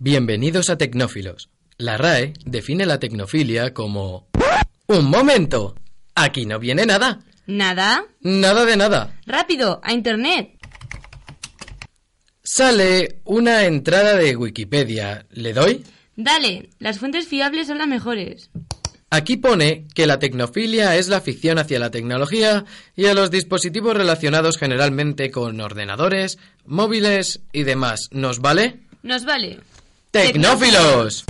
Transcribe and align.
Bienvenidos 0.00 0.70
a 0.70 0.78
Tecnófilos. 0.78 1.50
La 1.76 1.96
RAE 1.96 2.34
define 2.44 2.86
la 2.86 3.00
tecnofilia 3.00 3.74
como... 3.74 4.28
¡Un 4.86 5.06
momento! 5.06 5.74
Aquí 6.14 6.46
no 6.46 6.60
viene 6.60 6.86
nada. 6.86 7.18
¿Nada? 7.48 8.04
Nada 8.20 8.64
de 8.64 8.76
nada. 8.76 9.18
Rápido, 9.26 9.80
a 9.82 9.92
Internet. 9.92 10.50
Sale 12.44 13.20
una 13.24 13.64
entrada 13.64 14.14
de 14.14 14.36
Wikipedia. 14.36 15.26
¿Le 15.30 15.52
doy? 15.52 15.84
Dale, 16.14 16.70
las 16.78 17.00
fuentes 17.00 17.26
fiables 17.26 17.66
son 17.66 17.78
las 17.78 17.88
mejores. 17.88 18.50
Aquí 19.10 19.36
pone 19.36 19.88
que 19.96 20.06
la 20.06 20.20
tecnofilia 20.20 20.94
es 20.94 21.08
la 21.08 21.16
afición 21.16 21.58
hacia 21.58 21.80
la 21.80 21.90
tecnología 21.90 22.64
y 22.94 23.06
a 23.06 23.14
los 23.14 23.32
dispositivos 23.32 23.96
relacionados 23.96 24.58
generalmente 24.58 25.32
con 25.32 25.60
ordenadores, 25.60 26.38
móviles 26.64 27.40
y 27.52 27.64
demás. 27.64 28.10
¿Nos 28.12 28.38
vale? 28.38 28.86
Nos 29.02 29.24
vale. 29.24 29.58
¡Tecnófilos! 30.10 31.26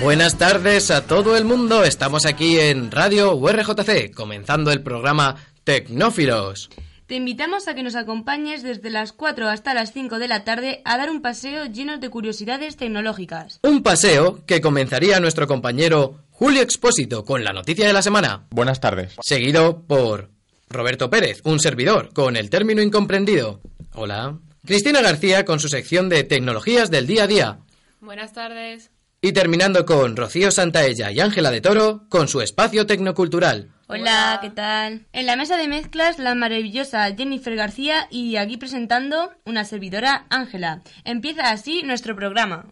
Buenas 0.00 0.36
tardes 0.36 0.90
a 0.90 1.06
todo 1.06 1.36
el 1.38 1.46
mundo. 1.46 1.82
Estamos 1.82 2.26
aquí 2.26 2.60
en 2.60 2.90
Radio 2.90 3.34
URJC, 3.36 4.12
comenzando 4.12 4.70
el 4.70 4.82
programa 4.82 5.36
Tecnófilos. 5.64 6.68
Te 7.06 7.16
invitamos 7.16 7.68
a 7.68 7.74
que 7.74 7.82
nos 7.82 7.96
acompañes 7.96 8.62
desde 8.62 8.88
las 8.88 9.12
4 9.12 9.48
hasta 9.48 9.74
las 9.74 9.92
5 9.92 10.18
de 10.18 10.26
la 10.28 10.42
tarde 10.44 10.80
a 10.86 10.96
dar 10.96 11.10
un 11.10 11.20
paseo 11.20 11.66
lleno 11.66 11.98
de 11.98 12.08
curiosidades 12.08 12.76
tecnológicas. 12.76 13.60
Un 13.62 13.82
paseo 13.82 14.40
que 14.46 14.62
comenzaría 14.62 15.20
nuestro 15.20 15.46
compañero 15.46 16.20
Julio 16.30 16.62
Expósito 16.62 17.24
con 17.24 17.44
la 17.44 17.52
noticia 17.52 17.86
de 17.86 17.92
la 17.92 18.00
semana, 18.00 18.46
Buenas 18.50 18.80
tardes. 18.80 19.16
seguido 19.22 19.82
por 19.82 20.30
Roberto 20.70 21.10
Pérez, 21.10 21.42
un 21.44 21.60
servidor, 21.60 22.12
con 22.14 22.36
el 22.36 22.48
término 22.48 22.80
incomprendido. 22.80 23.60
Hola. 23.92 24.38
Cristina 24.64 25.02
García 25.02 25.44
con 25.44 25.60
su 25.60 25.68
sección 25.68 26.08
de 26.08 26.24
tecnologías 26.24 26.90
del 26.90 27.06
día 27.06 27.24
a 27.24 27.26
día. 27.26 27.58
Buenas 28.00 28.32
tardes. 28.32 28.90
Y 29.24 29.32
terminando 29.32 29.86
con 29.86 30.16
Rocío 30.16 30.50
Santaella 30.50 31.10
y 31.10 31.18
Ángela 31.18 31.50
de 31.50 31.62
Toro 31.62 32.04
con 32.10 32.28
su 32.28 32.42
espacio 32.42 32.86
tecnocultural. 32.86 33.70
Hola, 33.86 34.38
¿qué 34.42 34.50
tal? 34.50 35.06
En 35.14 35.24
la 35.24 35.34
mesa 35.34 35.56
de 35.56 35.66
mezclas, 35.66 36.18
la 36.18 36.34
maravillosa 36.34 37.06
Jennifer 37.16 37.56
García 37.56 38.06
y 38.10 38.36
aquí 38.36 38.58
presentando 38.58 39.32
una 39.46 39.64
servidora, 39.64 40.26
Ángela. 40.28 40.82
Empieza 41.04 41.50
así 41.50 41.82
nuestro 41.84 42.14
programa. 42.14 42.66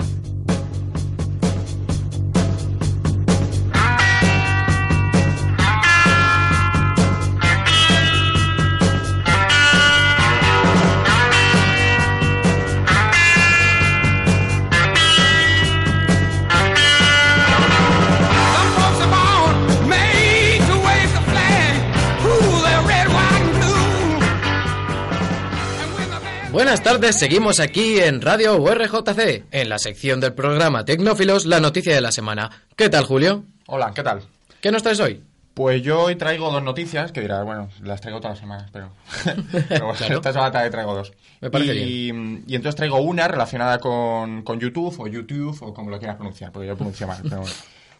Buenas 26.73 26.85
tardes, 26.91 27.19
seguimos 27.19 27.61
aquí 27.61 28.01
en 28.01 28.23
Radio 28.23 28.57
URJC, 28.57 29.45
en 29.51 29.69
la 29.69 29.79
sección 29.79 30.21
del 30.21 30.33
programa 30.33 30.87
Tecnófilos, 30.87 31.45
la 31.45 31.61
noticia 31.61 31.95
de 31.95 32.01
la 32.01 32.11
semana. 32.11 32.49
¿Qué 32.77 32.89
tal, 32.89 33.05
Julio? 33.05 33.45
Hola, 33.67 33.93
¿qué 33.95 34.03
tal? 34.03 34.23
¿Qué 34.63 34.73
nos 34.73 34.83
traes 34.83 34.99
hoy? 34.99 35.23
Pues 35.53 35.83
yo 35.83 36.01
hoy 36.05 36.17
traigo 36.17 36.51
dos 36.51 36.63
noticias 36.63 37.13
que 37.13 37.21
dirás, 37.21 37.45
bueno, 37.45 37.69
las 37.83 38.01
traigo 38.01 38.21
todas 38.23 38.37
las 38.37 38.41
semanas, 38.41 38.71
pero, 38.73 38.89
pero 39.69 39.93
Claro. 39.93 40.15
esta 40.17 40.33
semana 40.33 40.51
también 40.51 40.73
traigo 40.73 40.95
dos. 40.95 41.13
Me 41.43 41.51
parece 41.51 41.75
y, 41.77 42.07
y 42.47 42.55
entonces 42.55 42.75
traigo 42.75 43.03
una 43.03 43.29
relacionada 43.29 43.79
con, 43.79 44.41
con 44.41 44.59
YouTube 44.59 44.99
o 44.99 45.07
YouTube 45.09 45.59
o 45.61 45.75
como 45.75 45.91
lo 45.91 45.99
quieras 45.99 46.17
pronunciar, 46.17 46.53
porque 46.53 46.69
yo 46.69 46.75
pronuncio 46.75 47.07
mal. 47.07 47.19
Pero 47.23 47.41
bueno. 47.43 47.55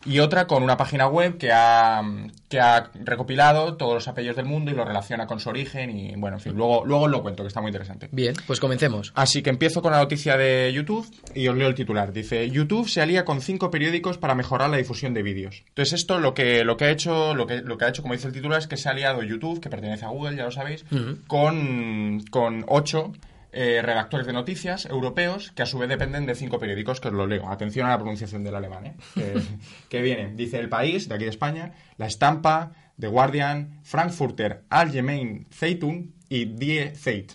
Y 0.05 0.19
otra 0.19 0.47
con 0.47 0.63
una 0.63 0.77
página 0.77 1.07
web 1.07 1.39
que 1.39 1.53
ha, 1.53 2.03
que 2.49 2.61
ha 2.61 2.91
recopilado 3.05 3.77
todos 3.77 3.95
los 3.95 4.09
apellidos 4.09 4.37
del 4.37 4.47
mundo 4.47 4.71
y 4.71 4.75
lo 4.75 4.85
relaciona 4.85 5.27
con 5.27 5.39
su 5.39 5.49
origen 5.49 5.97
y 5.97 6.15
bueno, 6.17 6.37
en 6.39 6.41
fin, 6.41 6.55
luego, 6.55 6.85
luego 6.85 7.05
os 7.05 7.11
lo 7.11 7.23
cuento, 7.23 7.43
que 7.43 7.49
está 7.49 7.61
muy 7.61 7.69
interesante. 7.69 8.09
Bien, 8.11 8.35
pues 8.47 8.59
comencemos. 8.59 9.13
Así 9.15 9.43
que 9.43 9.51
empiezo 9.51 9.81
con 9.81 9.93
la 9.93 9.99
noticia 9.99 10.37
de 10.37 10.73
YouTube 10.73 11.07
y 11.35 11.47
os 11.49 11.57
leo 11.57 11.69
el 11.69 11.75
titular. 11.75 12.13
Dice, 12.13 12.51
YouTube 12.51 12.89
se 12.89 13.01
alía 13.01 13.25
con 13.25 13.41
cinco 13.41 13.71
periódicos 13.71 14.19
para 14.19 14.35
mejorar 14.35 14.71
la 14.71 14.77
difusión 14.77 15.15
de 15.15 15.23
vídeos. 15.23 15.63
Entonces 15.69 16.01
esto 16.01 16.19
lo 16.19 16.35
que, 16.35 16.65
lo 16.65 16.77
que 16.77 16.87
ha 16.87 16.91
hecho, 16.91 17.35
lo 17.35 17.47
que, 17.47 17.61
lo 17.61 17.79
que 17.79 17.85
ha 17.85 17.89
hecho, 17.89 18.03
como 18.03 18.15
dice 18.15 18.27
el 18.27 18.33
titular, 18.33 18.59
es 18.59 18.67
que 18.67 18.77
se 18.77 18.89
ha 18.89 18.93
aliado 18.93 19.23
YouTube, 19.23 19.61
que 19.61 19.71
pertenece 19.71 20.05
a 20.05 20.09
Google, 20.09 20.37
ya 20.37 20.45
lo 20.45 20.51
sabéis, 20.51 20.85
con, 21.27 22.25
con 22.31 22.65
ocho 22.67 23.13
eh, 23.53 23.81
redactores 23.83 24.27
de 24.27 24.33
noticias 24.33 24.87
europeos 24.87 25.53
que 25.53 25.63
a 25.63 25.67
su 25.67 25.79
vez 25.79 25.89
dependen 25.89 26.27
de 26.27 26.35
cinco 26.35 26.59
periódicos, 26.59 27.01
que 27.01 27.09
os 27.09 27.15
lo 27.15 27.27
leo. 27.27 27.49
Atención 27.51 27.87
a 27.87 27.91
la 27.91 27.99
pronunciación 27.99 28.43
del 28.45 28.55
alemán, 28.55 28.87
¿eh? 28.87 28.97
que, 29.15 29.35
que 29.89 30.03
viene. 30.03 30.33
Dice 30.35 30.59
El 30.59 30.69
País, 30.69 31.09
de 31.09 31.15
aquí 31.15 31.25
de 31.25 31.31
España, 31.31 31.73
La 31.99 32.07
Estampa, 32.07 32.73
The 32.99 33.09
Guardian, 33.09 33.81
Frankfurter 33.83 34.65
Allgemeine 34.71 35.47
Zeitung 35.51 36.13
y 36.29 36.47
Die 36.47 36.95
Zeit. 36.95 37.33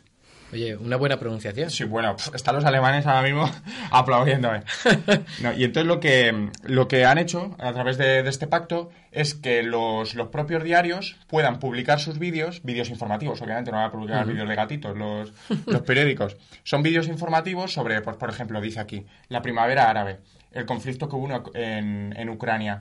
Oye, 0.54 0.78
una 0.78 0.96
buena 0.96 1.20
pronunciación. 1.20 1.70
Sí, 1.70 1.84
bueno, 1.84 2.16
están 2.34 2.56
los 2.56 2.64
alemanes 2.64 3.06
ahora 3.06 3.22
mismo 3.22 3.50
aplaudiéndome. 3.92 4.64
No, 5.42 5.54
y 5.54 5.66
entonces 5.66 5.88
lo 5.88 6.00
que, 6.00 6.50
lo 6.64 6.88
que 6.88 7.06
han 7.06 7.18
hecho 7.18 7.56
a 7.60 7.74
través 7.74 7.98
de, 7.98 8.24
de 8.24 8.30
este 8.30 8.48
pacto 8.48 8.90
es 9.12 9.34
que 9.34 9.64
los, 9.64 10.16
los 10.16 10.28
propios 10.28 10.64
diarios 10.64 11.16
puedan 11.28 11.60
publicar 11.60 12.00
sus 12.00 12.20
vídeos, 12.20 12.62
vídeos 12.64 12.90
informativos, 12.90 13.42
obviamente 13.42 13.72
no 13.72 13.78
van 13.78 13.88
a 13.88 13.92
publicar 13.92 14.26
vídeos 14.26 14.48
de 14.48 14.56
gatitos, 14.56 14.98
los, 14.98 15.34
los 15.66 15.82
periódicos. 15.82 16.38
Son 16.64 16.84
vídeos 16.84 17.08
informativos 17.08 17.74
sobre, 17.74 18.02
pues, 18.02 18.18
por 18.18 18.30
ejemplo, 18.30 18.62
dice 18.62 18.80
aquí, 18.80 19.06
la 19.30 19.42
primavera 19.42 19.90
árabe, 19.90 20.20
el 20.52 20.66
conflicto 20.66 21.08
que 21.08 21.16
hubo 21.16 21.52
en, 21.54 22.14
en 22.18 22.30
Ucrania, 22.30 22.80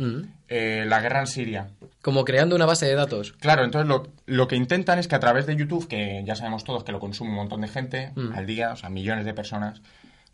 eh, 0.49 0.85
la 0.87 1.01
guerra 1.01 1.21
en 1.21 1.27
Siria, 1.27 1.69
Como 2.01 2.25
creando 2.25 2.57
una 2.57 2.67
base 2.67 2.87
de 2.87 2.95
datos. 2.95 3.33
Claro, 3.33 3.65
entonces 3.65 3.89
lo, 3.89 4.09
lo 4.27 4.49
que 4.49 4.57
intentan 4.57 4.99
es 4.99 5.09
que 5.09 5.15
a 5.15 5.21
través 5.21 5.47
de 5.47 5.57
YouTube, 5.57 5.89
que 5.89 6.23
ya 6.25 6.37
sabemos 6.37 6.65
todos 6.65 6.85
que 6.85 6.93
lo 6.93 7.01
consume 7.01 7.31
un 7.31 7.37
montón 7.37 7.61
de 7.61 7.69
gente 7.69 8.13
al 8.35 8.47
día, 8.47 8.73
o 8.73 8.77
sea, 8.77 8.89
millones 8.89 9.25
de 9.25 9.35
personas, 9.35 9.83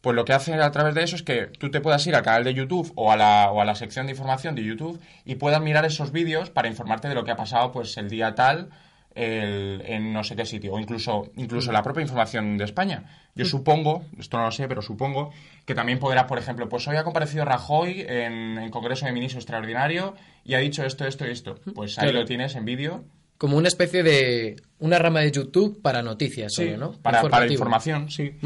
pues 0.03 0.15
lo 0.15 0.25
que 0.27 0.35
hacen 0.35 0.61
a 0.61 0.71
través 0.73 0.95
de 0.95 1.03
eso 1.05 1.17
es 1.17 1.23
que 1.23 1.47
tú 1.47 1.71
te 1.71 1.81
puedas 1.81 2.07
ir 2.07 2.15
al 2.15 2.23
canal 2.23 2.45
de 2.45 2.53
YouTube 2.53 2.93
o 2.97 3.11
a 3.11 3.17
la, 3.17 3.51
o 3.51 3.61
a 3.63 3.65
la 3.65 3.75
sección 3.75 4.05
de 4.07 4.13
información 4.13 4.55
de 4.55 4.63
YouTube 4.65 5.01
y 5.25 5.37
puedas 5.37 5.63
mirar 5.63 5.85
esos 5.87 6.13
vídeos 6.13 6.51
para 6.51 6.69
informarte 6.69 7.09
de 7.09 7.15
lo 7.15 7.25
que 7.25 7.31
ha 7.31 7.37
pasado 7.37 7.73
pues 7.73 7.97
el 7.97 8.11
día 8.11 8.35
tal 8.35 8.69
el- 9.15 9.83
en 9.87 10.13
no 10.15 10.25
sé 10.25 10.37
qué 10.37 10.47
sitio, 10.47 10.73
o 10.73 10.79
incluso, 10.81 11.31
incluso 11.37 11.71
Mm. 11.71 11.75
la 11.75 11.83
propia 11.83 12.01
información 12.01 12.57
de 12.57 12.65
España. 12.65 13.05
Yo 13.35 13.45
supongo, 13.45 14.05
esto 14.19 14.39
no 14.39 14.45
lo 14.47 14.51
sé, 14.53 14.67
pero 14.69 14.81
supongo 14.81 15.33
que 15.67 15.75
también 15.75 15.99
podrás, 15.99 16.25
por 16.25 16.39
ejemplo, 16.39 16.67
pues 16.71 16.89
hoy 16.89 16.97
ha 16.97 17.05
comparecido 17.05 17.45
Rajoy 17.45 18.07
en 18.09 18.57
el 18.59 18.71
Congreso 18.71 19.05
de 19.05 19.13
Ministros 19.13 19.45
Extraordinario 19.45 20.15
y 20.45 20.55
ha 20.55 20.59
dicho 20.61 20.83
esto, 20.85 21.05
esto 21.07 21.27
y 21.27 21.31
esto. 21.31 21.57
Pues 21.75 21.99
ahí 21.99 22.07
Claro. 22.07 22.21
lo 22.21 22.25
tienes 22.25 22.55
en 22.57 22.65
vídeo. 22.65 23.05
Como 23.43 23.57
una 23.57 23.67
especie 23.67 24.05
de... 24.05 24.55
Una 24.79 25.01
rama 25.01 25.19
de 25.19 25.33
YouTube 25.33 25.83
para 25.83 26.01
noticias, 26.01 26.53
Sí, 26.55 26.67
solo, 26.67 26.77
¿no? 26.77 26.93
para, 26.93 27.23
para 27.23 27.49
información, 27.49 28.09
sí. 28.09 28.37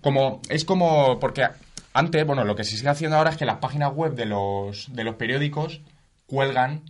Como, 0.00 0.40
es 0.48 0.64
como, 0.64 1.18
porque 1.18 1.44
antes, 1.92 2.24
bueno, 2.24 2.44
lo 2.44 2.54
que 2.54 2.62
se 2.62 2.76
sigue 2.76 2.88
haciendo 2.88 3.16
ahora 3.16 3.30
es 3.30 3.36
que 3.36 3.44
las 3.46 3.56
páginas 3.58 3.92
web 3.92 4.14
de 4.14 4.26
los, 4.26 4.94
de 4.94 5.02
los 5.02 5.16
periódicos 5.16 5.80
cuelgan 6.26 6.82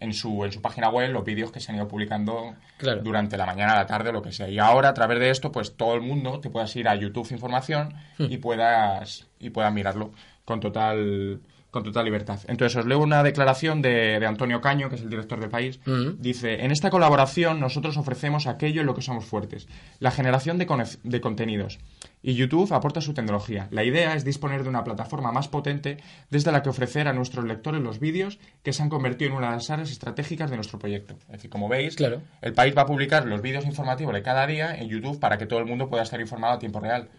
en 0.00 0.14
su, 0.14 0.46
en 0.46 0.52
su 0.52 0.62
página 0.62 0.88
web 0.88 1.10
los 1.12 1.26
vídeos 1.26 1.52
que 1.52 1.60
se 1.60 1.72
han 1.72 1.76
ido 1.76 1.88
publicando 1.88 2.54
Claro. 2.78 3.02
durante 3.02 3.36
la 3.36 3.44
mañana, 3.44 3.74
la 3.76 3.86
tarde, 3.86 4.10
lo 4.10 4.22
que 4.22 4.32
sea. 4.32 4.48
Y 4.48 4.58
ahora, 4.58 4.88
a 4.88 4.94
través 4.94 5.18
de 5.20 5.28
esto, 5.28 5.52
pues 5.52 5.76
todo 5.76 5.94
el 5.94 6.00
mundo 6.00 6.40
te 6.40 6.48
puedas 6.48 6.74
ir 6.74 6.88
a 6.88 6.94
YouTube 6.94 7.30
Información 7.32 7.92
Hmm. 8.16 8.28
y 8.30 8.38
puedas, 8.38 9.26
y 9.38 9.50
puedas 9.50 9.74
mirarlo 9.74 10.10
con 10.46 10.58
total 10.58 11.40
con 11.74 11.82
total 11.82 12.04
libertad. 12.04 12.38
Entonces, 12.46 12.76
os 12.76 12.86
leo 12.86 13.00
una 13.00 13.22
declaración 13.24 13.82
de, 13.82 14.18
de 14.20 14.26
Antonio 14.26 14.60
Caño, 14.60 14.88
que 14.88 14.94
es 14.94 15.02
el 15.02 15.10
director 15.10 15.40
del 15.40 15.50
país. 15.50 15.80
Dice, 16.18 16.64
en 16.64 16.70
esta 16.70 16.88
colaboración 16.88 17.58
nosotros 17.58 17.96
ofrecemos 17.96 18.46
aquello 18.46 18.80
en 18.80 18.86
lo 18.86 18.94
que 18.94 19.02
somos 19.02 19.24
fuertes, 19.24 19.66
la 19.98 20.10
generación 20.12 20.56
de, 20.56 20.66
de 21.02 21.20
contenidos. 21.20 21.80
Y 22.22 22.34
YouTube 22.34 22.72
aporta 22.72 23.00
su 23.00 23.12
tecnología. 23.12 23.66
La 23.70 23.84
idea 23.84 24.14
es 24.14 24.24
disponer 24.24 24.62
de 24.62 24.68
una 24.68 24.84
plataforma 24.84 25.32
más 25.32 25.48
potente 25.48 25.98
desde 26.30 26.52
la 26.52 26.62
que 26.62 26.70
ofrecer 26.70 27.08
a 27.08 27.12
nuestros 27.12 27.44
lectores 27.44 27.82
los 27.82 27.98
vídeos 28.00 28.38
que 28.62 28.72
se 28.72 28.82
han 28.82 28.88
convertido 28.88 29.32
en 29.32 29.36
una 29.36 29.48
de 29.48 29.56
las 29.56 29.68
áreas 29.70 29.90
estratégicas 29.90 30.48
de 30.50 30.56
nuestro 30.56 30.78
proyecto. 30.78 31.14
Es 31.26 31.32
decir, 31.32 31.50
como 31.50 31.68
veis, 31.68 31.96
Claro. 31.96 32.22
el 32.40 32.52
país 32.54 32.74
va 32.76 32.82
a 32.82 32.86
publicar 32.86 33.26
los 33.26 33.42
vídeos 33.42 33.66
informativos 33.66 34.14
de 34.14 34.22
cada 34.22 34.46
día 34.46 34.74
en 34.74 34.88
YouTube 34.88 35.18
para 35.20 35.36
que 35.38 35.46
todo 35.46 35.58
el 35.58 35.66
mundo 35.66 35.90
pueda 35.90 36.04
estar 36.04 36.20
informado 36.20 36.54
a 36.54 36.58
tiempo 36.58 36.78
real. 36.80 37.10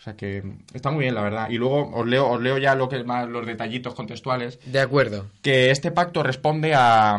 O 0.00 0.02
sea 0.02 0.16
que 0.16 0.42
está 0.72 0.90
muy 0.90 1.02
bien, 1.02 1.14
la 1.14 1.20
verdad. 1.20 1.50
Y 1.50 1.58
luego 1.58 1.90
os 1.94 2.06
leo, 2.06 2.26
os 2.30 2.40
leo 2.40 2.56
ya 2.56 2.74
lo 2.74 2.88
que 2.88 3.04
más 3.04 3.28
los 3.28 3.46
detallitos 3.46 3.94
contextuales 3.94 4.58
De 4.64 4.80
acuerdo. 4.80 5.26
que 5.42 5.70
este 5.70 5.90
pacto 5.90 6.22
responde 6.22 6.74
a, 6.74 7.18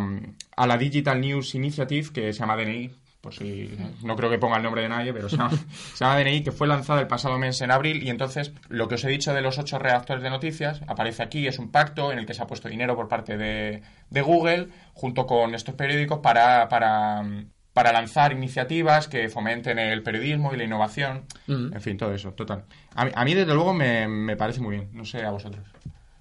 a 0.56 0.68
la 0.68 0.78
Digital 0.80 1.22
News 1.22 1.54
Initiative, 1.54 2.10
que 2.12 2.34
se 2.34 2.40
llama 2.40 2.58
DNI, 2.58 2.90
por 3.22 3.36
si 3.36 3.70
no 4.04 4.16
creo 4.16 4.32
que 4.32 4.40
ponga 4.40 4.58
el 4.58 4.64
nombre 4.64 4.82
de 4.82 4.90
nadie, 4.90 5.14
pero 5.14 5.30
se 5.30 5.38
llama, 5.38 5.52
se 5.94 6.04
llama 6.04 6.20
DNI, 6.20 6.42
que 6.42 6.52
fue 6.52 6.68
lanzado 6.68 7.00
el 7.00 7.06
pasado 7.06 7.38
mes 7.38 7.62
en 7.62 7.70
abril 7.70 8.02
y 8.02 8.10
entonces 8.10 8.52
lo 8.68 8.88
que 8.88 8.96
os 8.96 9.04
he 9.04 9.10
dicho 9.10 9.32
de 9.32 9.42
los 9.42 9.60
ocho 9.60 9.78
redactores 9.78 10.24
de 10.24 10.32
noticias 10.32 10.82
aparece 10.88 11.22
aquí, 11.22 11.46
es 11.46 11.60
un 11.60 11.70
pacto 11.70 12.12
en 12.12 12.18
el 12.18 12.26
que 12.26 12.34
se 12.34 12.42
ha 12.42 12.48
puesto 12.48 12.68
dinero 12.68 12.96
por 12.96 13.08
parte 13.08 13.38
de, 13.38 13.84
de 14.10 14.22
Google 14.24 14.70
junto 14.96 15.28
con 15.28 15.54
estos 15.54 15.76
periódicos 15.76 16.18
para, 16.18 16.68
para, 16.68 17.24
para 17.74 17.92
lanzar 17.94 18.34
iniciativas 18.34 19.08
que 19.08 19.30
fomenten 19.30 19.80
el 19.80 20.04
periodismo 20.04 20.54
y 20.54 20.58
la 20.58 20.64
innovación, 20.66 21.24
Mm. 21.48 21.74
en 21.74 21.82
fin, 21.82 21.98
todo 21.98 22.14
eso, 22.14 22.32
total. 22.34 22.66
A 22.96 23.06
mí, 23.06 23.12
a 23.16 23.24
mí, 23.26 23.34
desde 23.34 23.54
luego 23.54 23.74
me, 23.74 24.08
me 24.08 24.36
parece 24.36 24.60
muy 24.62 24.76
bien, 24.76 24.90
no 24.94 25.06
sé 25.06 25.24
a 25.24 25.32
vosotros. 25.32 25.66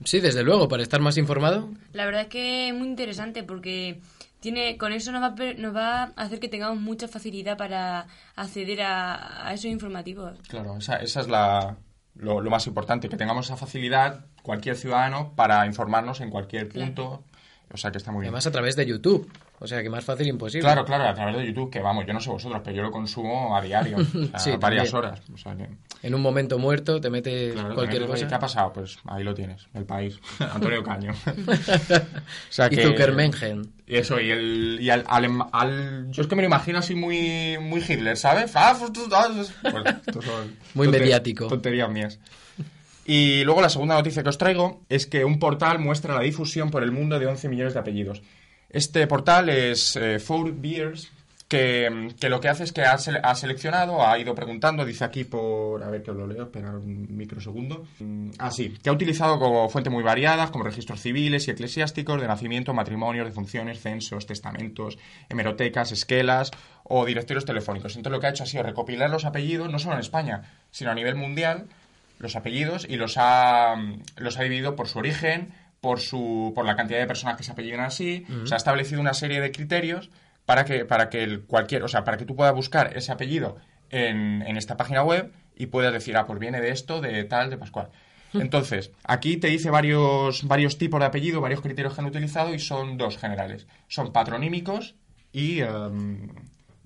Sí, 0.05 0.21
desde 0.21 0.43
luego, 0.43 0.69
para 0.69 0.83
estar 0.83 1.01
más 1.01 1.19
informado. 1.19 1.69
La 1.93 2.05
verdad 2.07 2.23
es 2.23 2.29
que 2.29 2.69
es 2.69 2.75
muy 2.75 2.87
interesante 2.89 3.43
porque 3.43 4.01
tiene 4.41 4.79
con 4.79 4.93
eso 4.93 5.13
nos 5.13 5.21
va, 5.23 5.35
nos 5.59 5.77
va 5.77 6.03
a 6.05 6.05
hacer 6.17 6.41
que 6.41 6.49
tengamos 6.49 6.81
mucha 6.81 7.07
facilidad 7.09 7.59
para 7.59 8.07
acceder 8.37 8.81
a, 8.83 9.47
a 9.47 9.53
esos 9.53 9.67
informativos. 9.67 10.39
Claro, 10.49 10.79
esa, 10.79 10.97
esa 10.97 11.21
es 11.21 11.29
la, 11.29 11.77
lo, 12.15 12.41
lo 12.41 12.51
más 12.51 12.67
importante, 12.67 13.09
que 13.11 13.19
tengamos 13.19 13.47
esa 13.47 13.57
facilidad, 13.59 14.25
cualquier 14.43 14.77
ciudadano, 14.77 15.35
para 15.37 15.67
informarnos 15.67 16.21
en 16.23 16.31
cualquier 16.31 16.69
punto. 16.71 17.25
O 17.73 17.77
sea 17.77 17.91
que 17.93 17.99
está 17.99 18.11
muy 18.13 18.23
bien. 18.23 18.29
Además 18.29 18.47
a 18.47 18.53
través 18.53 18.77
de 18.77 18.87
YouTube. 18.87 19.31
O 19.63 19.67
sea 19.67 19.83
que 19.83 19.91
más 19.91 20.03
fácil 20.03 20.27
imposible. 20.27 20.63
Claro, 20.63 20.87
claro, 20.87 21.05
a 21.05 21.13
través 21.15 21.37
de 21.37 21.47
YouTube, 21.47 21.71
que 21.71 21.81
vamos, 21.81 22.07
yo 22.07 22.15
no 22.15 22.21
sé 22.21 22.31
vosotros, 22.31 22.63
pero 22.65 22.77
yo 22.79 22.83
lo 22.83 22.91
consumo 22.91 23.55
a 23.55 23.61
diario, 23.61 23.99
Sí, 24.39 24.53
varias 24.59 24.91
también. 24.91 24.95
horas. 24.97 25.21
O 25.35 25.37
sea 25.37 25.55
que, 25.55 25.69
En 26.03 26.15
un 26.15 26.23
momento 26.23 26.59
muerto 26.59 26.99
te 26.99 27.11
mete 27.11 27.53
claro, 27.53 27.75
cualquier 27.75 28.03
también, 28.03 28.21
cosa. 28.23 28.27
¿Qué 28.29 28.35
ha 28.35 28.39
pasado? 28.39 28.73
Pues 28.73 28.99
ahí 29.05 29.23
lo 29.23 29.35
tienes, 29.35 29.69
el 29.75 29.85
país. 29.85 30.19
Antonio 30.39 30.83
Caño. 30.83 31.13
o 31.27 31.95
sea 32.49 32.67
Y 32.67 32.77
que- 32.77 32.83
Zuckermengen. 32.85 33.71
Y 33.87 33.97
eso, 33.97 34.21
y 34.21 34.31
el. 34.31 34.79
Y 34.81 34.89
al, 34.89 35.05
al- 35.09 35.29
al- 35.53 36.11
yo 36.11 36.23
es 36.23 36.29
que 36.29 36.37
me 36.37 36.43
lo 36.43 36.47
imagino 36.49 36.79
así 36.79 36.95
muy, 36.95 37.59
muy 37.61 37.81
Hitler, 37.81 38.17
¿sabes? 38.17 38.53
Ah, 38.55 38.75
pues 38.79 38.91
ah, 39.13 39.29
pues- 39.35 39.53
pues, 39.63 39.95
estos 40.07 40.25
son 40.25 40.57
Muy 40.75 40.89
mediático. 40.89 41.49
Tonterías 41.49 41.91
mías. 41.91 42.19
Y 43.05 43.43
luego 43.45 43.61
la 43.61 43.69
segunda 43.69 43.97
noticia 43.97 44.23
que 44.23 44.29
os 44.29 44.39
traigo 44.39 44.83
es 44.89 45.07
que 45.07 45.25
un 45.25 45.39
portal 45.39 45.81
muestra 45.81 46.15
la 46.15 46.21
difusión 46.21 46.71
por 46.71 46.83
el 46.85 46.93
mundo 46.93 47.19
de 47.19 47.27
11 47.27 47.49
millones 47.49 47.75
de 47.75 47.81
apellidos. 47.81 48.23
Este 48.71 49.07
portal 49.07 49.49
es 49.49 49.97
eh, 49.97 50.19
Four 50.19 50.53
Beers, 50.55 51.11
que, 51.49 52.15
que 52.21 52.29
lo 52.29 52.41
que 52.41 52.49
hace 52.49 52.63
es 52.63 52.73
que 52.73 52.83
ha, 52.83 52.93
ha 52.93 53.35
seleccionado, 53.35 54.07
ha 54.07 54.17
ido 54.21 54.37
preguntando, 54.37 54.85
dice 54.85 55.03
aquí 55.03 55.25
por... 55.25 55.83
A 55.83 55.91
ver 55.91 56.05
que 56.05 56.13
os 56.13 56.17
lo 56.17 56.29
leo, 56.29 56.45
esperar 56.45 56.77
un 56.77 57.09
microsegundo. 57.17 57.89
Mm, 57.99 58.31
Ah, 58.39 58.53
sí, 58.53 58.77
que 58.81 58.89
ha 58.89 58.93
utilizado 58.93 59.41
como 59.41 59.69
fuentes 59.69 59.93
muy 59.93 60.05
variadas, 60.05 60.53
como 60.53 60.63
registros 60.63 61.01
civiles 61.01 61.49
y 61.49 61.51
eclesiásticos 61.51 62.21
de 62.21 62.29
nacimiento, 62.29 62.73
matrimonios, 62.73 63.27
defunciones, 63.27 63.81
censos, 63.81 64.27
testamentos, 64.27 64.97
hemerotecas, 65.29 65.91
esquelas 65.91 66.53
o 66.85 67.05
directorios 67.05 67.45
telefónicos. 67.45 67.97
Entonces 67.97 68.13
lo 68.13 68.21
que 68.21 68.29
ha 68.29 68.31
hecho 68.31 68.45
ha 68.45 68.47
sido 68.47 68.63
recopilar 68.63 69.11
los 69.11 69.25
apellidos, 69.25 69.73
no 69.73 69.81
solo 69.81 69.95
en 69.95 70.01
España, 70.01 70.43
sino 70.71 70.93
a 70.93 70.95
nivel 70.95 71.17
mundial, 71.17 71.67
los 72.21 72.37
apellidos 72.37 72.87
y 72.89 72.95
los 72.95 73.15
ha, 73.17 73.75
los 74.17 74.39
ha 74.39 74.43
dividido 74.45 74.77
por 74.77 74.87
su 74.87 75.01
origen, 75.01 75.53
por, 75.81 76.01
su, 76.01 76.53
por 76.55 76.65
la 76.67 76.77
cantidad 76.77 76.99
de 76.99 77.07
personas 77.07 77.37
que 77.37 77.43
se 77.43 77.53
apellidan 77.53 77.81
así. 77.81 78.25
O 78.43 78.47
sea, 78.47 78.57
ha 78.57 78.59
establecido 78.59 79.01
una 79.01 79.15
serie 79.15 79.41
de 79.41 79.51
criterios 79.53 80.11
para 80.47 80.65
que, 80.65 80.85
para 80.85 81.09
que 81.09 81.23
el 81.23 81.43
cualquier, 81.43 81.83
o 81.83 81.89
sea, 81.89 82.05
para 82.05 82.17
que 82.17 82.25
tú 82.25 82.37
puedas 82.37 82.55
buscar 82.55 82.97
ese 82.97 83.13
apellido 83.13 83.57
en, 83.91 84.43
en 84.43 84.57
esta 84.57 84.77
página 84.77 85.03
web 85.03 85.33
y 85.57 85.67
puedas 85.67 85.93
decir, 85.93 86.17
ah, 86.17 86.27
pues 86.27 86.39
viene 86.39 86.61
de 86.61 86.71
esto, 86.71 87.01
de 87.01 87.25
tal, 87.25 87.51
de 87.51 87.57
Pascual. 87.57 87.89
Entonces, 88.33 88.93
aquí 89.05 89.39
te 89.39 89.49
dice 89.49 89.71
varios, 89.71 90.45
varios 90.47 90.79
tipos 90.79 91.01
de 91.01 91.07
apellido, 91.07 91.41
varios 91.41 91.61
criterios 91.63 91.95
que 91.95 92.01
han 92.01 92.07
utilizado 92.07 92.55
y 92.55 92.59
son 92.61 92.97
dos 92.97 93.19
generales. 93.19 93.67
Son 93.89 94.13
patronímicos 94.13 94.95
y, 95.33 95.61
em, 95.61 96.29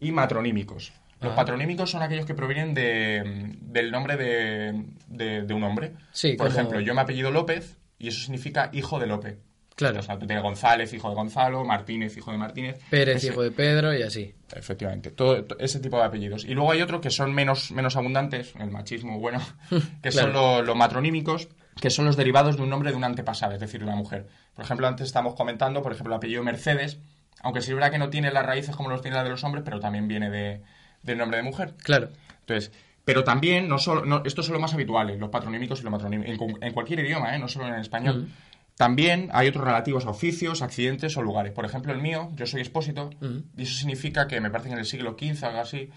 y 0.01 0.11
matronímicos. 0.11 0.93
Los 1.21 1.33
Ah. 1.33 1.37
patronímicos 1.37 1.91
son 1.91 2.03
aquellos 2.03 2.25
que 2.27 2.35
provienen 2.35 2.73
de, 2.75 3.57
del 3.61 3.91
nombre 3.91 4.17
de, 4.17 4.85
de- 5.09 5.43
de 5.43 5.55
un 5.55 5.65
hombre. 5.65 5.93
Sí, 6.13 6.33
Por 6.35 6.47
como- 6.49 6.59
ejemplo, 6.59 6.81
yo 6.81 6.95
me 6.95 7.03
apellido 7.03 7.31
López 7.31 7.77
y 7.99 8.09
eso 8.09 8.21
significa 8.21 8.71
hijo 8.73 8.99
de 8.99 9.07
Lope. 9.07 9.39
Claro. 9.77 9.99
O 9.99 10.03
sea, 10.03 10.17
tú 10.19 10.27
tienes 10.27 10.43
González, 10.45 10.93
hijo 10.93 11.09
de 11.09 11.17
Gonzalo, 11.17 11.65
Martínez, 11.65 12.17
hijo 12.17 12.31
de 12.31 12.39
Martínez. 12.39 12.79
Pérez, 12.91 13.17
Ese- 13.17 13.27
hijo 13.29 13.43
de 13.43 13.51
Pedro 13.51 13.93
y 13.93 14.03
así. 14.03 14.33
Efectivamente, 14.55 15.11
todo, 15.11 15.43
to- 15.45 15.59
ese 15.59 15.81
tipo 15.81 15.97
de 15.99 16.05
apellidos. 16.05 16.45
Y 16.45 16.55
luego 16.55 16.71
hay 16.71 16.81
otros 16.81 17.01
que 17.01 17.11
son 17.11 17.35
menos, 17.35 17.73
menos 17.73 17.97
abundantes, 17.97 18.55
el 18.61 18.71
machismo 18.71 19.19
bueno, 19.19 19.41
que 20.03 20.13
son 20.13 20.33
los 20.33 20.77
matronímicos, 20.77 21.49
que 21.81 21.91
son 21.91 22.05
los 22.05 22.17
derivados 22.17 22.57
de 22.57 22.63
un 22.63 22.71
nombre 22.71 22.91
de 22.93 22.97
un 22.97 23.03
antepasado, 23.03 23.53
es 23.53 23.59
decir, 23.61 23.81
de 23.81 23.87
una 23.87 23.97
mujer. 23.97 24.29
Por 24.55 24.65
ejemplo, 24.65 24.87
antes 24.87 25.07
estamos 25.09 25.35
comentando, 25.35 25.83
por 25.83 25.91
ejemplo, 25.91 26.15
el 26.15 26.19
apellido 26.19 26.45
Mercedes, 26.45 26.99
aunque 27.43 27.61
sí 27.61 27.71
es 27.71 27.75
verdad 27.75 27.91
que 27.91 27.99
no 27.99 28.11
tiene 28.11 28.31
las 28.31 28.47
raíces 28.47 28.77
como 28.77 28.91
los 28.91 29.03
tiene 29.03 29.17
la 29.17 29.25
de 29.25 29.31
los 29.31 29.43
hombres, 29.43 29.65
pero 29.65 29.81
también 29.81 30.07
viene 30.07 30.31
de, 30.31 30.63
del 31.03 31.19
nombre 31.19 31.39
de 31.39 31.43
mujer. 31.43 31.75
Claro. 31.83 32.11
Entonces, 32.41 32.71
pero 33.05 33.23
también, 33.25 33.69
no 33.69 33.79
solo, 33.79 34.05
no, 34.05 34.23
estos 34.25 34.47
son 34.47 34.55
los 34.55 34.63
más 34.63 34.75
habituales, 34.75 35.19
los 35.21 35.29
patronímicos 35.31 35.81
y 35.81 35.83
los 35.83 35.93
matronímicos, 35.93 36.31
en, 36.33 36.37
cu- 36.39 36.59
en 36.61 36.73
cualquier 36.73 37.01
idioma, 37.01 37.35
¿eh? 37.35 37.39
no 37.39 37.49
solo 37.49 37.69
en 37.69 37.75
español. 37.75 38.29
También 38.77 39.29
hay 39.33 39.47
otros 39.49 39.65
relativos 39.65 40.05
a 40.07 40.11
oficios, 40.11 40.61
accidentes 40.63 41.17
o 41.17 41.23
lugares. 41.23 41.53
Por 41.53 41.65
ejemplo, 41.65 41.93
el 41.93 42.01
mío, 42.01 42.31
yo 42.35 42.45
soy 42.47 42.61
expósito, 42.61 43.11
y 43.57 43.63
eso 43.63 43.75
significa 43.79 44.27
que 44.27 44.41
me 44.41 44.51
parece 44.51 44.69
que 44.69 44.73
en 44.75 44.81
el 44.81 44.87
siglo 44.87 45.17
XV 45.19 45.45
o 45.45 45.47
algo 45.47 45.61
así, 45.61 45.91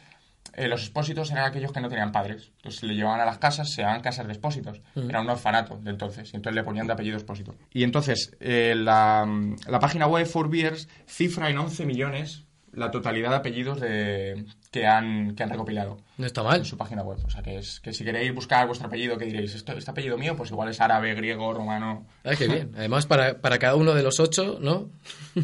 eh, 0.54 0.68
los 0.68 0.82
expósitos 0.82 1.32
eran 1.32 1.46
aquellos 1.46 1.72
que 1.72 1.82
no 1.82 1.90
tenían 1.90 2.12
padres. 2.12 2.52
Entonces 2.58 2.84
le 2.84 2.94
llevaban 2.96 3.20
a 3.20 3.26
las 3.26 3.38
casas, 3.40 3.70
se 3.72 3.82
llamaban 3.82 4.02
casas 4.02 4.28
de 4.28 4.34
expósitos. 4.34 4.82
Era 5.10 5.22
un 5.22 5.30
orfanato 5.30 5.78
de 5.78 5.90
entonces, 5.90 6.32
y 6.34 6.36
entonces 6.36 6.56
le 6.56 6.64
ponían 6.64 6.88
de 6.88 6.94
apellido 6.94 7.18
expósito. 7.18 7.56
Y 7.74 7.84
entonces, 7.84 8.36
eh, 8.40 8.74
la, 8.76 9.28
la 9.68 9.80
página 9.80 10.08
web 10.08 10.26
For 10.28 10.50
Beers 10.50 10.88
cifra 11.08 11.50
en 11.50 11.58
11 11.58 11.86
millones 11.86 12.46
la 12.78 12.92
totalidad 12.92 13.32
de 13.32 13.36
apellidos 13.36 13.82
de, 13.82 14.46
que, 14.72 14.86
han, 14.86 15.36
que 15.36 15.44
han 15.44 15.50
recopilado 15.50 15.98
No 16.18 16.26
está 16.26 16.44
mal. 16.44 16.60
en 16.60 16.66
su 16.66 16.78
página 16.78 17.02
web. 17.04 17.18
O 17.26 17.30
sea, 17.30 17.42
que 17.42 17.58
es 17.58 17.80
que 17.80 17.92
si 17.92 18.04
queréis 18.04 18.34
buscar 18.34 18.68
vuestro 18.68 18.88
apellido, 18.88 19.18
que 19.18 19.26
diréis, 19.26 19.56
¿esto, 19.56 19.74
¿este 19.74 19.92
apellido 19.92 20.18
mío? 20.18 20.36
Pues 20.38 20.52
igual 20.52 20.70
es 20.70 20.80
árabe, 20.80 21.14
griego, 21.16 21.54
romano. 21.54 22.06
Ah, 22.24 22.32
qué 22.38 22.48
bien. 22.48 22.72
Además, 22.78 23.06
para, 23.06 23.42
para 23.42 23.58
cada 23.60 23.76
uno 23.76 23.94
de 23.94 24.04
los 24.04 24.20
ocho, 24.20 24.60
¿no? 24.62 24.90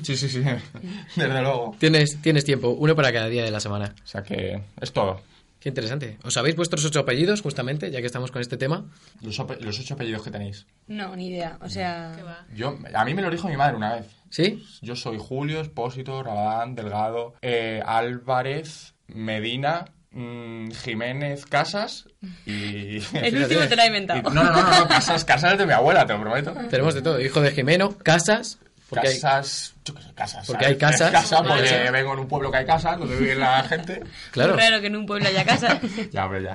Sí, 0.04 0.16
sí, 0.16 0.30
sí, 0.30 0.44
desde 1.16 1.42
luego. 1.42 1.76
Tienes, 1.80 2.22
tienes 2.22 2.46
tiempo, 2.46 2.70
uno 2.70 2.96
para 2.96 3.12
cada 3.12 3.28
día 3.28 3.44
de 3.44 3.52
la 3.52 3.60
semana. 3.60 3.94
O 4.04 4.08
sea 4.08 4.24
que 4.24 4.62
es 4.80 4.94
todo. 4.94 5.20
Qué 5.64 5.70
interesante. 5.70 6.18
¿Os 6.26 6.34
sabéis 6.34 6.58
vuestros 6.58 6.84
ocho 6.84 7.00
apellidos, 7.00 7.40
justamente, 7.42 7.90
ya 7.90 8.02
que 8.02 8.06
estamos 8.06 8.32
con 8.32 8.42
este 8.42 8.58
tema? 8.58 8.92
Los, 9.22 9.40
ocho 9.40 9.94
apellidos 9.94 10.22
que 10.22 10.30
tenéis. 10.30 10.68
No, 10.88 11.16
ni 11.16 11.30
idea. 11.30 11.58
O 11.62 11.70
sea, 11.70 12.46
Yo, 12.54 12.78
a 12.94 13.06
mí 13.06 13.14
me 13.14 13.22
lo 13.22 13.32
dijo 13.32 13.48
mi 13.48 13.56
madre 13.56 13.78
una 13.78 13.96
vez. 13.96 14.08
¿Sí? 14.30 14.62
Yo 14.82 14.98
soy 14.98 15.18
Julio, 15.18 15.62
Espósito, 15.62 16.22
Rabadán, 16.22 16.76
Delgado, 16.76 17.36
eh, 17.42 17.82
Álvarez, 17.86 18.94
Medina, 19.08 19.86
mm, 20.12 20.72
Jiménez, 20.72 21.46
Casas 21.46 22.10
y... 22.46 22.98
el 23.14 23.38
último 23.44 23.62
te 23.62 23.76
lo 23.78 23.82
ha 23.84 23.86
y- 23.86 23.88
inventado. 23.88 24.22
no, 24.32 24.44
no, 24.44 24.52
no, 24.52 24.80
no, 24.80 24.88
Casas, 24.90 25.24
Casas 25.24 25.54
es 25.54 25.60
de 25.60 25.66
mi 25.66 25.72
abuela, 25.72 26.06
te 26.06 26.12
lo 26.12 26.20
prometo. 26.20 26.54
Tenemos 26.70 26.94
de 26.94 27.02
todo. 27.02 27.22
Hijo 27.22 27.40
de 27.40 27.52
Jimeno, 27.52 27.98
casas. 28.00 28.60
Porque 28.94 29.08
hay- 29.08 29.20
casas, 29.20 29.74
yo 29.86 29.94
qué 29.94 30.02
sé, 30.02 30.14
casas. 30.14 30.48
Porque 30.48 30.64
¿sabes? 30.66 30.76
hay 30.76 30.80
casas. 30.80 31.12
Casa 31.12 31.44
porque 31.44 31.90
vengo 31.92 32.14
en 32.14 32.20
un 32.20 32.28
pueblo 32.28 32.52
que 32.52 32.58
hay 32.58 32.66
casas, 32.66 32.98
donde 33.00 33.16
vive 33.18 33.36
la 33.36 33.64
gente. 33.64 34.02
Claro. 34.32 34.56
Claro 34.56 34.82
que 34.82 34.88
en 34.88 34.96
un 34.96 35.06
pueblo 35.06 35.28
haya 35.28 35.44
casa. 35.46 35.80
Ya, 36.12 36.26
hombre, 36.26 36.44
ya. 36.44 36.54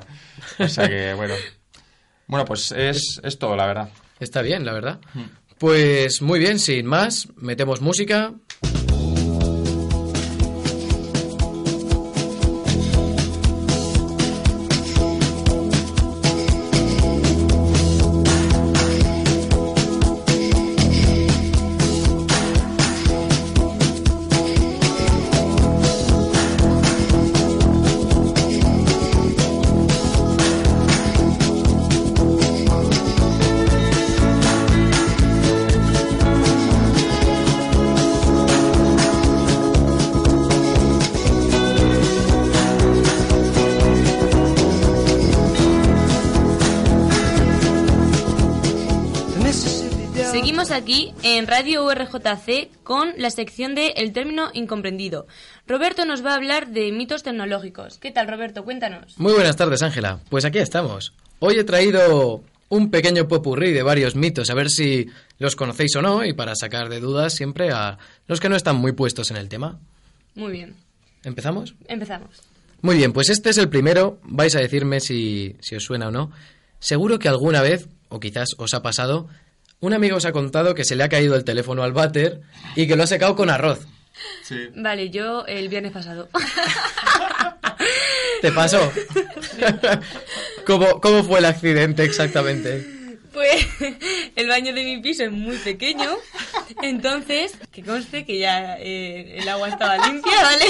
O 0.63 0.67
sea 0.67 0.87
que, 0.87 1.13
bueno. 1.13 1.33
Bueno, 2.27 2.45
pues 2.45 2.71
es, 2.71 3.19
es 3.23 3.39
todo, 3.39 3.55
la 3.55 3.65
verdad. 3.65 3.89
Está 4.19 4.41
bien, 4.41 4.65
la 4.65 4.73
verdad. 4.73 4.99
Pues 5.57 6.21
muy 6.21 6.39
bien, 6.39 6.59
sin 6.59 6.85
más, 6.85 7.27
metemos 7.35 7.81
música. 7.81 8.33
Aquí 50.79 51.13
en 51.23 51.45
Radio 51.45 51.83
URJC 51.85 52.69
con 52.83 53.11
la 53.17 53.29
sección 53.31 53.75
de 53.75 53.89
El 53.97 54.13
término 54.13 54.49
incomprendido. 54.53 55.27
Roberto 55.67 56.05
nos 56.05 56.25
va 56.25 56.31
a 56.31 56.35
hablar 56.35 56.69
de 56.69 56.93
mitos 56.93 57.21
tecnológicos. 57.21 57.97
¿Qué 57.97 58.11
tal, 58.11 58.29
Roberto? 58.29 58.63
Cuéntanos. 58.63 59.19
Muy 59.19 59.33
buenas 59.33 59.57
tardes, 59.57 59.83
Ángela. 59.83 60.19
Pues 60.29 60.45
aquí 60.45 60.59
estamos. 60.59 61.13
Hoy 61.39 61.59
he 61.59 61.65
traído 61.65 62.41
un 62.69 62.91
pequeño 62.91 63.27
popurrí 63.27 63.73
de 63.73 63.83
varios 63.83 64.15
mitos, 64.15 64.49
a 64.49 64.53
ver 64.53 64.69
si 64.69 65.07
los 65.37 65.57
conocéis 65.57 65.97
o 65.97 66.01
no, 66.01 66.23
y 66.23 66.31
para 66.31 66.55
sacar 66.55 66.87
de 66.87 67.01
dudas 67.01 67.33
siempre 67.33 67.71
a 67.71 67.97
los 68.27 68.39
que 68.39 68.47
no 68.47 68.55
están 68.55 68.77
muy 68.77 68.93
puestos 68.93 69.31
en 69.31 69.37
el 69.37 69.49
tema. 69.49 69.79
Muy 70.35 70.53
bien. 70.53 70.75
¿Empezamos? 71.25 71.75
Empezamos. 71.89 72.41
Muy 72.81 72.95
bien, 72.95 73.11
pues 73.11 73.29
este 73.29 73.49
es 73.49 73.57
el 73.57 73.67
primero. 73.67 74.19
Vais 74.23 74.55
a 74.55 74.59
decirme 74.59 75.01
si, 75.01 75.57
si 75.59 75.75
os 75.75 75.83
suena 75.83 76.07
o 76.07 76.11
no. 76.11 76.31
Seguro 76.79 77.19
que 77.19 77.27
alguna 77.27 77.61
vez, 77.61 77.89
o 78.07 78.21
quizás 78.21 78.51
os 78.57 78.73
ha 78.73 78.81
pasado, 78.81 79.27
un 79.81 79.93
amigo 79.93 80.17
os 80.17 80.25
ha 80.25 80.31
contado 80.31 80.75
que 80.75 80.83
se 80.83 80.95
le 80.95 81.03
ha 81.03 81.09
caído 81.09 81.35
el 81.35 81.43
teléfono 81.43 81.83
al 81.83 81.93
váter 81.93 82.41
y 82.75 82.87
que 82.87 82.95
lo 82.95 83.03
ha 83.03 83.07
secado 83.07 83.35
con 83.35 83.49
arroz. 83.49 83.79
Sí. 84.43 84.55
Vale, 84.75 85.09
yo 85.09 85.45
el 85.45 85.69
viernes 85.69 85.91
pasado. 85.93 86.27
¿Te 88.41 88.51
pasó? 88.51 88.91
¿Cómo, 90.65 90.99
¿Cómo 91.01 91.23
fue 91.23 91.39
el 91.39 91.45
accidente 91.45 92.03
exactamente? 92.03 92.85
Pues 93.33 93.65
el 94.35 94.47
baño 94.47 94.73
de 94.73 94.83
mi 94.83 94.99
piso 95.01 95.23
es 95.23 95.31
muy 95.31 95.57
pequeño, 95.57 96.17
entonces, 96.81 97.53
que 97.71 97.83
conste 97.83 98.25
que 98.25 98.39
ya 98.39 98.75
eh, 98.79 99.37
el 99.39 99.47
agua 99.47 99.69
estaba 99.69 99.97
limpia, 100.07 100.33
¿vale? 100.41 100.65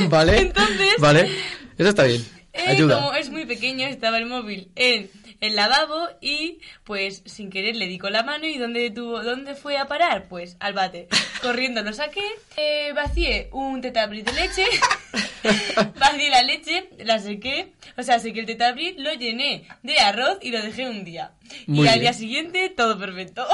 ¿Vale? 0.08 0.38
Entonces- 0.38 0.94
Vale. 0.98 1.28
Eso 1.76 1.88
está 1.88 2.04
bien. 2.04 2.24
Eh, 2.52 2.68
Ayuda. 2.68 2.96
como 3.00 3.14
es 3.14 3.30
muy 3.30 3.44
pequeño, 3.46 3.86
estaba 3.88 4.18
el 4.18 4.26
móvil 4.26 4.68
en 4.76 5.10
el 5.44 5.56
lavabo 5.56 6.08
y 6.20 6.58
pues 6.84 7.22
sin 7.26 7.50
querer 7.50 7.76
le 7.76 7.86
di 7.86 7.98
con 7.98 8.12
la 8.12 8.22
mano 8.22 8.46
y 8.46 8.58
¿dónde, 8.58 8.90
tuvo, 8.90 9.22
¿dónde 9.22 9.54
fue 9.54 9.78
a 9.78 9.86
parar? 9.86 10.26
Pues 10.28 10.56
al 10.60 10.72
bate. 10.72 11.08
Corriendo 11.42 11.82
lo 11.82 11.92
saqué, 11.92 12.24
eh, 12.56 12.92
vacié 12.94 13.48
un 13.52 13.80
tetabri 13.80 14.22
de 14.22 14.32
leche, 14.32 14.64
vacié 15.98 16.30
la 16.30 16.42
leche, 16.42 16.88
la 16.98 17.18
sequé, 17.18 17.72
o 17.96 18.02
sea, 18.02 18.18
sequé 18.18 18.40
el 18.40 18.46
tetabri, 18.46 18.94
lo 18.98 19.12
llené 19.12 19.66
de 19.82 19.98
arroz 19.98 20.38
y 20.40 20.50
lo 20.50 20.62
dejé 20.62 20.88
un 20.88 21.04
día. 21.04 21.32
Muy 21.66 21.86
y 21.86 21.88
al 21.88 21.94
bien. 21.94 22.00
día 22.00 22.12
siguiente 22.12 22.68
todo 22.70 22.98
perfecto. 22.98 23.46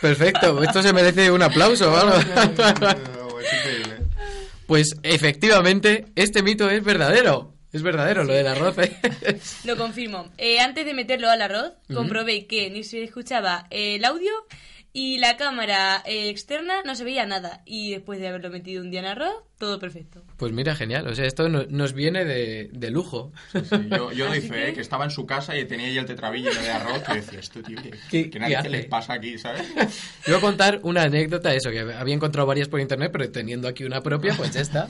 Perfecto. 0.00 0.62
Esto 0.62 0.82
se 0.82 0.92
merece 0.92 1.30
un 1.30 1.42
aplauso 1.42 1.92
o 1.92 1.96
algo. 1.96 2.16
Es 2.16 3.52
increíble. 3.52 3.96
Pues 4.66 4.96
efectivamente, 5.02 6.06
este 6.16 6.42
mito 6.42 6.70
es 6.70 6.82
verdadero. 6.82 7.53
Es 7.74 7.82
verdadero 7.82 8.24
lo 8.24 8.32
del 8.32 8.46
arroz. 8.46 8.78
¿eh? 8.78 8.96
Lo 9.64 9.76
confirmo. 9.76 10.30
Eh, 10.38 10.60
antes 10.60 10.86
de 10.86 10.94
meterlo 10.94 11.28
al 11.28 11.42
arroz, 11.42 11.72
comprobé 11.92 12.46
que 12.46 12.70
ni 12.70 12.84
se 12.84 13.02
escuchaba 13.02 13.66
eh, 13.70 13.96
el 13.96 14.04
audio 14.04 14.30
y 14.96 15.18
la 15.18 15.36
cámara 15.36 16.04
eh, 16.06 16.28
externa 16.28 16.82
no 16.84 16.94
se 16.94 17.02
veía 17.02 17.26
nada. 17.26 17.62
Y 17.66 17.90
después 17.90 18.20
de 18.20 18.28
haberlo 18.28 18.48
metido 18.50 18.80
un 18.80 18.92
día 18.92 19.00
en 19.00 19.06
arroz, 19.06 19.34
todo 19.58 19.80
perfecto. 19.80 20.22
Pues 20.36 20.52
mira, 20.52 20.76
genial. 20.76 21.08
O 21.08 21.14
sea, 21.16 21.24
esto 21.26 21.48
no- 21.48 21.64
nos 21.68 21.94
viene 21.94 22.24
de, 22.24 22.70
de 22.72 22.90
lujo. 22.92 23.32
Sí, 23.52 23.60
yo, 23.90 24.12
yo 24.12 24.28
doy 24.28 24.40
fe, 24.48 24.66
que- 24.66 24.74
que... 24.74 24.80
estaba 24.80 25.02
en 25.04 25.10
su 25.10 25.26
casa 25.26 25.58
y 25.58 25.64
tenía 25.64 25.88
ahí 25.88 25.98
el 25.98 26.06
tetrabillo 26.06 26.54
de 26.54 26.70
arroz 26.70 27.02
que 27.02 27.14
decía, 27.14 27.40
esto, 27.40 27.60
tío, 27.60 27.76
que, 27.82 27.90
¿Qué- 28.08 28.30
que 28.30 28.38
nadie 28.38 28.68
les 28.70 28.86
pasa 28.86 29.14
aquí, 29.14 29.36
¿sabes? 29.36 29.66
Yo 30.26 30.34
voy 30.34 30.36
a 30.36 30.40
contar 30.40 30.78
una 30.84 31.02
anécdota, 31.02 31.52
eso, 31.52 31.70
que 31.72 31.80
había 31.80 32.14
encontrado 32.14 32.46
varias 32.46 32.68
por 32.68 32.78
internet, 32.78 33.10
pero 33.12 33.28
teniendo 33.32 33.66
aquí 33.66 33.82
una 33.82 34.00
propia, 34.00 34.34
pues 34.36 34.52
ya 34.52 34.60
está. 34.60 34.88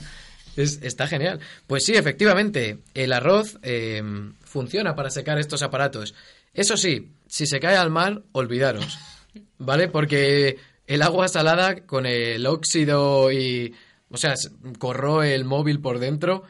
Es- 0.56 0.80
está 0.82 1.06
genial. 1.06 1.40
Pues 1.66 1.84
sí, 1.84 1.94
efectivamente, 1.94 2.78
el 2.94 3.12
arroz 3.12 3.58
eh, 3.62 4.02
funciona 4.44 4.94
para 4.94 5.10
secar 5.10 5.38
estos 5.38 5.62
aparatos. 5.62 6.14
Eso 6.52 6.76
sí, 6.76 7.12
si 7.26 7.46
se 7.46 7.60
cae 7.60 7.76
al 7.76 7.90
mar, 7.90 8.22
olvidaros. 8.32 8.98
¿Vale? 9.58 9.88
Porque 9.88 10.58
el 10.86 11.02
agua 11.02 11.28
salada 11.28 11.84
con 11.86 12.06
el 12.06 12.46
óxido 12.46 13.32
y... 13.32 13.74
O 14.10 14.16
sea, 14.16 14.34
corroe 14.78 15.34
el 15.34 15.44
móvil 15.44 15.80
por 15.80 15.98
dentro 15.98 16.44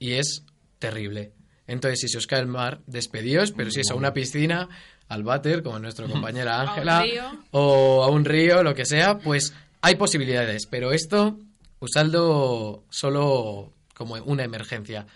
y 0.00 0.12
es 0.14 0.42
terrible. 0.80 1.32
Entonces, 1.68 2.00
si 2.00 2.08
se 2.08 2.18
os 2.18 2.26
cae 2.26 2.40
el 2.40 2.48
mar, 2.48 2.80
despedíos, 2.86 3.52
pero 3.52 3.70
si 3.70 3.80
es 3.80 3.90
a 3.90 3.94
una 3.94 4.12
piscina, 4.12 4.68
al 5.08 5.22
váter, 5.22 5.62
como 5.62 5.78
nuestra 5.78 6.06
compañera 6.08 6.60
un 6.62 6.68
Ángela, 6.70 7.02
río. 7.02 7.22
o 7.52 8.02
a 8.02 8.10
un 8.10 8.24
río, 8.24 8.64
lo 8.64 8.74
que 8.74 8.84
sea, 8.84 9.18
pues 9.18 9.54
hay 9.80 9.94
posibilidades. 9.94 10.66
Pero 10.66 10.90
esto, 10.92 11.38
usadlo 11.84 12.84
solo 12.90 13.72
como 13.94 14.14
una 14.14 14.44
emergencia. 14.44 15.06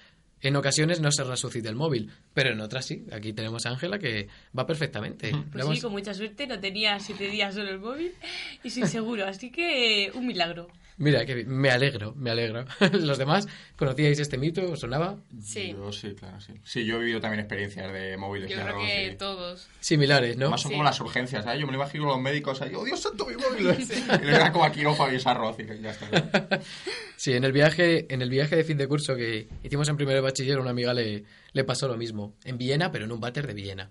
En 0.40 0.54
ocasiones 0.54 1.00
no 1.00 1.10
se 1.10 1.24
resucita 1.24 1.68
el 1.68 1.74
móvil, 1.74 2.12
pero 2.32 2.50
en 2.50 2.60
otras 2.60 2.86
sí. 2.86 3.04
Aquí 3.10 3.32
tenemos 3.32 3.66
a 3.66 3.70
Ángela 3.70 3.98
que 3.98 4.28
va 4.56 4.66
perfectamente. 4.66 5.32
Pues 5.50 5.66
sí, 5.66 5.80
con 5.80 5.92
mucha 5.92 6.14
suerte, 6.14 6.46
lo 6.46 6.60
tenía 6.60 7.00
siete 7.00 7.28
días 7.28 7.54
solo 7.54 7.70
el 7.70 7.80
móvil 7.80 8.12
y 8.62 8.70
sin 8.70 8.86
seguro. 8.86 9.26
Así 9.26 9.50
que 9.50 10.12
un 10.14 10.26
milagro. 10.26 10.68
Mira, 10.98 11.24
que 11.24 11.44
me 11.44 11.70
alegro, 11.70 12.12
me 12.16 12.30
alegro. 12.30 12.64
¿Los 12.92 13.18
demás 13.18 13.46
conocíais 13.76 14.18
este 14.18 14.36
mito? 14.36 14.68
¿Os 14.72 14.80
sonaba? 14.80 15.16
Sí. 15.40 15.70
Yo 15.70 15.92
sí, 15.92 16.14
claro, 16.14 16.40
sí. 16.40 16.54
Sí, 16.64 16.84
yo 16.84 16.96
he 16.96 16.98
vivido 16.98 17.20
también 17.20 17.38
experiencias 17.40 17.92
de 17.92 18.16
móviles 18.16 18.50
Yo 18.50 18.56
de 18.56 18.62
creo 18.62 18.74
arroz. 18.74 18.86
que 18.88 19.06
y- 19.12 19.16
todos. 19.16 19.68
Similares, 19.78 20.36
¿no? 20.36 20.46
Además 20.46 20.60
son 20.62 20.70
Sí. 20.70 20.74
como 20.74 20.84
las 20.84 21.00
urgencias, 21.00 21.44
¿sabes? 21.44 21.60
Yo 21.60 21.66
me 21.66 21.72
lo 21.72 21.78
imagino 21.78 22.04
los 22.06 22.20
médicos 22.20 22.60
ahí, 22.62 22.74
¡oh, 22.74 22.84
Dios 22.84 23.00
santo, 23.00 23.26
mi 23.26 23.34
móvil! 23.36 23.86
Y 24.22 24.24
le 24.26 24.32
da 24.32 24.50
como 24.52 24.64
a 24.64 24.72
quirófano 24.72 25.12
y 25.12 25.16
es 25.16 25.26
arroz 25.26 25.56
y 25.60 25.66
ya 25.80 25.90
está. 25.90 26.60
Sí, 27.16 27.32
en 27.32 27.42
el 27.44 27.50
viaje, 27.52 28.12
en 28.14 28.22
el 28.22 28.30
viaje 28.30 28.54
de 28.54 28.62
fin 28.64 28.76
de 28.78 28.86
curso 28.86 29.16
que 29.16 29.48
hicimos 29.64 29.88
en 29.88 29.96
primero 29.96 30.16
de 30.16 30.20
bachiller, 30.22 30.58
una 30.60 30.70
amiga 30.70 30.94
le, 30.94 31.24
le 31.52 31.64
pasó 31.64 31.88
lo 31.88 31.96
mismo. 31.96 32.34
En 32.44 32.58
Viena, 32.58 32.92
pero 32.92 33.06
en 33.06 33.12
un 33.12 33.18
váter 33.20 33.46
de 33.46 33.54
Viena. 33.54 33.90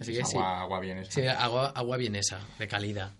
Así 0.00 0.12
que 0.12 0.20
Es 0.20 0.28
sí. 0.30 0.36
agua, 0.36 0.60
agua 0.62 0.80
bien 0.80 0.98
esa. 0.98 1.10
Sí, 1.12 1.26
agua, 1.26 1.68
agua 1.74 1.96
vienesa, 1.96 2.40
de 2.58 2.66
calidad. 2.66 3.12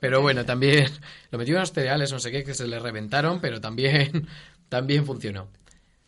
Pero 0.00 0.20
bueno, 0.22 0.44
también 0.44 0.88
lo 1.30 1.38
metió 1.38 1.54
en 1.54 1.60
los 1.60 1.72
cereales, 1.72 2.12
no 2.12 2.18
sé 2.20 2.30
qué, 2.30 2.44
que 2.44 2.54
se 2.54 2.66
le 2.66 2.78
reventaron, 2.78 3.40
pero 3.40 3.60
también, 3.60 4.28
también 4.68 5.04
funcionó. 5.06 5.48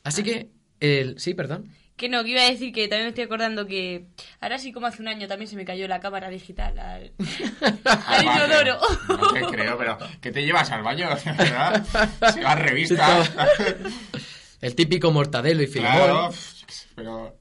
Así 0.04 0.22
que, 0.22 0.48
el, 0.80 1.18
sí, 1.18 1.34
perdón. 1.34 1.70
Que 1.96 2.08
no, 2.08 2.24
que 2.24 2.30
iba 2.30 2.40
a 2.40 2.50
decir 2.50 2.72
que 2.72 2.88
también 2.88 3.04
me 3.04 3.08
estoy 3.10 3.24
acordando 3.24 3.66
que 3.66 4.06
ahora 4.40 4.58
sí 4.58 4.72
como 4.72 4.86
hace 4.86 5.02
un 5.02 5.08
año 5.08 5.28
también 5.28 5.48
se 5.50 5.56
me 5.56 5.66
cayó 5.66 5.86
la 5.86 6.00
cámara 6.00 6.30
digital 6.30 6.78
al, 6.78 7.12
al 7.84 8.24
inodoro. 8.24 8.78
No 9.08 9.32
te 9.34 9.40
creo, 9.42 9.76
pero 9.76 9.98
¿qué 10.22 10.32
te 10.32 10.42
llevas 10.42 10.70
al 10.70 10.82
baño? 10.82 11.08
¿verdad? 11.10 11.84
Se 12.32 12.42
va 12.42 12.52
a 12.52 12.54
revistas. 12.56 13.30
El 14.62 14.74
típico 14.74 15.10
mortadelo 15.10 15.62
y 15.62 15.66
filemón, 15.66 15.92
claro, 15.98 16.30
pero... 16.94 17.36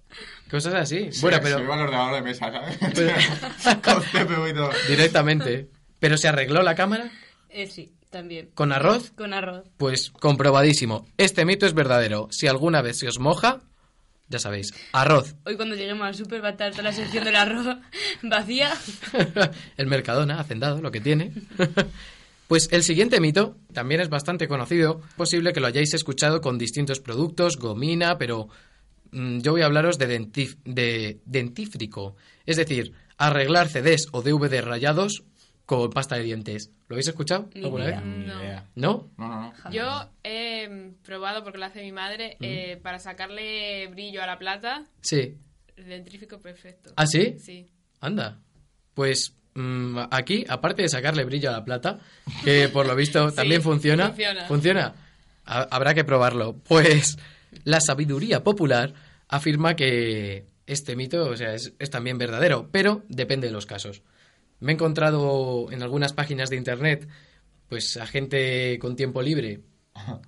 cosas 0.51 0.73
así. 0.73 1.09
se- 1.13 1.21
bueno, 1.21 1.37
Se 1.37 1.43
pero 1.43 1.59
me 1.59 1.65
va 1.65 1.75
el 1.75 1.81
ordenador 1.81 2.15
de 2.15 2.21
mesa, 2.21 2.51
¿sabes? 2.51 2.77
Pero- 2.93 3.81
Con 3.81 4.01
CPU 4.03 4.47
y 4.47 4.53
todo. 4.53 4.71
directamente. 4.89 5.69
Pero 5.99 6.17
se 6.17 6.27
arregló 6.27 6.61
la 6.63 6.75
cámara 6.75 7.11
Eh, 7.49 7.67
sí, 7.67 7.91
también. 8.09 8.49
con 8.53 8.71
arroz. 8.71 9.11
Con 9.11 9.33
arroz. 9.33 9.65
Pues 9.77 10.11
comprobadísimo. 10.11 11.07
Este 11.17 11.45
mito 11.45 11.65
es 11.65 11.73
verdadero. 11.73 12.27
Si 12.31 12.47
alguna 12.47 12.81
vez 12.81 12.99
se 12.99 13.07
os 13.07 13.19
moja, 13.19 13.59
ya 14.27 14.39
sabéis, 14.39 14.73
arroz. 14.93 15.35
Hoy 15.45 15.55
cuando 15.55 15.75
lleguemos 15.75 16.05
al 16.05 16.15
súper 16.15 16.43
va 16.43 16.49
a 16.49 16.51
estar 16.51 16.71
toda 16.71 16.83
la 16.83 16.93
sección 16.93 17.23
del 17.23 17.35
arroz 17.35 17.77
vacía. 18.23 18.71
el 19.77 19.87
Mercadona, 19.87 20.39
hacendado, 20.39 20.81
lo 20.81 20.91
que 20.91 21.01
tiene. 21.01 21.33
pues 22.47 22.69
el 22.71 22.83
siguiente 22.83 23.19
mito 23.19 23.57
también 23.73 24.01
es 24.01 24.09
bastante 24.09 24.47
conocido. 24.47 25.01
Posible 25.17 25.51
que 25.53 25.59
lo 25.59 25.67
hayáis 25.67 25.93
escuchado 25.93 26.41
con 26.41 26.57
distintos 26.57 26.99
productos, 26.99 27.57
gomina, 27.57 28.17
pero 28.17 28.49
mm, 29.11 29.39
yo 29.39 29.51
voy 29.53 29.61
a 29.61 29.65
hablaros 29.65 29.97
de, 29.97 30.19
dentif- 30.19 30.57
de 30.63 31.19
dentífrico. 31.25 32.15
Es 32.45 32.57
decir, 32.57 32.93
arreglar 33.17 33.67
CDs 33.69 34.07
o 34.11 34.21
DVD 34.21 34.61
rayados 34.61 35.23
con 35.69 35.91
pasta 35.91 36.15
de 36.15 36.23
dientes. 36.23 36.71
¿Lo 36.87 36.95
habéis 36.95 37.07
escuchado 37.09 37.47
Ni 37.53 37.63
alguna 37.63 37.83
idea. 37.85 38.01
vez? 38.01 38.05
No. 38.25 38.41
¿No? 38.75 39.11
No, 39.17 39.27
no, 39.27 39.53
no. 39.63 39.71
Yo 39.71 40.09
he 40.23 40.67
mm, 40.67 41.03
probado, 41.03 41.43
porque 41.43 41.59
lo 41.59 41.65
hace 41.65 41.83
mi 41.83 41.91
madre, 41.91 42.37
eh, 42.41 42.79
para 42.81 42.97
sacarle 42.97 43.85
brillo 43.89 44.23
a 44.23 44.25
la 44.25 44.39
plata, 44.39 44.85
Sí. 45.01 45.37
el 45.75 45.85
dentrífico 45.85 46.39
perfecto. 46.39 46.91
¿Ah, 46.95 47.05
sí? 47.05 47.35
Sí. 47.37 47.67
Anda. 48.01 48.39
Pues 48.95 49.35
mm, 49.53 49.99
aquí, 50.09 50.43
aparte 50.49 50.81
de 50.81 50.89
sacarle 50.89 51.23
brillo 51.23 51.49
a 51.49 51.53
la 51.53 51.63
plata, 51.63 51.99
que 52.43 52.67
por 52.69 52.87
lo 52.87 52.95
visto 52.95 53.29
Sí, 53.29 53.35
también 53.35 53.61
funciona. 53.61 54.07
funciona. 54.07 54.45
¿Funciona? 54.47 54.95
Ha- 55.45 55.67
habrá 55.69 55.93
que 55.93 56.03
probarlo. 56.03 56.55
Pues 56.67 57.19
la 57.63 57.79
sabiduría 57.79 58.43
popular 58.43 58.93
afirma 59.27 59.75
que 59.75 60.47
este 60.65 60.95
mito, 60.95 61.29
o 61.29 61.37
sea, 61.37 61.53
es, 61.53 61.73
es 61.77 61.89
también 61.91 62.17
verdadero, 62.17 62.69
pero 62.71 63.03
depende 63.07 63.45
de 63.45 63.53
los 63.53 63.67
casos. 63.67 64.01
Me 64.59 64.71
he 64.71 64.75
encontrado 64.75 65.71
en 65.71 65.81
algunas 65.83 66.13
páginas 66.13 66.49
de 66.49 66.57
internet, 66.57 67.07
pues 67.67 67.97
a 67.97 68.05
gente 68.05 68.77
con 68.79 68.95
tiempo 68.95 69.21
libre 69.21 69.61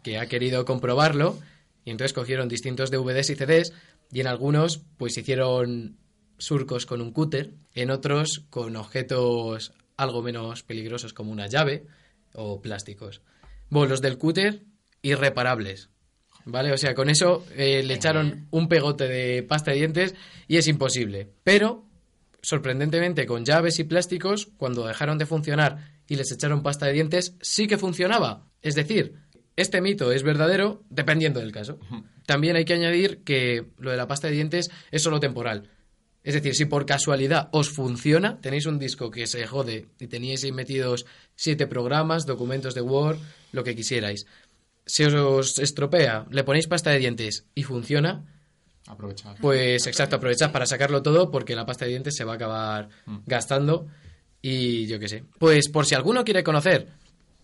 que 0.03 0.17
ha 0.17 0.27
querido 0.27 0.65
comprobarlo 0.65 1.37
y 1.85 1.91
entonces 1.91 2.13
cogieron 2.13 2.47
distintos 2.47 2.91
DVDs 2.91 3.29
y 3.29 3.35
CDs 3.35 3.73
y 4.11 4.21
en 4.21 4.27
algunos 4.27 4.81
pues 4.97 5.17
hicieron 5.17 5.97
surcos 6.37 6.85
con 6.85 7.01
un 7.01 7.11
cúter, 7.11 7.53
en 7.73 7.91
otros 7.91 8.45
con 8.49 8.75
objetos 8.75 9.73
algo 9.97 10.21
menos 10.21 10.63
peligrosos 10.63 11.13
como 11.13 11.31
una 11.31 11.47
llave 11.47 11.85
o 12.33 12.61
plásticos. 12.61 13.21
Bueno, 13.69 13.89
los 13.89 14.01
del 14.01 14.17
cúter 14.17 14.63
irreparables. 15.01 15.89
¿Vale? 16.45 16.71
O 16.71 16.77
sea, 16.77 16.95
con 16.95 17.09
eso 17.09 17.45
eh, 17.55 17.83
le 17.83 17.93
echaron 17.93 18.47
un 18.49 18.67
pegote 18.67 19.07
de 19.07 19.43
pasta 19.43 19.71
de 19.71 19.77
dientes 19.77 20.15
y 20.47 20.57
es 20.57 20.67
imposible. 20.67 21.29
Pero, 21.43 21.85
sorprendentemente, 22.41 23.25
con 23.25 23.45
llaves 23.45 23.79
y 23.79 23.83
plásticos, 23.83 24.49
cuando 24.57 24.87
dejaron 24.87 25.17
de 25.17 25.25
funcionar 25.25 25.99
y 26.07 26.15
les 26.15 26.31
echaron 26.31 26.63
pasta 26.63 26.87
de 26.87 26.93
dientes, 26.93 27.35
sí 27.41 27.67
que 27.67 27.77
funcionaba. 27.77 28.47
Es 28.61 28.75
decir, 28.75 29.15
este 29.55 29.81
mito 29.81 30.11
es 30.11 30.23
verdadero 30.23 30.83
dependiendo 30.89 31.39
del 31.39 31.51
caso. 31.51 31.79
También 32.25 32.55
hay 32.55 32.65
que 32.65 32.73
añadir 32.73 33.23
que 33.23 33.67
lo 33.77 33.91
de 33.91 33.97
la 33.97 34.07
pasta 34.07 34.27
de 34.27 34.33
dientes 34.33 34.71
es 34.91 35.03
solo 35.03 35.19
temporal. 35.19 35.69
Es 36.23 36.35
decir, 36.35 36.53
si 36.53 36.65
por 36.65 36.85
casualidad 36.85 37.49
os 37.51 37.69
funciona, 37.69 38.39
tenéis 38.41 38.67
un 38.67 38.77
disco 38.77 39.09
que 39.09 39.25
se 39.25 39.45
jode 39.47 39.87
y 39.99 40.07
teníais 40.07 40.43
ahí 40.43 40.51
metidos 40.51 41.05
siete 41.35 41.65
programas, 41.65 42.25
documentos 42.25 42.75
de 42.75 42.81
Word, 42.81 43.17
lo 43.51 43.63
que 43.63 43.75
quisierais. 43.75 44.27
se 44.85 45.07
os 45.07 45.57
estropea, 45.59 46.25
le 46.29 46.43
ponéis 46.43 46.67
pasta 46.67 46.91
de 46.91 46.99
dientes 46.99 47.45
y 47.55 47.63
funciona, 47.63 48.25
Aprovechar. 48.87 49.37
pues 49.39 49.85
exacto, 49.87 50.15
aprovechad 50.15 50.51
para 50.51 50.65
sacarlo 50.65 51.01
todo 51.01 51.29
porque 51.29 51.55
la 51.55 51.65
pasta 51.65 51.85
de 51.85 51.91
dientes 51.91 52.15
se 52.15 52.23
va 52.23 52.33
a 52.33 52.35
acabar 52.35 52.89
gastando 53.25 53.87
y 54.41 54.87
yo 54.87 54.99
qué 54.99 55.07
sé. 55.07 55.23
Pues 55.37 55.69
por 55.69 55.85
si 55.85 55.95
alguno 55.95 56.23
quiere 56.23 56.43
conocer 56.43 56.87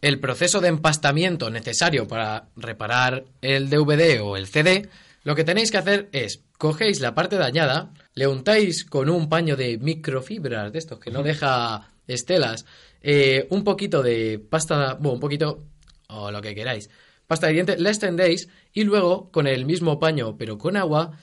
el 0.01 0.19
proceso 0.19 0.59
de 0.61 0.67
empastamiento 0.67 1.49
necesario 1.49 2.07
para 2.07 2.49
reparar 2.55 3.25
el 3.41 3.69
DVD 3.69 4.21
o 4.21 4.37
el 4.37 4.47
CD, 4.47 4.89
lo 5.23 5.35
que 5.35 5.43
tenéis 5.43 5.71
que 5.71 5.77
hacer 5.77 6.09
es 6.11 6.43
cogéis 6.57 7.01
la 7.01 7.13
parte 7.13 7.35
dañada, 7.35 7.91
le 8.13 8.27
untáis 8.27 8.85
con 8.85 9.09
un 9.09 9.29
paño 9.29 9.55
de 9.55 9.77
microfibras 9.77 10.71
de 10.71 10.79
estos 10.79 10.99
que 10.99 11.11
no 11.11 11.23
deja 11.23 11.89
estelas, 12.07 12.65
eh, 13.01 13.47
un 13.49 13.63
poquito 13.63 14.01
de 14.01 14.39
pasta, 14.39 14.95
bueno, 14.95 15.13
un 15.13 15.19
poquito 15.19 15.65
o 16.09 16.31
lo 16.31 16.41
que 16.41 16.55
queráis, 16.55 16.89
pasta 17.27 17.47
de 17.47 17.53
dientes, 17.53 17.79
la 17.79 17.89
extendéis 17.89 18.47
y 18.73 18.83
luego 18.83 19.29
con 19.31 19.47
el 19.47 19.65
mismo 19.65 19.99
paño 19.99 20.37
pero 20.37 20.57
con 20.57 20.77
agua 20.77 21.17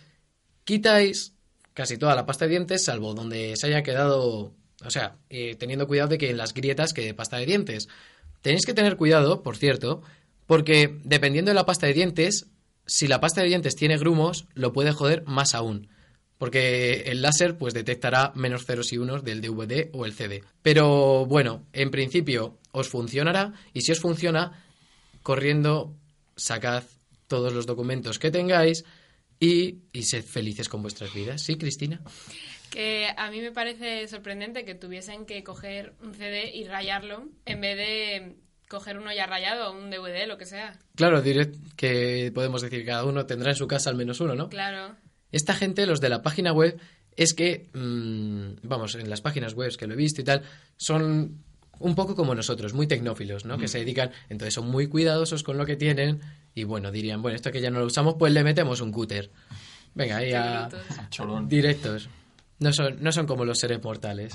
quitáis 0.64 1.34
casi 1.74 1.98
toda 1.98 2.14
la 2.14 2.26
pasta 2.26 2.46
de 2.46 2.52
dientes, 2.52 2.84
salvo 2.84 3.14
donde 3.14 3.54
se 3.56 3.66
haya 3.66 3.82
quedado, 3.82 4.54
o 4.84 4.90
sea, 4.90 5.16
eh, 5.28 5.56
teniendo 5.56 5.86
cuidado 5.86 6.08
de 6.08 6.18
que 6.18 6.30
en 6.30 6.36
las 6.36 6.54
grietas 6.54 6.92
quede 6.92 7.14
pasta 7.14 7.36
de 7.36 7.46
dientes. 7.46 7.88
Tenéis 8.40 8.64
que 8.64 8.74
tener 8.74 8.96
cuidado, 8.96 9.42
por 9.42 9.56
cierto, 9.56 10.02
porque 10.46 10.98
dependiendo 11.04 11.50
de 11.50 11.54
la 11.54 11.66
pasta 11.66 11.86
de 11.86 11.94
dientes, 11.94 12.46
si 12.86 13.08
la 13.08 13.20
pasta 13.20 13.40
de 13.40 13.48
dientes 13.48 13.74
tiene 13.76 13.98
grumos, 13.98 14.46
lo 14.54 14.72
puede 14.72 14.92
joder 14.92 15.24
más 15.26 15.54
aún. 15.54 15.88
Porque 16.38 17.04
el 17.06 17.22
láser 17.22 17.56
pues 17.56 17.74
detectará 17.74 18.32
menos 18.34 18.66
ceros 18.66 18.92
y 18.92 18.98
unos 18.98 19.24
del 19.24 19.40
DVD 19.40 19.88
o 19.92 20.04
el 20.04 20.12
CD. 20.12 20.42
Pero 20.62 21.26
bueno, 21.26 21.64
en 21.72 21.90
principio 21.90 22.58
os 22.72 22.88
funcionará 22.88 23.54
y 23.72 23.82
si 23.82 23.92
os 23.92 24.00
funciona, 24.00 24.64
corriendo 25.22 25.94
sacad 26.36 26.84
todos 27.28 27.52
los 27.52 27.66
documentos 27.66 28.18
que 28.18 28.30
tengáis 28.30 28.84
y, 29.40 29.78
y 29.92 30.02
sed 30.02 30.24
felices 30.24 30.68
con 30.68 30.82
vuestras 30.82 31.12
vidas. 31.14 31.42
¿Sí, 31.42 31.56
Cristina? 31.56 32.00
Que 32.70 33.08
a 33.16 33.30
mí 33.30 33.40
me 33.40 33.52
parece 33.52 34.06
sorprendente 34.08 34.64
que 34.64 34.74
tuviesen 34.74 35.26
que 35.26 35.44
coger 35.44 35.94
un 36.02 36.14
CD 36.14 36.50
y 36.54 36.64
rayarlo 36.64 37.28
en 37.44 37.60
vez 37.60 37.76
de 37.76 38.36
coger 38.68 38.98
uno 38.98 39.12
ya 39.12 39.26
rayado, 39.26 39.72
un 39.72 39.90
DVD, 39.90 40.26
lo 40.26 40.38
que 40.38 40.46
sea. 40.46 40.78
Claro, 40.96 41.22
diré 41.22 41.52
que 41.76 42.32
podemos 42.34 42.62
decir 42.62 42.80
que 42.80 42.86
cada 42.86 43.04
uno 43.04 43.26
tendrá 43.26 43.50
en 43.50 43.56
su 43.56 43.68
casa 43.68 43.90
al 43.90 43.96
menos 43.96 44.20
uno, 44.20 44.34
¿no? 44.34 44.48
Claro. 44.48 44.96
Esta 45.30 45.54
gente, 45.54 45.86
los 45.86 46.00
de 46.00 46.08
la 46.08 46.22
página 46.22 46.52
web, 46.52 46.78
es 47.16 47.34
que, 47.34 47.68
mm, 47.72 48.66
vamos, 48.66 48.94
en 48.94 49.08
las 49.08 49.20
páginas 49.20 49.54
web 49.54 49.76
que 49.76 49.86
lo 49.86 49.94
he 49.94 49.96
visto 49.96 50.20
y 50.20 50.24
tal, 50.24 50.42
son 50.76 51.44
un 51.78 51.94
poco 51.94 52.14
como 52.14 52.34
nosotros, 52.34 52.72
muy 52.72 52.86
tecnófilos, 52.86 53.44
¿no? 53.44 53.58
Que 53.58 53.68
se 53.68 53.78
dedican, 53.78 54.10
entonces 54.28 54.54
son 54.54 54.70
muy 54.70 54.86
cuidadosos 54.86 55.42
con 55.42 55.58
lo 55.58 55.66
que 55.66 55.76
tienen 55.76 56.20
y 56.54 56.64
bueno, 56.64 56.90
dirían, 56.90 57.20
bueno, 57.22 57.36
esto 57.36 57.50
que 57.50 57.60
ya 57.60 57.70
no 57.70 57.80
lo 57.80 57.86
usamos, 57.86 58.14
pues 58.18 58.32
le 58.32 58.44
metemos 58.44 58.80
un 58.80 58.92
cúter. 58.92 59.30
Venga, 59.94 60.18
ahí 60.18 60.32
a... 60.32 60.68
Cholón. 61.10 61.48
Directos. 61.48 62.08
No 62.60 62.72
son, 62.72 63.02
no 63.02 63.12
son 63.12 63.26
como 63.26 63.44
los 63.44 63.58
seres 63.58 63.82
mortales. 63.82 64.32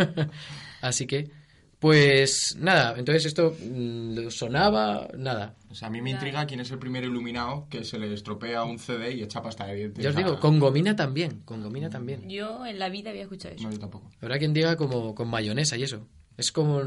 Así 0.82 1.06
que, 1.06 1.30
pues 1.78 2.56
nada, 2.58 2.94
entonces 2.98 3.24
esto 3.26 3.56
mm, 3.58 4.28
sonaba, 4.30 5.08
nada. 5.16 5.54
O 5.70 5.74
sea, 5.74 5.88
a 5.88 5.90
mí 5.90 6.02
me 6.02 6.10
intriga 6.10 6.46
quién 6.46 6.60
es 6.60 6.70
el 6.70 6.78
primer 6.78 7.04
iluminado 7.04 7.66
que 7.70 7.84
se 7.84 7.98
le 7.98 8.12
estropea 8.12 8.64
un 8.64 8.78
CD 8.78 9.14
y 9.14 9.22
echa 9.22 9.42
pasta 9.42 9.66
de 9.66 9.74
dientes. 9.76 10.04
Ya 10.04 10.10
os 10.10 10.16
digo, 10.16 10.38
con 10.40 10.58
gomina 10.58 10.96
también, 10.96 11.40
con 11.44 11.62
gomina 11.62 11.88
también. 11.88 12.28
Yo 12.28 12.66
en 12.66 12.78
la 12.78 12.88
vida 12.88 13.10
había 13.10 13.22
escuchado 13.22 13.54
eso. 13.54 13.64
No, 13.64 13.72
yo 13.72 13.78
tampoco. 13.78 14.10
Habrá 14.20 14.38
quien 14.38 14.52
diga 14.52 14.76
como 14.76 15.14
con 15.14 15.28
mayonesa 15.28 15.76
y 15.76 15.84
eso. 15.84 16.06
Es 16.38 16.50
como... 16.52 16.82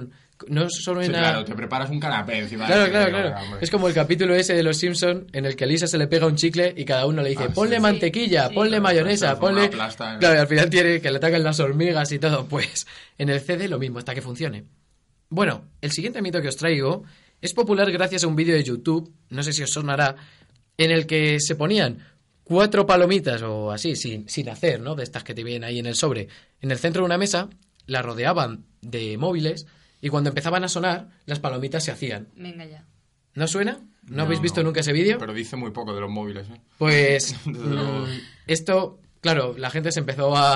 No 0.47 0.67
solo 0.71 1.03
Sí, 1.03 1.09
claro, 1.09 1.45
te 1.45 1.53
preparas 1.53 1.91
un 1.91 1.99
canapé 1.99 2.39
encima. 2.39 2.65
Claro, 2.65 2.89
claro, 2.89 3.11
claro. 3.11 3.35
hombre. 3.43 3.59
Es 3.61 3.69
como 3.69 3.87
el 3.87 3.93
capítulo 3.93 4.33
ese 4.33 4.55
de 4.55 4.63
Los 4.63 4.77
Simpson 4.77 5.27
en 5.33 5.45
el 5.45 5.55
que 5.55 5.65
a 5.65 5.67
Lisa 5.67 5.85
se 5.85 5.99
le 5.99 6.07
pega 6.07 6.25
un 6.25 6.35
chicle 6.35 6.73
y 6.75 6.83
cada 6.83 7.05
uno 7.05 7.21
le 7.21 7.29
dice, 7.29 7.43
Ah, 7.47 7.53
ponle 7.53 7.75
sí. 7.75 7.81
mantequilla, 7.83 8.47
Sí. 8.47 8.55
ponle 8.55 8.77
Sí. 8.77 8.81
mayonesa, 8.81 9.37
ponle... 9.39 9.69
plasta, 9.69 10.13
¿no? 10.13 10.19
Claro, 10.19 10.35
y 10.35 10.39
al 10.39 10.47
final 10.47 10.69
tiene 10.71 10.99
que 10.99 11.11
le 11.11 11.17
atacan 11.17 11.43
las 11.43 11.59
hormigas 11.59 12.11
y 12.11 12.17
todo. 12.17 12.47
Pues 12.47 12.87
en 13.19 13.29
el 13.29 13.39
CD 13.39 13.67
lo 13.67 13.77
mismo, 13.77 13.99
hasta 13.99 14.15
que 14.15 14.21
funcione. 14.23 14.65
Bueno, 15.29 15.65
el 15.79 15.91
siguiente 15.91 16.23
mito 16.23 16.41
que 16.41 16.47
os 16.47 16.57
traigo 16.57 17.03
es 17.39 17.53
popular 17.53 17.91
gracias 17.91 18.23
a 18.23 18.27
un 18.27 18.35
vídeo 18.35 18.55
de 18.55 18.63
YouTube, 18.63 19.13
no 19.29 19.43
sé 19.43 19.53
si 19.53 19.61
os 19.61 19.69
sonará, 19.71 20.15
en 20.77 20.89
el 20.89 21.05
que 21.05 21.39
se 21.39 21.53
ponían 21.55 21.99
cuatro 22.43 22.87
palomitas 22.87 23.43
o 23.43 23.71
así, 23.71 23.95
sin, 23.95 24.27
sin 24.27 24.49
hacer, 24.49 24.79
¿no? 24.81 24.95
De 24.95 25.03
estas 25.03 25.23
que 25.23 25.35
te 25.35 25.43
vienen 25.43 25.65
ahí 25.65 25.77
en 25.77 25.85
el 25.85 25.93
sobre, 25.95 26.29
en 26.61 26.71
el 26.71 26.79
centro 26.79 27.03
de 27.03 27.05
una 27.05 27.19
mesa, 27.19 27.47
la 27.85 28.01
rodeaban 28.01 28.65
de 28.81 29.17
móviles 29.17 29.67
y 30.01 30.09
cuando 30.09 30.29
empezaban 30.29 30.63
a 30.63 30.67
sonar, 30.67 31.09
las 31.25 31.39
palomitas 31.39 31.83
se 31.83 31.91
hacían. 31.91 32.27
Venga 32.35 32.65
ya. 32.65 32.85
¿No 33.33 33.47
suena? 33.47 33.79
¿No, 34.07 34.23
habéis 34.23 34.41
visto 34.41 34.63
nunca 34.63 34.81
ese 34.81 34.91
vídeo? 34.93 35.17
Pero 35.19 35.33
dice 35.33 35.55
muy 35.55 35.71
poco 35.71 35.93
de 35.93 36.01
los 36.01 36.09
móviles, 36.09 36.47
¿eh? 36.49 36.59
Pues 36.77 37.35
mm, 37.45 38.03
esto, 38.47 38.99
claro, 39.21 39.55
la 39.57 39.69
gente 39.69 39.91
se 39.91 39.99
empezó 39.99 40.35
a, 40.35 40.55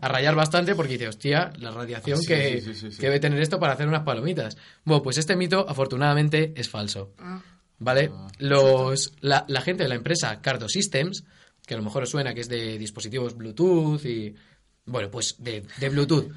a 0.00 0.08
rayar 0.08 0.34
bastante 0.34 0.74
porque 0.74 0.92
dice, 0.92 1.08
hostia, 1.08 1.52
la 1.58 1.70
radiación 1.70 2.18
Sí, 2.18 2.26
que, 2.26 2.60
sí, 2.60 2.74
sí, 2.74 2.74
sí, 2.74 2.92
sí. 2.92 2.98
que 2.98 3.06
debe 3.06 3.18
tener 3.18 3.40
esto 3.40 3.58
para 3.58 3.72
hacer 3.72 3.88
unas 3.88 4.02
palomitas. 4.04 4.56
Bueno, 4.84 5.02
pues 5.02 5.18
este 5.18 5.34
mito 5.36 5.66
afortunadamente 5.68 6.52
es 6.54 6.68
falso. 6.68 7.12
Ah. 7.18 7.42
¿Vale? 7.78 8.10
Ah. 8.12 8.28
Los, 8.38 9.14
la, 9.20 9.44
la 9.48 9.62
gente 9.62 9.82
de 9.82 9.88
la 9.88 9.96
empresa 9.96 10.40
Cardo 10.40 10.68
Systems, 10.68 11.24
que 11.66 11.74
a 11.74 11.78
lo 11.78 11.82
mejor 11.82 12.04
os 12.04 12.10
suena 12.10 12.34
que 12.34 12.42
es 12.42 12.48
de 12.48 12.78
dispositivos 12.78 13.36
Bluetooth 13.36 14.04
y. 14.04 14.34
Bueno, 14.84 15.10
pues 15.10 15.36
de, 15.38 15.64
de 15.78 15.88
Bluetooth. 15.88 16.30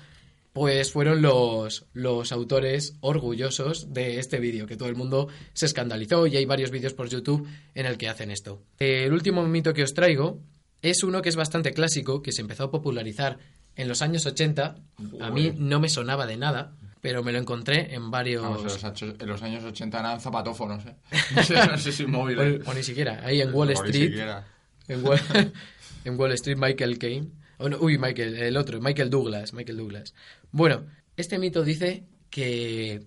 Pues 0.55 0.89
fueron 0.89 1.21
los, 1.21 1.85
los 1.91 2.31
autores 2.31 2.95
orgullosos 3.01 3.93
de 3.93 4.19
este 4.19 4.39
vídeo, 4.39 4.67
que 4.67 4.77
todo 4.77 4.87
el 4.87 4.95
mundo 4.95 5.27
se 5.51 5.65
escandalizó 5.65 6.27
y 6.27 6.37
hay 6.37 6.45
varios 6.45 6.71
vídeos 6.71 6.93
por 6.93 7.09
YouTube 7.09 7.45
en 7.73 7.85
el 7.85 7.97
que 7.97 8.07
hacen 8.07 8.31
esto. 8.31 8.63
El 8.79 9.11
último 9.11 9.45
mito 9.45 9.73
que 9.73 9.83
os 9.83 9.93
traigo 9.93 10.39
es 10.81 11.03
uno 11.03 11.21
que 11.21 11.27
es 11.27 11.35
bastante 11.35 11.73
clásico, 11.73 12.21
que 12.21 12.31
se 12.31 12.39
empezó 12.39 12.63
a 12.63 12.71
popularizar 12.71 13.37
en 13.75 13.89
los 13.89 14.01
años 14.01 14.25
80. 14.25 14.77
A 15.19 15.29
mí 15.29 15.51
no 15.57 15.81
me 15.81 15.89
sonaba 15.89 16.25
de 16.25 16.37
nada, 16.37 16.71
pero 17.01 17.21
me 17.21 17.33
lo 17.33 17.39
encontré 17.39 17.93
en 17.93 18.09
varios... 18.09 18.41
Vamos, 18.41 18.61
en, 18.61 19.27
los, 19.27 19.43
años 19.43 19.61
80 19.61 19.99
eran 19.99 20.21
zapatófonos, 20.21 20.85
¿eh? 20.85 20.95
No 21.35 21.43
sé, 21.43 21.67
no 21.67 21.77
sé 21.77 21.91
si 21.91 22.05
móviles. 22.05 22.65
O, 22.65 22.71
o 22.71 22.73
ni 22.73 22.81
siquiera. 22.81 23.19
Ahí 23.25 23.41
en 23.41 23.53
Wall 23.53 23.71
Street. 23.71 24.07
siquiera. 24.07 24.47
En 24.87 25.05
Wall, 25.05 25.19
en 26.05 26.17
Wall 26.17 26.31
Street, 26.31 26.55
Michael 26.57 26.97
Caine. 26.97 27.44
Uy, 27.59 27.97
Michael, 27.97 28.35
el 28.35 28.57
otro, 28.57 28.81
Michael 28.81 29.09
Douglas. 29.09 29.53
Michael 29.53 29.77
Douglas. 29.77 30.13
Bueno, 30.51 30.85
este 31.17 31.39
mito 31.39 31.63
dice 31.63 32.03
que 32.29 33.05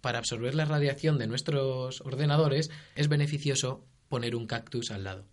para 0.00 0.18
absorber 0.18 0.54
la 0.54 0.64
radiación 0.64 1.18
de 1.18 1.26
nuestros 1.26 2.00
ordenadores 2.02 2.70
es 2.94 3.08
beneficioso 3.08 3.84
poner 4.08 4.34
un 4.34 4.46
cactus 4.46 4.90
al 4.90 5.04
lado. 5.04 5.26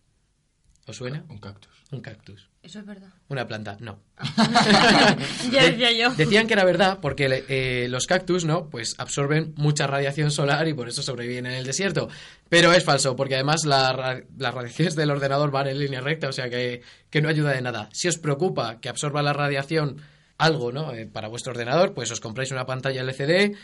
¿Os 0.88 0.96
suena? 0.96 1.24
Un 1.30 1.38
cactus. 1.40 1.72
Un 1.92 2.02
cactus. 2.02 2.50
Eso 2.64 2.80
es 2.80 2.86
verdad. 2.86 3.10
Una 3.30 3.46
planta, 3.48 3.78
no. 3.80 4.00
ya 5.52 5.64
decía 5.70 5.92
yo. 5.92 6.14
Decían 6.16 6.48
que 6.48 6.54
era 6.54 6.64
verdad 6.64 7.00
porque 7.02 7.44
eh, 7.50 7.88
los 7.90 8.08
cactus, 8.08 8.46
¿no? 8.46 8.70
Pues 8.70 8.96
absorben 8.98 9.54
mucha 9.58 9.86
radiación 9.88 10.32
solar 10.32 10.68
y 10.68 10.74
por 10.74 10.88
eso 10.90 11.02
sobreviven 11.04 11.46
en 11.46 11.54
el 11.54 11.66
desierto. 11.66 12.10
Pero 12.50 12.74
es 12.74 12.84
falso, 12.84 13.16
porque 13.16 13.36
además 13.36 13.66
la 13.66 13.94
ra- 13.94 14.22
las 14.38 14.54
radiaciones 14.54 14.96
del 14.96 15.12
ordenador 15.12 15.52
van 15.52 15.68
en 15.68 15.80
línea 15.80 16.02
recta, 16.02 16.30
o 16.30 16.32
sea 16.34 16.50
que, 16.50 16.82
que 17.10 17.22
no 17.22 17.30
ayuda 17.30 17.52
de 17.52 17.62
nada. 17.62 17.90
Si 17.94 18.08
os 18.08 18.18
preocupa 18.18 18.80
que 18.80 18.90
absorba 18.90 19.22
la 19.22 19.34
radiación 19.34 20.02
algo, 20.38 20.72
¿no? 20.72 20.94
Eh, 20.94 21.06
para 21.06 21.28
vuestro 21.30 21.52
ordenador, 21.52 21.94
pues 21.94 22.12
os 22.12 22.20
compráis 22.20 22.52
una 22.52 22.66
pantalla 22.66 23.02
LCD 23.02 23.56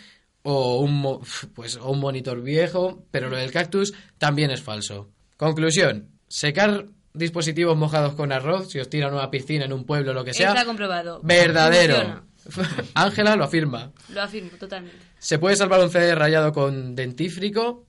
o 0.43 0.79
un, 0.79 0.93
mo- 0.93 1.21
pues, 1.55 1.77
o 1.77 1.89
un 1.91 1.99
monitor 1.99 2.41
viejo, 2.41 3.05
pero 3.11 3.29
lo 3.29 3.37
del 3.37 3.51
cactus 3.51 3.93
también 4.17 4.51
es 4.51 4.61
falso. 4.61 5.09
Conclusión, 5.37 6.09
secar 6.27 6.85
dispositivos 7.13 7.77
mojados 7.77 8.15
con 8.15 8.31
arroz, 8.31 8.69
si 8.69 8.79
os 8.79 8.89
tiran 8.89 9.13
una 9.13 9.29
piscina 9.29 9.65
en 9.65 9.73
un 9.73 9.85
pueblo 9.85 10.11
o 10.11 10.13
lo 10.13 10.23
que 10.23 10.33
sea, 10.33 10.49
Está 10.49 10.65
comprobado. 10.65 11.21
Verdadero. 11.23 12.23
Ángela 12.93 13.35
lo 13.35 13.45
afirma. 13.45 13.91
Lo 14.09 14.21
afirmo 14.21 14.57
totalmente. 14.57 14.97
¿Se 15.19 15.39
puede 15.39 15.55
salvar 15.55 15.79
un 15.79 15.89
CD 15.89 16.13
rayado 16.15 16.51
con 16.51 16.95
dentífrico? 16.95 17.85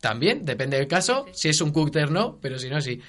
También, 0.00 0.44
depende 0.44 0.76
del 0.76 0.86
caso. 0.86 1.26
Si 1.32 1.48
es 1.48 1.60
un 1.60 1.72
cúter, 1.72 2.10
no, 2.10 2.38
pero 2.40 2.58
si 2.58 2.68
no, 2.68 2.80
sí. 2.80 3.00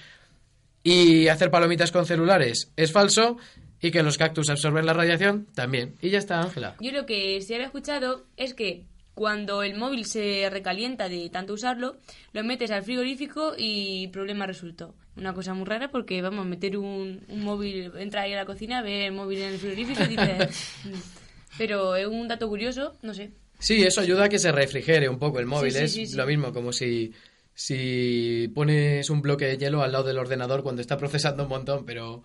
Y 0.83 1.27
hacer 1.27 1.51
palomitas 1.51 1.91
con 1.91 2.05
celulares 2.05 2.71
es 2.75 2.91
falso. 2.91 3.37
Y 3.79 3.91
que 3.91 4.01
los 4.01 4.17
cactus 4.17 4.49
absorben 4.49 4.87
la 4.87 4.93
radiación 4.93 5.45
también. 5.53 5.93
Y 6.01 6.09
ya 6.09 6.17
está, 6.17 6.41
Ángela. 6.41 6.75
Yo 6.79 6.91
lo 6.91 7.05
que 7.05 7.39
sí 7.41 7.53
había 7.53 7.67
escuchado 7.67 8.25
es 8.35 8.55
que 8.55 8.85
cuando 9.13 9.61
el 9.61 9.75
móvil 9.75 10.05
se 10.05 10.49
recalienta 10.49 11.09
de 11.09 11.29
tanto 11.29 11.53
usarlo, 11.53 11.97
lo 12.33 12.43
metes 12.43 12.71
al 12.71 12.83
frigorífico 12.83 13.53
y 13.55 14.07
problema 14.07 14.47
resuelto. 14.47 14.95
Una 15.17 15.33
cosa 15.33 15.53
muy 15.53 15.65
rara 15.65 15.89
porque, 15.89 16.21
vamos, 16.21 16.45
meter 16.45 16.77
un, 16.77 17.23
un 17.27 17.43
móvil, 17.43 17.91
entra 17.97 18.21
ahí 18.21 18.33
a 18.33 18.37
la 18.37 18.45
cocina, 18.45 18.81
ve 18.81 19.07
el 19.07 19.13
móvil 19.13 19.39
en 19.41 19.53
el 19.53 19.59
frigorífico 19.59 20.03
y 20.03 20.07
dices... 20.07 20.73
"Mm". 20.85 20.89
Pero 21.57 21.95
es 21.95 22.05
un 22.05 22.27
dato 22.27 22.47
curioso, 22.47 22.95
no 23.01 23.13
sé. 23.15 23.31
Sí, 23.57 23.81
eso 23.83 24.01
ayuda 24.01 24.25
a 24.25 24.29
que 24.29 24.37
se 24.37 24.51
refrigere 24.51 25.09
un 25.09 25.17
poco 25.17 25.39
el 25.39 25.47
móvil. 25.47 25.71
Sí, 25.71 25.79
sí, 25.79 25.83
es 25.85 25.91
sí, 25.93 26.05
sí. 26.07 26.15
lo 26.15 26.27
mismo, 26.27 26.53
como 26.53 26.71
si, 26.71 27.13
si 27.55 28.47
pones 28.53 29.09
un 29.09 29.21
bloque 29.23 29.45
de 29.45 29.57
hielo 29.57 29.81
al 29.81 29.91
lado 29.91 30.03
del 30.03 30.19
ordenador 30.19 30.61
cuando 30.61 30.81
está 30.81 30.97
procesando 30.97 31.43
un 31.43 31.49
montón. 31.49 31.83
Pero, 31.85 32.23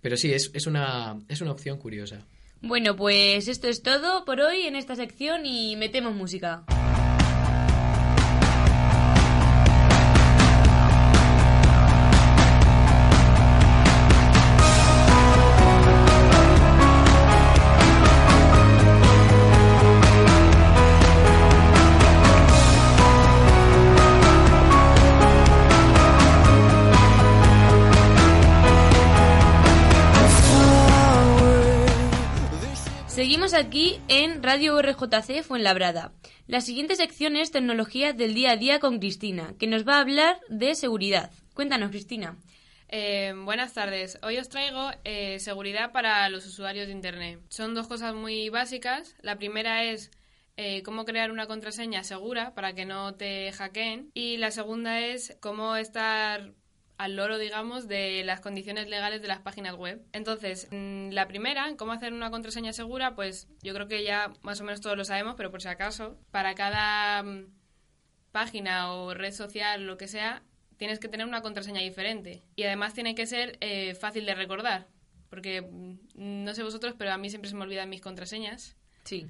pero 0.00 0.16
sí, 0.16 0.32
es, 0.32 0.50
es, 0.54 0.66
una, 0.66 1.16
es 1.28 1.40
una 1.40 1.52
opción 1.52 1.78
curiosa. 1.78 2.26
Bueno, 2.60 2.96
pues 2.96 3.46
esto 3.46 3.68
es 3.68 3.82
todo 3.82 4.24
por 4.24 4.40
hoy 4.40 4.62
en 4.62 4.74
esta 4.74 4.96
sección 4.96 5.46
y 5.46 5.76
metemos 5.76 6.12
música. 6.14 6.64
Seguimos 33.12 33.52
aquí 33.52 34.00
en 34.08 34.42
Radio 34.42 34.80
RJC 34.80 35.42
Fuenlabrada. 35.42 36.14
La 36.46 36.62
siguiente 36.62 36.96
sección 36.96 37.36
es 37.36 37.50
Tecnología 37.50 38.14
del 38.14 38.32
Día 38.32 38.52
a 38.52 38.56
Día 38.56 38.80
con 38.80 39.00
Cristina, 39.00 39.54
que 39.58 39.66
nos 39.66 39.86
va 39.86 39.96
a 39.96 40.00
hablar 40.00 40.40
de 40.48 40.74
seguridad. 40.74 41.30
Cuéntanos, 41.52 41.90
Cristina. 41.90 42.38
Eh, 42.88 43.34
buenas 43.44 43.74
tardes. 43.74 44.18
Hoy 44.22 44.38
os 44.38 44.48
traigo 44.48 44.92
eh, 45.04 45.38
seguridad 45.40 45.92
para 45.92 46.26
los 46.30 46.46
usuarios 46.46 46.86
de 46.86 46.94
Internet. 46.94 47.40
Son 47.50 47.74
dos 47.74 47.86
cosas 47.86 48.14
muy 48.14 48.48
básicas. 48.48 49.14
La 49.20 49.36
primera 49.36 49.84
es 49.84 50.10
eh, 50.56 50.82
cómo 50.82 51.04
crear 51.04 51.30
una 51.30 51.46
contraseña 51.46 52.04
segura 52.04 52.54
para 52.54 52.72
que 52.72 52.86
no 52.86 53.14
te 53.14 53.52
hackeen. 53.52 54.10
Y 54.14 54.38
la 54.38 54.50
segunda 54.50 55.00
es 55.00 55.36
cómo 55.42 55.76
estar 55.76 56.54
al 56.98 57.16
loro, 57.16 57.38
digamos, 57.38 57.88
de 57.88 58.22
las 58.24 58.40
condiciones 58.40 58.88
legales 58.88 59.22
de 59.22 59.28
las 59.28 59.40
páginas 59.40 59.74
web. 59.74 60.00
Entonces, 60.12 60.68
mm, 60.70 61.10
la 61.10 61.26
primera, 61.26 61.74
cómo 61.76 61.92
hacer 61.92 62.12
una 62.12 62.30
contraseña 62.30 62.72
segura, 62.72 63.14
pues 63.14 63.48
yo 63.62 63.74
creo 63.74 63.88
que 63.88 64.04
ya 64.04 64.32
más 64.42 64.60
o 64.60 64.64
menos 64.64 64.80
todos 64.80 64.96
lo 64.96 65.04
sabemos, 65.04 65.34
pero 65.36 65.50
por 65.50 65.60
si 65.62 65.68
acaso, 65.68 66.16
para 66.30 66.54
cada 66.54 67.22
mm, 67.22 67.46
página 68.30 68.92
o 68.92 69.14
red 69.14 69.32
social, 69.32 69.84
lo 69.86 69.96
que 69.98 70.08
sea, 70.08 70.42
tienes 70.76 70.98
que 70.98 71.08
tener 71.08 71.26
una 71.26 71.42
contraseña 71.42 71.80
diferente. 71.80 72.42
Y 72.56 72.64
además 72.64 72.94
tiene 72.94 73.14
que 73.14 73.26
ser 73.26 73.56
eh, 73.60 73.94
fácil 73.94 74.26
de 74.26 74.34
recordar. 74.34 74.86
Porque 75.28 75.62
mm, 75.62 76.44
no 76.44 76.54
sé 76.54 76.62
vosotros, 76.62 76.94
pero 76.96 77.12
a 77.12 77.18
mí 77.18 77.30
siempre 77.30 77.50
se 77.50 77.56
me 77.56 77.62
olvidan 77.62 77.88
mis 77.88 78.00
contraseñas. 78.00 78.76
Sí. 79.04 79.26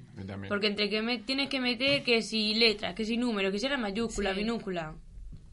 Porque 0.47 0.67
entre 0.67 0.89
que 0.89 1.01
me, 1.01 1.17
tienes 1.17 1.49
que 1.49 1.59
meter 1.59 2.03
que 2.03 2.21
si 2.21 2.53
letra, 2.53 2.93
que 2.93 3.05
si 3.05 3.17
número, 3.17 3.51
que 3.51 3.57
si 3.57 3.65
era 3.65 3.77
mayúscula, 3.77 4.33
Sí. 4.33 4.41
minúscula. 4.41 4.93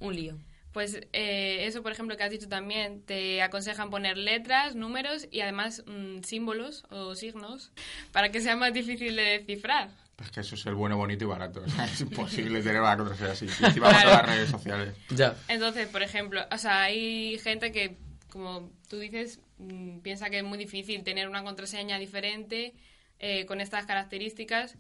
Un 0.01 0.15
lío. 0.15 0.37
Pues 0.73 1.01
eh, 1.13 1.67
eso, 1.67 1.83
por 1.83 1.91
ejemplo, 1.93 2.17
que 2.17 2.23
has 2.23 2.31
dicho 2.31 2.49
también, 2.49 3.03
te 3.03 3.43
aconsejan 3.43 3.91
poner 3.91 4.17
letras, 4.17 4.77
números 4.77 5.27
y 5.31 5.41
además 5.41 5.83
mm, 5.87 6.23
símbolos 6.23 6.85
o 6.91 7.15
signos 7.17 7.73
para 8.13 8.31
que 8.31 8.41
sea 8.41 8.55
más 8.55 8.73
difícil 8.73 9.17
de 9.17 9.23
descifrar. 9.39 9.91
Es 10.23 10.31
que 10.31 10.41
eso 10.41 10.55
es 10.55 10.67
el 10.67 10.75
bueno, 10.75 10.97
bonito 10.97 11.25
y 11.25 11.27
barato. 11.27 11.63
O 11.65 11.69
sea, 11.69 11.85
es 11.93 12.01
imposible 12.03 12.63
tener 12.63 12.81
una 12.81 12.97
contraseña 12.97 13.33
así. 13.33 13.47
Y 13.47 13.65
encima 13.65 13.89
Claro. 13.91 14.11
las 14.11 14.27
redes 14.27 14.51
sociales. 14.51 14.95
Ya. 15.11 15.35
Entonces, 15.49 15.89
por 15.89 16.03
ejemplo, 16.03 16.43
o 16.53 16.59
sea, 16.59 16.83
hay 16.83 17.39
gente 17.39 17.73
que, 17.73 17.97
como 18.29 18.71
tú 18.89 18.99
dices, 19.01 19.41
mm, 19.59 20.01
piensa 20.01 20.31
que 20.31 20.39
es 20.39 20.45
muy 20.45 20.59
difícil 20.59 21.03
tener 21.03 21.29
una 21.29 21.43
contraseña 21.43 21.99
diferente 21.99 22.75
eh, 23.19 23.45
con 23.47 23.61
estas 23.61 23.87
características. 23.87 24.77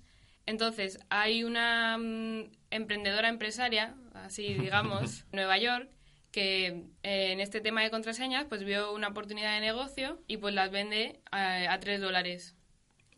Entonces, 0.46 0.98
hay 1.11 1.42
una 1.42 1.96
mm, 1.98 2.50
emprendedora 2.70 3.29
empresaria, 3.29 3.94
así 4.14 4.55
digamos, 4.55 5.25
Nueva 5.33 5.59
York, 5.59 5.90
que 6.33 6.66
eh, 7.03 7.33
en 7.33 7.40
este 7.40 7.61
tema 7.61 7.83
de 7.83 7.90
contraseñas 7.90 8.44
pues 8.49 8.62
vio 8.64 8.92
una 8.92 9.09
oportunidad 9.09 9.55
de 9.55 9.61
negocio 9.61 10.20
y 10.29 10.37
pues 10.37 10.55
las 10.55 10.70
vende 10.70 11.20
a, 11.31 11.73
a 11.73 11.81
3 11.81 12.01
dólares. 12.01 12.55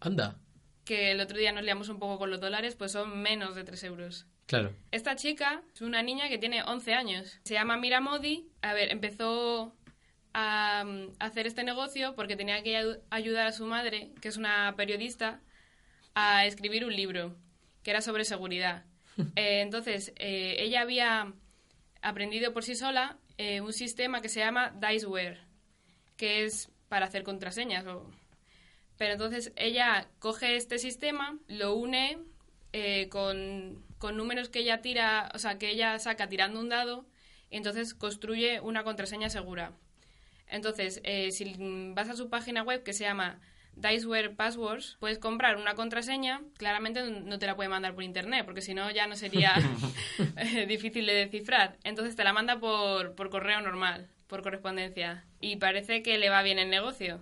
Anda. 0.00 0.38
Que 0.85 1.12
el 1.12 1.20
otro 1.20 1.38
día 1.38 1.52
nos 1.52 1.62
liamos 1.64 1.88
un 1.88 1.98
poco 1.98 2.18
con 2.18 2.31
los 2.31 2.40
dólares, 2.40 2.74
pues 2.74 2.92
son 2.92 3.20
menos 3.22 3.55
de 3.55 3.64
3 3.64 3.85
euros. 3.85 4.26
Claro. 4.46 4.74
Esta 4.90 5.14
chica 5.16 5.62
es 5.74 5.81
una 5.83 6.02
niña 6.02 6.28
que 6.28 6.38
tiene 6.38 6.62
11 6.64 6.94
años. 6.94 7.38
Se 7.44 7.55
llama 7.55 7.76
Mira 7.76 8.00
Modi. 8.00 8.48
A 8.62 8.74
ver, 8.74 8.90
empezó 8.90 9.74
a 10.35 10.85
hacer 11.20 11.46
este 11.46 11.62
negocio 11.64 12.14
porque 12.16 12.37
tenía 12.37 12.62
que 12.62 12.76
ayu- 12.81 13.00
ayudar 13.11 13.46
a 13.46 13.52
su 13.52 13.66
madre, 13.66 14.11
que 14.20 14.28
es 14.28 14.37
una 14.37 14.74
periodista, 14.76 15.40
a 16.14 16.46
escribir 16.46 16.85
un 16.85 16.94
libro 16.96 17.37
que 17.83 17.90
era 17.90 18.00
sobre 18.00 18.24
seguridad. 18.24 18.85
Eh, 19.37 19.61
entonces, 19.61 20.12
eh, 20.16 20.57
ella 20.59 20.81
había 20.81 21.33
aprendido 22.01 22.53
por 22.53 22.64
sí 22.64 22.75
sola 22.75 23.18
eh, 23.38 23.61
un 23.61 23.72
sistema 23.72 24.20
que 24.20 24.29
se 24.29 24.40
llama 24.40 24.75
Diceware, 24.81 25.40
que 26.16 26.44
es 26.44 26.70
para 26.88 27.07
hacer 27.07 27.22
contraseñas. 27.22 27.85
Pero 28.96 29.12
entonces 29.12 29.53
ella 29.57 30.09
coge 30.18 30.57
este 30.57 30.79
sistema, 30.79 31.38
lo 31.48 31.75
une 31.75 32.18
con, 33.11 33.85
con 33.98 34.16
números 34.16 34.48
que 34.48 34.61
ella 34.61 34.81
tira, 34.81 35.31
o 35.35 35.38
sea, 35.38 35.59
que 35.59 35.70
ella 35.70 35.98
saca 35.98 36.29
tirando 36.29 36.61
un 36.61 36.68
dado, 36.68 37.07
y 37.51 37.57
entonces 37.57 37.94
construye 37.94 38.61
una 38.61 38.85
contraseña 38.85 39.29
segura. 39.29 39.72
Entonces, 40.46 41.03
si 41.31 41.55
vas 41.94 42.09
a 42.09 42.16
su 42.16 42.31
página 42.31 42.62
web 42.62 42.83
que 42.83 42.92
se 42.92 43.05
llama 43.05 43.40
Diceware 43.74 44.30
Passwords, 44.30 44.96
puedes 45.00 45.18
comprar 45.18 45.56
una 45.56 45.74
contraseña, 45.74 46.40
claramente 46.58 47.02
no 47.11 47.38
te 47.38 47.46
la 47.46 47.56
puede 47.56 47.68
mandar 47.68 47.94
por 47.94 48.04
internet, 48.04 48.44
porque 48.44 48.61
si 48.61 48.74
no 48.74 48.90
ya 48.90 49.06
no 49.06 49.16
sería 49.16 49.54
difícil 50.68 51.06
de 51.06 51.14
descifrar. 51.14 51.76
Entonces 51.85 52.14
te 52.16 52.24
la 52.24 52.32
manda 52.32 52.61
por, 52.61 53.14
por 53.14 53.30
correo 53.30 53.61
normal, 53.61 54.08
por 54.26 54.42
correspondencia. 54.42 55.24
Y 55.40 55.56
parece 55.56 56.02
que 56.02 56.18
le 56.18 56.28
va 56.30 56.42
bien 56.42 56.58
el 56.58 56.70
negocio. 56.70 57.20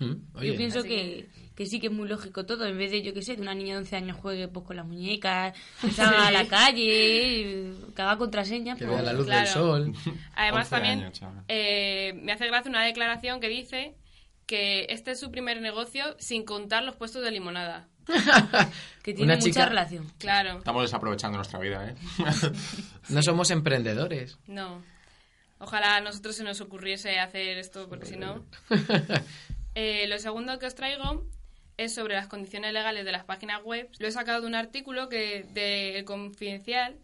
Mm, 0.00 0.14
Oye. 0.34 0.48
Yo 0.48 0.56
pienso 0.56 0.82
que, 0.82 1.28
que 1.54 1.66
sí 1.66 1.78
que 1.78 1.86
es 1.86 1.92
muy 1.92 2.08
lógico 2.08 2.44
todo. 2.44 2.66
En 2.66 2.76
vez 2.76 2.90
de, 2.90 3.02
yo 3.02 3.14
que 3.14 3.22
sé, 3.22 3.36
de 3.36 3.42
una 3.42 3.54
niña 3.54 3.74
de 3.74 3.78
11 3.80 3.96
años 3.96 4.16
juegue 4.16 4.48
pues, 4.48 4.66
con 4.66 4.74
las 4.76 4.86
muñecas, 4.86 5.56
que 5.80 5.90
salga 5.92 6.26
a 6.26 6.30
la 6.32 6.48
calle, 6.48 7.70
que 7.94 8.02
haga 8.02 8.18
contraseña. 8.18 8.74
Que 8.74 8.86
pues, 8.86 8.96
vea 8.96 9.02
la 9.04 9.12
luz 9.12 9.26
Claro. 9.26 9.42
del 9.44 9.52
sol. 9.52 9.92
Además 10.34 10.64
11 10.66 10.70
también 10.70 10.98
años, 11.04 11.20
eh, 11.46 12.12
me 12.22 12.32
hace 12.32 12.46
gracia 12.48 12.68
una 12.70 12.84
declaración 12.84 13.38
que 13.38 13.48
dice 13.48 13.94
que 14.46 14.86
este 14.90 15.12
es 15.12 15.20
su 15.20 15.30
primer 15.30 15.60
negocio 15.60 16.16
sin 16.18 16.44
contar 16.44 16.82
los 16.84 16.96
puestos 16.96 17.22
de 17.22 17.30
limonada. 17.30 17.88
que 19.02 19.14
tiene 19.14 19.32
Una 19.32 19.34
mucha 19.36 19.44
chica- 19.48 19.66
relación. 19.66 20.12
Claro, 20.18 20.58
Estamos 20.58 20.82
desaprovechando 20.82 21.38
nuestra 21.38 21.58
vida, 21.58 21.88
¿eh? 21.88 21.94
No 23.08 23.22
somos 23.22 23.50
emprendedores. 23.50 24.38
no. 24.46 24.82
Ojalá 25.60 25.96
a 25.96 26.00
nosotros 26.00 26.36
se 26.36 26.44
nos 26.44 26.60
ocurriese 26.60 27.18
hacer 27.18 27.56
esto, 27.56 27.88
porque 27.88 28.06
si 28.06 28.16
no... 28.16 28.44
Eh, 29.76 30.06
lo 30.06 30.18
segundo 30.20 30.56
que 30.60 30.66
os 30.66 30.74
traigo 30.76 31.24
es 31.78 31.94
sobre 31.94 32.14
las 32.14 32.28
condiciones 32.28 32.72
legales 32.72 33.04
de 33.04 33.10
las 33.10 33.24
páginas 33.24 33.60
web. 33.64 33.88
Lo 33.98 34.06
he 34.06 34.12
sacado 34.12 34.40
de 34.42 34.46
un 34.46 34.54
artículo 34.54 35.08
que 35.08 35.44
de 35.52 35.98
El 35.98 36.04
Confidencial 36.04 36.96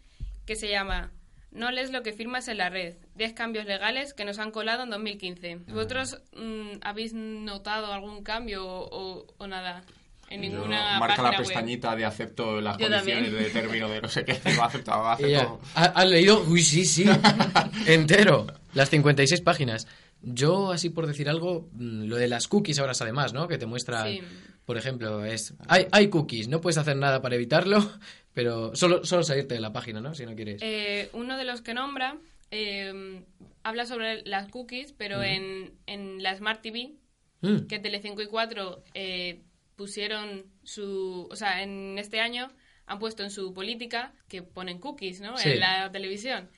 que 0.45 0.55
se 0.55 0.69
llama 0.69 1.11
No 1.51 1.69
lees 1.71 1.91
lo 1.91 2.01
que 2.01 2.13
firmas 2.13 2.47
en 2.47 2.57
la 2.57 2.69
red. 2.69 2.95
10 3.15 3.33
cambios 3.33 3.65
legales 3.65 4.13
que 4.13 4.23
nos 4.25 4.39
han 4.39 4.51
colado 4.51 4.83
en 4.83 4.89
2015. 4.89 5.55
¿Vosotros 5.67 6.21
mm, 6.35 6.77
habéis 6.81 7.13
notado 7.13 7.91
algún 7.91 8.23
cambio 8.23 8.65
o, 8.65 8.87
o- 9.19 9.27
o 9.37 9.47
nada? 9.47 9.83
En 10.29 10.41
Yo 10.43 10.49
ninguna 10.49 10.97
marca 10.97 11.21
la 11.21 11.29
web. 11.31 11.39
pestañita 11.39 11.93
de 11.93 12.05
acepto 12.05 12.61
las 12.61 12.77
Yo 12.77 12.87
condiciones 12.87 13.25
también. 13.31 13.43
de 13.43 13.49
término 13.49 13.89
de 13.89 14.01
no 14.01 14.07
sé 14.07 14.23
qué. 14.23 14.39
Lo 14.55 14.63
ha 14.63 14.67
aceptado, 14.67 15.03
Y 15.27 15.31
ya, 15.31 15.39
acepto. 15.39 15.59
¿ha- 15.75 15.83
¿Has 15.85 16.09
leído? 16.09 16.41
Uy, 16.47 16.61
sí, 16.61 16.85
sí. 16.85 17.03
Entero. 17.85 18.47
Las 18.73 18.89
56 18.89 19.41
páginas. 19.41 19.87
Yo, 20.21 20.71
así 20.71 20.89
por 20.89 21.07
decir 21.07 21.27
algo, 21.29 21.67
mm, 21.73 22.03
lo 22.05 22.15
de 22.15 22.27
las 22.29 22.47
cookies 22.47 22.79
ahora 22.79 22.91
es 22.93 23.01
además, 23.01 23.33
¿no? 23.33 23.47
Que 23.49 23.57
te 23.57 23.65
muestra, 23.65 24.05
Sí. 24.05 24.21
por 24.65 24.77
ejemplo, 24.77 25.25
es... 25.25 25.53
Hay, 25.67 25.87
hay 25.91 26.07
cookies, 26.09 26.47
no 26.47 26.61
puedes 26.61 26.77
hacer 26.77 26.95
nada 26.95 27.21
para 27.21 27.35
evitarlo, 27.35 27.91
pero 28.33 28.75
solo, 28.75 29.03
solo 29.05 29.23
salirte 29.23 29.55
de 29.55 29.61
la 29.61 29.73
página, 29.73 30.01
¿no? 30.01 30.13
Si 30.15 30.25
no 30.25 30.35
quieres. 30.35 30.61
Eh, 30.61 31.09
uno 31.13 31.37
de 31.37 31.45
los 31.45 31.61
que 31.61 31.73
nombra 31.73 32.17
eh, 32.51 33.23
habla 33.63 33.85
sobre 33.85 34.23
las 34.23 34.49
cookies, 34.49 34.93
pero 34.93 35.23
en, 35.23 35.73
en 35.85 36.21
la 36.23 36.35
Smart 36.35 36.61
TV, 36.61 36.95
Mm, 37.41 37.67
que 37.67 37.79
Telecinco 37.79 38.21
y 38.21 38.27
4 38.27 38.83
eh, 38.93 39.41
pusieron 39.75 40.45
su... 40.63 41.27
O 41.29 41.35
sea, 41.35 41.63
en 41.63 41.97
este 41.97 42.19
año 42.19 42.51
han 42.85 42.99
puesto 42.99 43.23
en 43.23 43.31
su 43.31 43.53
política 43.53 44.13
que 44.27 44.43
ponen 44.43 44.79
cookies, 44.79 45.21
¿no? 45.21 45.37
Sí. 45.37 45.49
En 45.49 45.59
la 45.59 45.91
televisión. 45.91 46.49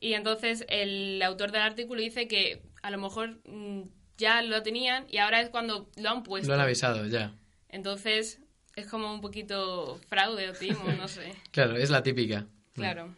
Y 0.00 0.14
entonces 0.14 0.64
el 0.68 1.20
autor 1.22 1.52
del 1.52 1.62
artículo 1.62 2.00
dice 2.00 2.26
que 2.26 2.62
a 2.82 2.90
lo 2.90 2.98
mejor 2.98 3.40
mm, 3.44 3.82
ya 4.16 4.42
lo 4.42 4.62
tenían 4.62 5.04
y 5.10 5.18
ahora 5.18 5.40
es 5.40 5.50
cuando 5.50 5.90
lo 5.96 6.08
han 6.08 6.22
puesto. 6.22 6.48
Lo 6.48 6.54
han 6.54 6.60
avisado, 6.60 7.06
ya. 7.06 7.34
Entonces 7.68 8.40
es 8.80 8.86
como 8.86 9.12
un 9.12 9.20
poquito 9.20 9.98
fraude 10.08 10.50
o 10.50 10.52
timo, 10.52 10.84
no 10.98 11.08
sé. 11.08 11.32
Claro, 11.52 11.76
es 11.76 11.90
la 11.90 12.02
típica. 12.02 12.46
Claro. 12.74 13.14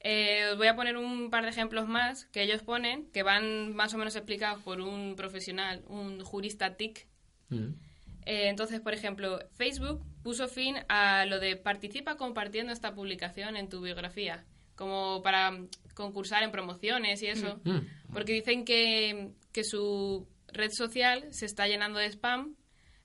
Eh, 0.00 0.48
os 0.52 0.58
voy 0.58 0.66
a 0.66 0.76
poner 0.76 0.96
un 0.98 1.30
par 1.30 1.44
de 1.44 1.50
ejemplos 1.50 1.88
más 1.88 2.26
que 2.26 2.42
ellos 2.42 2.62
ponen, 2.62 3.06
que 3.12 3.22
van 3.22 3.74
más 3.74 3.94
o 3.94 3.98
menos 3.98 4.14
explicados 4.16 4.62
por 4.62 4.80
un 4.80 5.16
profesional, 5.16 5.82
un 5.88 6.20
jurista 6.22 6.76
TIC. 6.76 7.06
Mm. 7.48 7.68
Eh, 8.26 8.48
entonces, 8.48 8.80
por 8.80 8.92
ejemplo, 8.94 9.38
Facebook 9.52 10.02
puso 10.22 10.46
fin 10.48 10.76
a 10.88 11.24
lo 11.26 11.40
de 11.40 11.56
participa 11.56 12.16
compartiendo 12.16 12.72
esta 12.72 12.94
publicación 12.94 13.56
en 13.56 13.68
tu 13.68 13.80
biografía, 13.80 14.44
como 14.76 15.22
para 15.22 15.50
mm, 15.50 15.68
concursar 15.94 16.42
en 16.42 16.50
promociones 16.50 17.22
y 17.22 17.28
eso, 17.28 17.60
Mm. 17.64 18.12
porque 18.12 18.32
dicen 18.34 18.64
que, 18.64 19.30
que 19.52 19.64
su 19.64 20.26
red 20.48 20.70
social 20.70 21.26
se 21.32 21.46
está 21.46 21.66
llenando 21.66 21.98
de 21.98 22.06
spam, 22.10 22.56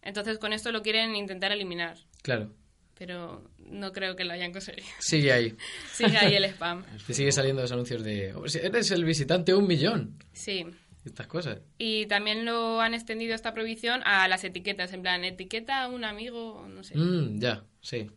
entonces 0.02 0.38
con 0.38 0.54
esto 0.54 0.72
lo 0.72 0.82
quieren 0.82 1.16
intentar 1.16 1.52
eliminar, 1.52 1.98
Claro. 2.22 2.54
pero 2.98 3.50
no 3.58 3.92
creo 3.92 4.16
que 4.16 4.26
lo 4.26 4.34
hayan 4.34 4.52
conseguido. 4.52 4.88
Sigue 5.00 5.32
ahí. 5.32 5.56
Sigue 5.94 6.18
ahí 6.18 6.36
el 6.36 6.46
spam. 6.46 6.84
Te 7.08 7.14
sigue 7.14 7.32
saliendo 7.32 7.62
los 7.62 7.72
anuncios 7.72 8.04
de... 8.04 8.34
"Oh, 8.34 8.48
si 8.48 8.60
Eres 8.60 8.92
el 8.92 9.06
visitante 9.06 9.54
un 9.54 9.68
millón. 9.68 10.18
Sí. 10.34 10.66
Estas 11.06 11.28
cosas. 11.28 11.60
Y 11.78 12.08
también 12.08 12.44
lo 12.46 12.82
han 12.82 12.94
extendido 12.94 13.34
esta 13.34 13.54
prohibición 13.54 14.02
a 14.04 14.28
las 14.28 14.44
etiquetas, 14.44 14.92
en 14.92 15.02
plan, 15.02 15.24
etiqueta 15.24 15.84
a 15.84 15.88
un 15.88 16.04
amigo, 16.04 16.68
no 16.70 16.84
sé. 16.84 16.98
Mm, 16.98 17.40
ya, 17.40 17.64
sí. 17.82 18.10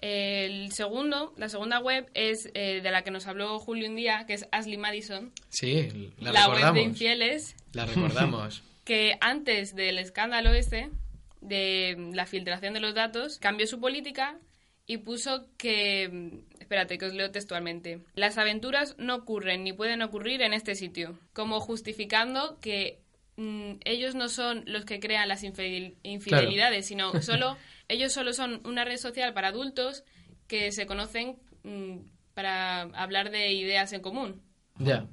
El 0.00 0.72
segundo, 0.72 1.34
la 1.36 1.48
segunda 1.48 1.78
web 1.80 2.08
es 2.14 2.50
eh, 2.54 2.80
de 2.82 2.90
la 2.90 3.02
que 3.04 3.10
nos 3.10 3.26
habló 3.26 3.58
Julio 3.58 3.88
un 3.88 3.96
día, 3.96 4.24
que 4.26 4.32
es 4.34 4.46
Ashley 4.50 4.78
Madison, 4.78 5.32
Sí, 5.50 6.10
la, 6.18 6.32
la 6.32 6.40
web 6.48 6.56
de 6.56 6.60
recordamos. 6.62 6.82
infieles, 6.84 7.56
La 7.72 7.84
recordamos. 7.86 8.62
que 8.84 9.16
antes 9.20 9.74
del 9.74 9.98
escándalo 9.98 10.52
este, 10.54 10.90
de 11.40 12.10
la 12.14 12.26
filtración 12.26 12.74
de 12.74 12.80
los 12.80 12.94
datos, 12.94 13.38
cambió 13.38 13.66
su 13.66 13.80
política 13.80 14.38
y 14.86 14.98
puso 14.98 15.46
que, 15.56 16.42
espérate, 16.58 16.98
que 16.98 17.06
os 17.06 17.14
leo 17.14 17.30
textualmente, 17.30 18.00
las 18.14 18.38
aventuras 18.38 18.96
no 18.98 19.14
ocurren 19.16 19.62
ni 19.64 19.72
pueden 19.72 20.02
ocurrir 20.02 20.42
en 20.42 20.52
este 20.52 20.74
sitio, 20.74 21.18
como 21.32 21.60
justificando 21.60 22.58
que 22.60 23.00
mm, 23.36 23.74
ellos 23.84 24.14
no 24.14 24.28
son 24.28 24.64
los 24.66 24.84
que 24.84 24.98
crean 25.00 25.28
las 25.28 25.44
infidel- 25.44 25.94
infidelidades, 26.02 26.86
sino 26.86 27.22
solo 27.22 27.56
ellos 27.88 28.12
solo 28.12 28.32
son 28.32 28.60
una 28.64 28.84
red 28.84 28.96
social 28.96 29.32
para 29.32 29.48
adultos 29.48 30.04
que 30.48 30.72
se 30.72 30.86
conocen 30.86 31.38
mm, 31.62 31.98
para 32.34 32.82
hablar 32.82 33.30
de 33.30 33.52
ideas 33.52 33.92
en 33.92 34.00
común. 34.00 34.42
Ya, 34.78 35.06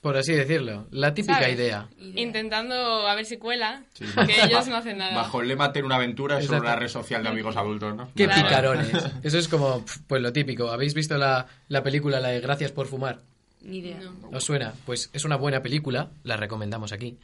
por 0.00 0.16
así 0.16 0.32
decirlo. 0.32 0.86
La 0.90 1.12
típica 1.14 1.34
¿Sabes? 1.40 1.54
idea. 1.54 1.88
Intentando 1.98 3.06
a 3.06 3.14
ver 3.14 3.26
si 3.26 3.36
cuela, 3.36 3.82
Sí. 3.92 4.04
que 4.26 4.44
ellos 4.44 4.66
no 4.68 4.76
hacen 4.76 4.98
nada. 4.98 5.14
Bajo 5.14 5.40
el 5.42 5.48
lema 5.48 5.72
Tener 5.72 5.84
una 5.84 5.96
aventura 5.96 6.38
es 6.38 6.44
Exacto. 6.44 6.64
una 6.64 6.76
red 6.76 6.88
social 6.88 7.22
de 7.22 7.28
amigos 7.28 7.56
adultos, 7.56 7.94
¿no? 7.94 8.10
Qué 8.14 8.24
Claro. 8.26 8.42
picarones. 8.48 8.90
Eso 9.22 9.38
es 9.38 9.48
como, 9.48 9.84
pues 10.06 10.22
lo 10.22 10.32
típico. 10.32 10.70
¿Habéis 10.70 10.94
visto 10.94 11.16
la, 11.18 11.46
la 11.68 11.82
película, 11.82 12.18
la 12.20 12.28
de 12.28 12.40
Gracias 12.40 12.72
por 12.72 12.86
fumar? 12.86 13.20
Ni 13.62 13.78
idea. 13.78 13.98
No. 14.00 14.30
¿Os 14.36 14.44
suena? 14.44 14.72
Pues 14.86 15.10
es 15.12 15.24
una 15.26 15.36
buena 15.36 15.62
película, 15.62 16.10
la 16.24 16.36
recomendamos 16.38 16.92
aquí. 16.92 17.18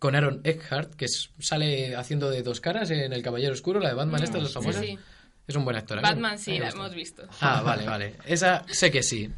Con 0.00 0.16
Aaron 0.16 0.40
Eckhart, 0.44 0.94
que 0.94 1.04
es- 1.04 1.30
sale 1.38 1.94
haciendo 1.96 2.30
de 2.30 2.42
dos 2.42 2.60
caras 2.60 2.90
en 2.90 3.12
El 3.12 3.22
Caballero 3.22 3.52
Oscuro, 3.52 3.78
la 3.80 3.88
de 3.90 3.94
Batman, 3.94 4.22
esta 4.22 4.36
de 4.38 4.42
los 4.42 4.52
sí, 4.52 4.58
famosos. 4.58 4.80
sí. 4.84 4.98
Es 5.46 5.56
un 5.56 5.64
buen 5.64 5.76
actor. 5.76 6.00
Batman 6.02 6.38
sí, 6.38 6.58
la 6.58 6.68
hemos 6.68 6.92
visto. 6.94 7.22
Ah, 7.40 7.62
vale, 7.64 7.86
vale. 7.86 8.14
Esa 8.26 8.64
sé 8.68 8.90
que 8.90 9.02
sí. 9.02 9.30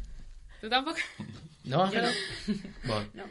¿Tú 0.59 0.67
tampoco? 0.67 0.97
¿No, 1.71 1.83
Ángela? 1.85 2.11
Bueno, 2.85 3.09
No. 3.13 3.23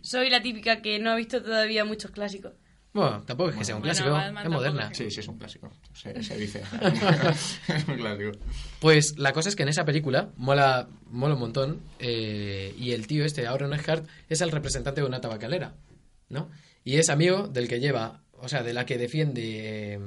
Soy 0.00 0.30
la 0.30 0.40
típica 0.40 0.80
que 0.80 0.98
no 0.98 1.10
ha 1.10 1.16
visto 1.16 1.42
todavía 1.42 1.84
muchos 1.84 2.10
clásicos. 2.12 2.52
bueno, 2.94 3.22
tampoco 3.26 3.50
es 3.50 3.56
que 3.56 3.64
sea 3.64 3.76
un 3.76 3.82
clásico, 3.82 4.16
es 4.16 4.48
moderna. 4.48 4.88
es 4.90 4.96
Sí, 4.96 5.10
sí, 5.10 5.20
es 5.20 5.28
un 5.28 5.38
clásico. 5.38 5.70
Se, 5.92 6.22
se 6.22 6.38
dice. 6.38 6.62
es 7.68 7.88
un 7.88 7.96
clásico. 7.96 8.32
Pues 8.80 9.18
la 9.18 9.32
cosa 9.32 9.48
es 9.48 9.56
que 9.56 9.64
en 9.64 9.68
esa 9.68 9.84
película 9.84 10.30
mola, 10.36 10.88
mola 11.10 11.34
un 11.34 11.40
montón 11.40 11.80
eh, 11.98 12.74
y 12.78 12.92
el 12.92 13.06
tío 13.06 13.24
este, 13.24 13.46
Aaron 13.46 13.74
Eckhart, 13.74 14.06
es 14.28 14.40
el 14.40 14.52
representante 14.52 15.00
de 15.00 15.06
una 15.06 15.20
tabacalera, 15.20 15.74
¿no? 16.28 16.48
Y 16.84 16.96
es 16.96 17.10
amigo 17.10 17.48
del 17.48 17.68
que 17.68 17.80
lleva, 17.80 18.22
o 18.32 18.48
sea, 18.48 18.62
de 18.62 18.72
la 18.72 18.86
que 18.86 18.98
defiende, 18.98 19.94
eh, 19.94 20.00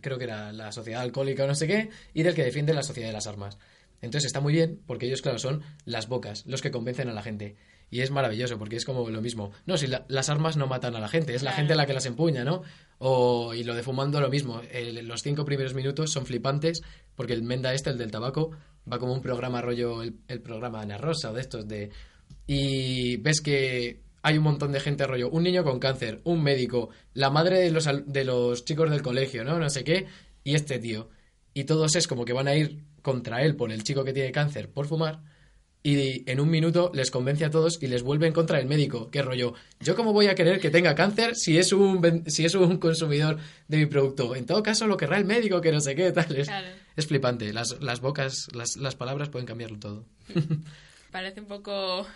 creo 0.00 0.18
que 0.18 0.24
era 0.24 0.52
la 0.52 0.72
sociedad 0.72 1.02
alcohólica 1.02 1.44
o 1.44 1.46
no 1.46 1.54
sé 1.54 1.66
qué, 1.66 1.90
y 2.14 2.22
del 2.22 2.34
que 2.34 2.44
defiende 2.44 2.72
la 2.74 2.82
sociedad 2.82 3.08
de 3.08 3.14
las 3.14 3.26
armas. 3.26 3.58
Entonces 4.02 4.26
está 4.26 4.40
muy 4.40 4.52
bien 4.52 4.80
porque 4.86 5.06
ellos, 5.06 5.22
claro, 5.22 5.38
son 5.38 5.62
las 5.84 6.08
bocas, 6.08 6.44
los 6.46 6.62
que 6.62 6.70
convencen 6.70 7.08
a 7.08 7.12
la 7.12 7.22
gente. 7.22 7.56
Y 7.90 8.00
es 8.02 8.10
maravilloso 8.10 8.56
porque 8.58 8.76
es 8.76 8.84
como 8.84 9.08
lo 9.10 9.20
mismo. 9.20 9.50
No, 9.66 9.76
si 9.76 9.86
la- 9.88 10.04
las 10.08 10.30
armas 10.30 10.56
no 10.56 10.66
matan 10.68 10.94
a 10.94 11.00
la 11.00 11.08
gente, 11.08 11.34
es 11.34 11.42
la 11.42 11.52
gente 11.52 11.74
la 11.74 11.86
que 11.86 11.92
las 11.92 12.06
empuña, 12.06 12.44
¿no? 12.44 12.62
O, 12.98 13.52
y 13.52 13.64
lo 13.64 13.74
de 13.74 13.82
fumando 13.82 14.20
lo 14.20 14.30
mismo. 14.30 14.62
El- 14.72 15.06
los 15.08 15.22
cinco 15.22 15.44
primeros 15.44 15.74
minutos 15.74 16.12
son 16.12 16.24
flipantes 16.24 16.82
porque 17.16 17.32
el 17.32 17.42
Menda 17.42 17.74
este, 17.74 17.90
el 17.90 17.98
del 17.98 18.10
tabaco, 18.12 18.52
va 18.90 18.98
como 18.98 19.12
un 19.12 19.20
programa 19.22 19.60
rollo, 19.60 20.02
el, 20.02 20.14
el 20.28 20.40
programa 20.40 20.80
Ana 20.82 20.98
Rosa 20.98 21.30
o 21.30 21.34
de 21.34 21.40
estos 21.40 21.66
de... 21.68 21.90
Y 22.46 23.16
ves 23.18 23.40
que 23.40 24.00
hay 24.22 24.38
un 24.38 24.44
montón 24.44 24.72
de 24.72 24.80
gente 24.80 25.06
rollo, 25.06 25.28
un 25.30 25.42
niño 25.42 25.64
con 25.64 25.78
cáncer, 25.78 26.20
un 26.24 26.42
médico, 26.42 26.90
la 27.14 27.30
madre 27.30 27.58
de 27.60 27.70
los, 27.70 27.88
de 28.06 28.24
los 28.24 28.64
chicos 28.64 28.90
del 28.90 29.02
colegio, 29.02 29.44
¿no? 29.44 29.58
No 29.58 29.68
sé 29.70 29.84
qué, 29.84 30.06
y 30.44 30.54
este 30.54 30.78
tío. 30.78 31.10
Y 31.60 31.64
todos 31.64 31.94
es 31.96 32.06
como 32.08 32.24
que 32.24 32.32
van 32.32 32.48
a 32.48 32.54
ir 32.54 32.78
contra 33.02 33.42
él 33.42 33.54
por 33.54 33.70
el 33.70 33.82
chico 33.84 34.02
que 34.04 34.12
tiene 34.12 34.32
cáncer 34.32 34.70
por 34.70 34.86
fumar 34.86 35.20
y 35.82 36.30
en 36.30 36.40
un 36.40 36.50
minuto 36.50 36.90
les 36.94 37.10
convence 37.10 37.44
a 37.44 37.50
todos 37.50 37.82
y 37.82 37.86
les 37.86 38.02
vuelve 38.02 38.26
en 38.26 38.32
contra 38.34 38.58
del 38.58 38.66
médico. 38.66 39.10
¿Qué 39.10 39.22
rollo? 39.22 39.54
¿Yo 39.80 39.96
cómo 39.96 40.12
voy 40.12 40.26
a 40.26 40.34
querer 40.34 40.60
que 40.60 40.70
tenga 40.70 40.94
cáncer 40.94 41.36
si 41.36 41.56
es 41.58 41.72
un, 41.72 42.24
si 42.26 42.44
es 42.44 42.54
un 42.54 42.78
consumidor 42.78 43.38
de 43.68 43.78
mi 43.78 43.86
producto? 43.86 44.34
En 44.36 44.44
todo 44.44 44.62
caso, 44.62 44.86
lo 44.86 44.96
querrá 44.98 45.16
el 45.16 45.24
médico, 45.24 45.60
que 45.60 45.72
no 45.72 45.80
sé 45.80 45.94
qué, 45.94 46.12
tal. 46.12 46.36
Es, 46.36 46.48
Claro. 46.48 46.68
es 46.96 47.06
flipante. 47.06 47.52
Las, 47.52 47.80
las 47.80 48.00
bocas, 48.00 48.48
las, 48.54 48.76
las 48.76 48.94
palabras 48.94 49.30
pueden 49.30 49.46
cambiarlo 49.46 49.78
todo. 49.78 50.04
Parece 51.10 51.40
un 51.40 51.46
poco 51.46 52.06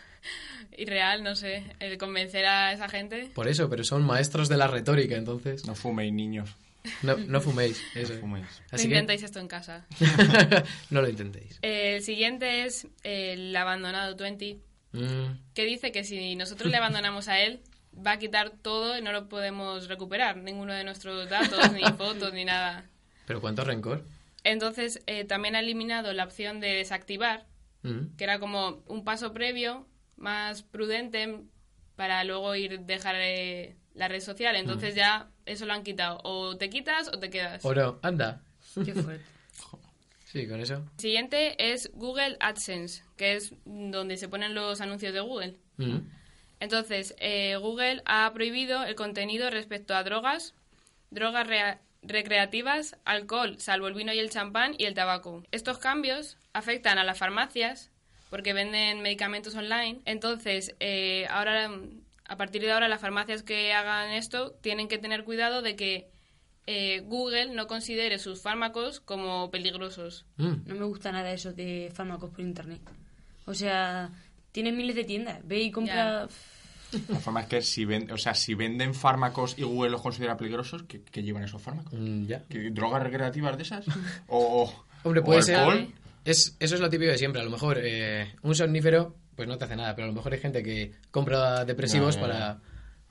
irreal, 0.76 1.22
no 1.22 1.34
sé, 1.34 1.64
el 1.80 1.96
convencer 1.96 2.44
a 2.44 2.72
esa 2.72 2.88
gente. 2.88 3.30
Por 3.34 3.48
eso, 3.48 3.70
pero 3.70 3.82
son 3.82 4.04
maestros 4.04 4.48
de 4.48 4.58
la 4.58 4.66
retórica, 4.66 5.16
entonces. 5.16 5.64
No 5.64 5.74
fuméis, 5.74 6.12
niños. 6.12 6.54
No, 7.02 7.16
no 7.16 7.40
fuméis. 7.40 7.82
Eso. 7.94 8.14
No 8.14 8.20
fuméis. 8.20 8.46
No 8.72 8.76
que 8.78 8.84
intentéis 8.84 9.22
esto 9.22 9.38
en 9.40 9.48
casa. 9.48 9.86
no 10.90 11.00
lo 11.02 11.08
intentéis. 11.08 11.58
El 11.62 12.02
siguiente 12.02 12.64
es 12.64 12.86
el 13.02 13.54
abandonado 13.56 14.16
20, 14.16 14.58
Mm, 14.92 15.40
que 15.54 15.64
dice 15.64 15.90
que 15.90 16.04
si 16.04 16.36
nosotros 16.36 16.70
le 16.70 16.76
abandonamos 16.76 17.26
a 17.26 17.40
él, 17.40 17.60
va 17.94 18.12
a 18.12 18.18
quitar 18.20 18.50
todo 18.50 18.96
y 18.96 19.02
no 19.02 19.10
lo 19.10 19.28
podemos 19.28 19.88
recuperar, 19.88 20.36
ninguno 20.36 20.72
de 20.72 20.84
nuestros 20.84 21.28
datos, 21.28 21.72
ni 21.72 21.82
fotos, 21.98 22.32
ni 22.32 22.44
nada. 22.44 22.88
pero 23.26 23.40
cuánto 23.40 23.64
rencor. 23.64 24.04
Entonces, 24.44 25.00
eh, 25.08 25.24
también 25.24 25.56
ha 25.56 25.60
eliminado 25.60 26.12
la 26.12 26.22
opción 26.24 26.60
de 26.60 26.68
desactivar, 26.74 27.44
Mm. 27.82 28.14
que 28.16 28.22
era 28.24 28.38
como 28.38 28.84
un 28.86 29.02
paso 29.04 29.32
previo, 29.34 29.84
más 30.16 30.62
prudente, 30.62 31.40
para 31.96 32.22
luego 32.22 32.54
ir 32.54 32.78
dejar 32.80 33.16
eh, 33.18 33.74
la 33.94 34.06
red 34.06 34.20
social. 34.20 34.54
Entonces 34.54 34.94
ya 34.94 35.28
eso 35.46 35.66
lo 35.66 35.72
han 35.72 35.82
quitado. 35.82 36.20
O 36.24 36.56
te 36.56 36.70
quitas 36.70 37.08
o 37.08 37.18
te 37.18 37.30
quedas. 37.30 37.64
O 37.64 37.74
no, 37.74 37.98
anda. 38.02 38.40
Qué 38.84 38.92
fuerte. 38.94 39.24
Sí, 40.26 40.48
con 40.48 40.58
eso. 40.58 40.84
Siguiente 40.98 41.70
es 41.72 41.92
Google 41.94 42.36
AdSense, 42.40 43.04
que 43.16 43.36
es 43.36 43.52
donde 43.64 44.16
se 44.16 44.28
ponen 44.28 44.52
los 44.52 44.80
anuncios 44.80 45.14
de 45.14 45.20
Google. 45.20 45.54
Mm. 45.76 45.98
Entonces, 46.58 47.14
eh, 47.18 47.54
Google 47.56 48.02
ha 48.04 48.32
prohibido 48.34 48.82
el 48.82 48.96
contenido 48.96 49.48
respecto 49.50 49.94
a 49.94 50.02
drogas, 50.02 50.54
drogas 51.10 51.46
rea- 51.46 51.80
recreativas, 52.02 52.96
alcohol, 53.04 53.60
salvo 53.60 53.86
el 53.86 53.94
vino 53.94 54.12
y 54.12 54.18
el 54.18 54.28
champán, 54.30 54.74
y 54.76 54.86
el 54.86 54.94
tabaco. 54.94 55.44
Estos 55.52 55.78
cambios 55.78 56.36
afectan 56.52 56.98
a 56.98 57.04
las 57.04 57.18
farmacias 57.18 57.92
porque 58.28 58.54
venden 58.54 59.02
medicamentos 59.02 59.54
online. 59.54 60.00
Entonces, 60.04 60.74
eh, 60.80 61.28
ahora, 61.30 61.70
a 62.26 62.36
partir 62.36 62.62
de 62.62 62.72
ahora, 62.72 62.88
las 62.88 63.00
farmacias 63.00 63.42
que 63.42 63.72
hagan 63.72 64.12
esto 64.12 64.52
tienen 64.60 64.88
que 64.88 64.98
tener 64.98 65.24
cuidado 65.24 65.62
de 65.62 65.76
que 65.76 66.08
eh, 66.66 67.00
Google 67.04 67.54
no 67.54 67.66
considere 67.66 68.18
sus 68.18 68.40
fármacos 68.42 69.00
como 69.00 69.50
peligrosos. 69.50 70.24
Mm. 70.38 70.52
No 70.66 70.74
me 70.74 70.84
gusta 70.84 71.12
nada 71.12 71.30
eso 71.32 71.52
de 71.52 71.90
fármacos 71.94 72.30
por 72.30 72.40
internet. 72.40 72.80
O 73.46 73.52
sea, 73.54 74.10
tienes 74.52 74.72
miles 74.74 74.96
de 74.96 75.04
tiendas. 75.04 75.46
Ve 75.46 75.60
y 75.62 75.70
compra. 75.70 76.28
La 77.08 77.18
forma 77.18 77.40
es 77.42 77.46
que 77.48 77.60
si, 77.60 77.84
ven, 77.84 78.10
o 78.12 78.16
sea, 78.16 78.34
si 78.34 78.54
venden 78.54 78.94
fármacos 78.94 79.58
y 79.58 79.62
Google 79.64 79.90
los 79.90 80.00
considera 80.00 80.36
peligrosos, 80.36 80.84
¿qué, 80.84 81.02
qué 81.02 81.22
llevan 81.22 81.42
esos 81.42 81.60
fármacos? 81.60 81.92
Mm, 81.92 82.26
ya. 82.26 82.42
¿Qué- 82.48 82.70
¿Drogas 82.70 83.02
recreativas 83.02 83.56
de 83.56 83.62
esas? 83.64 83.84
¿O, 84.28 84.62
o- 84.64 84.84
Hombre, 85.02 85.20
o 85.20 85.24
puede 85.24 85.42
ser. 85.42 85.56
alcohol? 85.56 85.92
Es, 86.24 86.56
eso 86.60 86.74
es 86.76 86.80
lo 86.80 86.88
típico 86.88 87.10
de 87.10 87.18
siempre. 87.18 87.40
A 87.42 87.44
lo 87.44 87.50
mejor 87.50 87.78
eh, 87.82 88.34
un 88.42 88.54
somnífero, 88.54 89.14
pues 89.36 89.48
no 89.48 89.58
te 89.58 89.64
hace 89.64 89.76
nada, 89.76 89.94
pero 89.94 90.04
a 90.06 90.08
lo 90.08 90.14
mejor 90.14 90.32
hay 90.32 90.40
gente 90.40 90.62
que 90.62 90.92
compra 91.10 91.64
depresivos 91.64 92.16
para. 92.16 92.60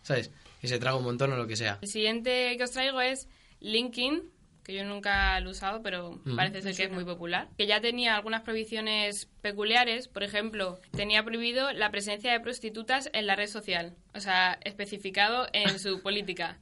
¿Sabes? 0.01 0.31
Y 0.61 0.67
se 0.67 0.79
traga 0.79 0.97
un 0.97 1.03
montón 1.03 1.31
o 1.33 1.37
lo 1.37 1.47
que 1.47 1.55
sea. 1.55 1.79
El 1.81 1.87
siguiente 1.87 2.55
que 2.57 2.63
os 2.63 2.71
traigo 2.71 2.99
es 3.01 3.29
LinkedIn, 3.61 4.21
que 4.63 4.73
yo 4.73 4.83
nunca 4.85 5.39
lo 5.39 5.49
he 5.49 5.51
usado, 5.51 5.81
pero 5.81 6.19
Mm. 6.25 6.35
parece 6.35 6.61
ser 6.61 6.75
que 6.75 6.83
es 6.83 6.91
muy 6.91 7.05
popular. 7.05 7.47
Que 7.57 7.67
ya 7.67 7.79
tenía 7.81 8.15
algunas 8.15 8.41
prohibiciones 8.41 9.29
peculiares, 9.41 10.07
por 10.09 10.23
ejemplo, 10.23 10.79
tenía 10.91 11.23
prohibido 11.23 11.71
la 11.73 11.89
presencia 11.91 12.31
de 12.33 12.39
prostitutas 12.41 13.09
en 13.13 13.27
la 13.27 13.35
red 13.37 13.47
social, 13.47 13.95
o 14.13 14.19
sea, 14.19 14.57
especificado 14.63 15.47
en 15.53 15.79
su 15.79 16.01
política. 16.03 16.59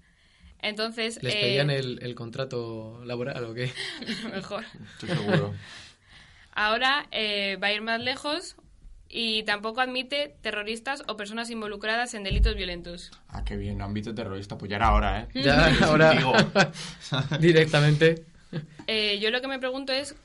Entonces, 0.63 1.17
¿Les 1.23 1.33
eh, 1.33 1.41
pedían 1.41 1.71
el, 1.71 1.97
el 2.03 2.13
contrato 2.13 3.03
laboral 3.05 3.43
o 3.45 3.53
qué? 3.55 3.71
mejor. 4.31 4.63
Estoy 4.93 5.09
seguro. 5.09 5.53
Ahora 6.53 7.07
eh, 7.11 7.57
va 7.61 7.67
a 7.67 7.73
ir 7.73 7.81
más 7.81 7.99
lejos 8.01 8.55
y 9.13 9.43
tampoco 9.43 9.81
admite 9.81 10.35
terroristas 10.41 11.03
o 11.07 11.17
personas 11.17 11.49
involucradas 11.49 12.13
en 12.13 12.23
delitos 12.23 12.55
violentos. 12.55 13.11
Ah, 13.27 13.43
qué 13.43 13.57
bien, 13.57 13.81
ámbito 13.81 14.15
terrorista. 14.15 14.57
Pues 14.57 14.69
ya 14.69 14.77
era 14.77 14.93
hora, 14.93 15.21
¿eh? 15.21 15.27
Ya, 15.33 15.69
ahora. 15.85 16.11
Digo. 16.13 16.33
directamente. 17.39 18.23
Eh, 18.87 19.19
yo 19.19 19.29
lo 19.31 19.41
que 19.41 19.47
me 19.47 19.59
pregunto 19.59 19.93
es 19.93 20.15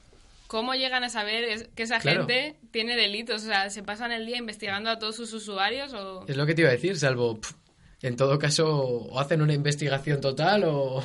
cómo 0.47 0.75
llegan 0.75 1.05
a 1.05 1.09
saber 1.09 1.69
que 1.75 1.83
esa 1.83 1.99
Claro. 2.01 2.27
gente 2.27 2.57
tiene 2.71 2.97
delitos. 2.97 3.43
O 3.43 3.47
sea, 3.47 3.71
¿se 3.71 3.83
pasan 3.83 4.13
el 4.13 4.27
día 4.27 4.37
investigando 4.39 4.91
a 4.91 4.99
todos 4.99 5.17
sus 5.17 5.33
usuarios 5.33 5.93
o...? 5.93 6.25
Es 6.29 6.37
lo 6.37 6.47
que 6.47 6.55
te 6.55 6.63
iba 6.63 6.71
a 6.71 6.75
decir, 6.75 6.97
salvo. 6.99 7.39
en 8.03 8.17
todo 8.17 8.39
caso, 8.39 8.69
o 8.79 9.19
hacen 9.19 9.43
una 9.43 9.53
investigación 9.55 10.21
total 10.21 10.65
o. 10.65 11.03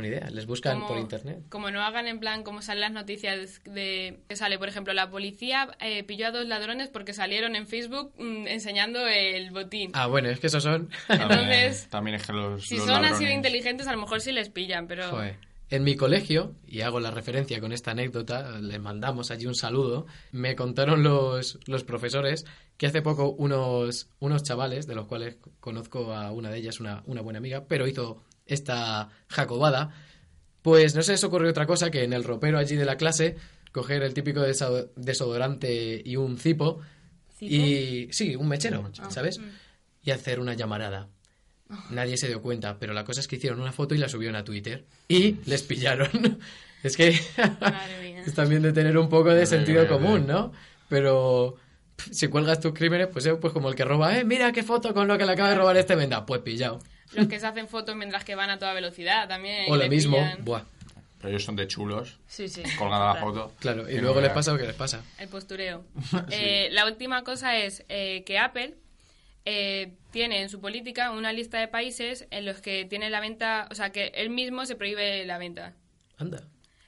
Ni 0.00 0.08
idea, 0.08 0.28
les 0.30 0.46
buscan 0.46 0.86
por 0.86 0.98
internet. 0.98 1.42
Como 1.48 1.70
no 1.70 1.82
hagan 1.82 2.06
en 2.06 2.20
plan 2.20 2.42
como 2.42 2.62
salen 2.62 2.80
las 2.80 2.92
noticias 2.92 3.60
de 3.64 4.20
que 4.28 4.36
sale, 4.36 4.58
por 4.58 4.68
ejemplo, 4.68 4.92
la 4.92 5.10
policía 5.10 5.68
eh, 5.80 6.04
pilló 6.04 6.28
a 6.28 6.30
dos 6.30 6.46
ladrones 6.46 6.88
porque 6.88 7.12
salieron 7.12 7.56
en 7.56 7.66
Facebook 7.66 8.12
mm, 8.18 8.46
enseñando 8.46 9.06
el 9.06 9.50
botín. 9.50 9.90
Ah, 9.94 10.06
bueno, 10.06 10.28
es 10.28 10.40
que 10.40 10.48
esos 10.48 10.62
son. 10.62 10.88
También, 11.06 11.30
Entonces, 11.30 11.88
también 11.88 12.16
es 12.16 12.26
que 12.26 12.32
los. 12.32 12.64
si 12.64 12.76
los 12.76 12.86
son 12.86 13.04
así 13.04 13.24
de 13.24 13.32
inteligentes, 13.32 13.86
a 13.86 13.92
lo 13.92 13.98
mejor 13.98 14.20
sí 14.20 14.32
les 14.32 14.48
pillan, 14.48 14.86
pero... 14.86 15.10
Joder. 15.10 15.48
En 15.70 15.84
mi 15.84 15.96
colegio, 15.96 16.54
y 16.66 16.80
hago 16.80 16.98
la 16.98 17.10
referencia 17.10 17.60
con 17.60 17.72
esta 17.72 17.90
anécdota, 17.90 18.58
le 18.58 18.78
mandamos 18.78 19.30
allí 19.30 19.44
un 19.44 19.54
saludo, 19.54 20.06
me 20.32 20.56
contaron 20.56 21.02
los, 21.02 21.58
los 21.66 21.84
profesores 21.84 22.46
que 22.78 22.86
hace 22.86 23.02
poco 23.02 23.32
unos, 23.32 24.08
unos 24.18 24.44
chavales, 24.44 24.86
de 24.86 24.94
los 24.94 25.06
cuales 25.06 25.36
conozco 25.60 26.14
a 26.14 26.32
una 26.32 26.50
de 26.50 26.58
ellas, 26.58 26.80
una, 26.80 27.02
una 27.04 27.20
buena 27.20 27.38
amiga, 27.38 27.66
pero 27.68 27.86
hizo 27.86 28.24
esta 28.48 29.10
jacobada, 29.28 29.94
pues 30.62 30.94
no 30.94 31.02
se 31.02 31.12
les 31.12 31.24
ocurrió 31.24 31.50
otra 31.50 31.66
cosa 31.66 31.90
que 31.90 32.02
en 32.02 32.12
el 32.12 32.24
ropero 32.24 32.58
allí 32.58 32.74
de 32.76 32.84
la 32.84 32.96
clase 32.96 33.36
coger 33.72 34.02
el 34.02 34.14
típico 34.14 34.42
desodorante 34.96 36.02
y 36.04 36.16
un 36.16 36.36
cipo, 36.38 36.80
¿Cipo? 37.36 37.54
y 37.54 38.08
sí, 38.10 38.34
un 38.34 38.48
mechero, 38.48 38.80
Un 38.80 38.86
mechero. 38.86 39.10
¿sabes? 39.10 39.40
Y 40.02 40.10
hacer 40.10 40.40
una 40.40 40.54
llamarada. 40.54 41.08
Nadie 41.90 42.16
se 42.16 42.28
dio 42.28 42.40
cuenta, 42.40 42.78
pero 42.78 42.94
la 42.94 43.04
cosa 43.04 43.20
es 43.20 43.28
que 43.28 43.36
hicieron 43.36 43.60
una 43.60 43.72
foto 43.72 43.94
y 43.94 43.98
la 43.98 44.08
subieron 44.08 44.36
a 44.36 44.44
Twitter. 44.44 44.86
Y 45.06 45.36
les 45.44 45.62
pillaron. 45.62 46.38
es 46.82 46.96
que 46.96 47.08
es 48.26 48.34
también 48.34 48.62
de 48.62 48.72
tener 48.72 48.96
un 48.96 49.08
poco 49.08 49.34
de 49.34 49.44
sentido 49.44 49.86
común. 49.86 50.26
¿no? 50.26 50.52
Pero 50.88 51.56
si 52.10 52.28
cuelgas 52.28 52.60
tus 52.60 52.72
crímenes, 52.72 53.08
pues, 53.08 53.26
eh, 53.26 53.34
pues 53.34 53.52
como 53.52 53.68
el 53.68 53.74
que 53.74 53.84
roba, 53.84 54.18
eh, 54.18 54.24
mira 54.24 54.50
qué 54.52 54.62
foto 54.62 54.94
con 54.94 55.08
lo 55.08 55.18
que 55.18 55.26
le 55.26 55.32
acaba 55.32 55.50
de 55.50 55.56
robar 55.56 55.76
este 55.76 55.94
venda. 55.94 56.24
Pues 56.24 56.40
pillado. 56.40 56.80
Los 57.14 57.26
que 57.28 57.40
se 57.40 57.46
hacen 57.46 57.68
fotos 57.68 57.96
mientras 57.96 58.24
que 58.24 58.34
van 58.34 58.50
a 58.50 58.58
toda 58.58 58.72
velocidad 58.74 59.28
también. 59.28 59.70
O 59.70 59.76
lo 59.76 59.88
mismo, 59.88 60.16
pillan. 60.18 60.44
buah, 60.44 60.62
Pero 61.18 61.30
ellos 61.30 61.44
son 61.44 61.56
de 61.56 61.66
chulos, 61.66 62.18
Sí, 62.26 62.48
sí. 62.48 62.62
colgada 62.78 63.14
la 63.14 63.20
foto. 63.20 63.52
claro. 63.60 63.88
Y 63.90 63.98
luego 63.98 64.16
no 64.16 64.20
les 64.22 64.30
pasa 64.32 64.52
lo 64.52 64.58
que 64.58 64.66
les 64.66 64.76
pasa. 64.76 65.02
El 65.18 65.28
postureo. 65.28 65.84
Eh, 66.30 66.68
la 66.72 66.84
última 66.86 67.24
cosa 67.24 67.56
es 67.56 67.84
eh, 67.88 68.22
que 68.24 68.38
Apple 68.38 68.74
eh, 69.44 69.94
tiene 70.10 70.42
en 70.42 70.48
su 70.50 70.60
política 70.60 71.10
una 71.10 71.32
lista 71.32 71.58
de 71.58 71.68
países 71.68 72.26
en 72.30 72.44
los 72.44 72.60
que 72.60 72.84
tiene 72.84 73.08
la 73.10 73.20
venta, 73.20 73.66
o 73.70 73.74
sea, 73.74 73.90
que 73.90 74.12
él 74.14 74.28
mismo 74.30 74.66
se 74.66 74.76
prohíbe 74.76 75.24
la 75.24 75.38
venta. 75.38 75.74
Anda. 76.18 76.42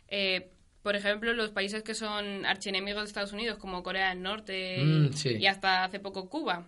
Eh, 0.08 0.50
por 0.82 0.96
ejemplo, 0.96 1.32
los 1.34 1.50
países 1.50 1.82
que 1.82 1.94
son 1.94 2.44
archienemigos 2.46 3.02
de 3.04 3.08
Estados 3.08 3.32
Unidos, 3.32 3.58
como 3.58 3.82
Corea 3.82 4.10
del 4.10 4.22
Norte 4.22 4.78
Mm, 4.82 5.12
sí. 5.12 5.36
y 5.38 5.46
hasta 5.46 5.84
hace 5.84 6.00
poco 6.00 6.28
Cuba. 6.28 6.66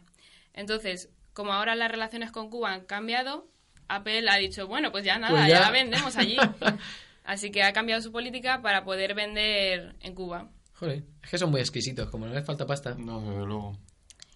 Entonces, 0.54 1.08
como 1.32 1.52
ahora 1.52 1.74
las 1.74 1.90
relaciones 1.90 2.30
con 2.30 2.50
Cuba 2.50 2.72
han 2.72 2.84
cambiado, 2.84 3.48
Apple 3.88 4.24
ha 4.30 4.36
dicho, 4.36 4.66
bueno, 4.66 4.90
pues 4.92 5.04
ya 5.04 5.18
nada, 5.18 5.32
Pues 5.32 5.48
ya. 5.48 5.54
ya. 5.54 5.60
la 5.60 5.70
vendemos 5.70 6.16
allí. 6.16 6.36
Así 7.24 7.50
que 7.50 7.62
ha 7.62 7.72
cambiado 7.72 8.02
su 8.02 8.10
política 8.10 8.62
para 8.62 8.84
poder 8.84 9.14
vender 9.14 9.94
en 10.00 10.14
Cuba. 10.14 10.48
Joder, 10.74 11.04
es 11.22 11.30
que 11.30 11.38
son 11.38 11.50
muy 11.50 11.60
exquisitos, 11.60 12.10
como 12.10 12.26
no 12.26 12.34
les 12.34 12.44
falta 12.44 12.66
pasta. 12.66 12.94
No, 12.98 13.20
desde 13.20 13.46
luego. 13.46 13.78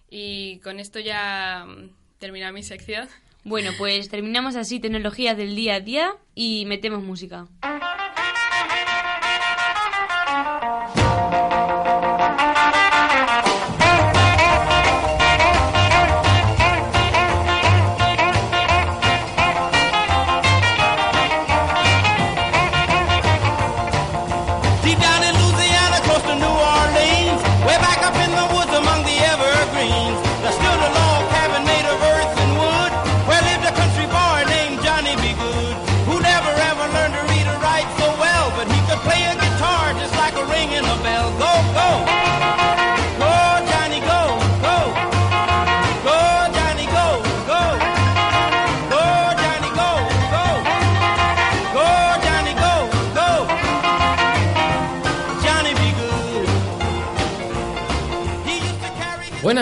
Y 0.09 0.61
con 0.61 0.79
esto 0.79 1.01
ya 1.01 1.65
mm, 1.67 1.91
termina 2.19 2.53
mi 2.53 2.63
sección. 2.63 3.09
Bueno, 3.43 3.71
pues 3.79 4.09
terminamos 4.09 4.57
así 4.57 4.79
tecnología 4.81 5.35
del 5.35 5.55
día 5.57 5.75
a 5.77 5.81
día 5.81 6.13
y 6.35 6.65
metemos 6.67 7.03
música. 7.03 7.47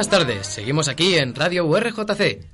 Buenas 0.04 0.26
tardes, 0.26 0.46
seguimos 0.48 0.88
aquí 0.88 1.14
en 1.14 1.34
Radio 1.34 1.64
URJC, 1.64 2.44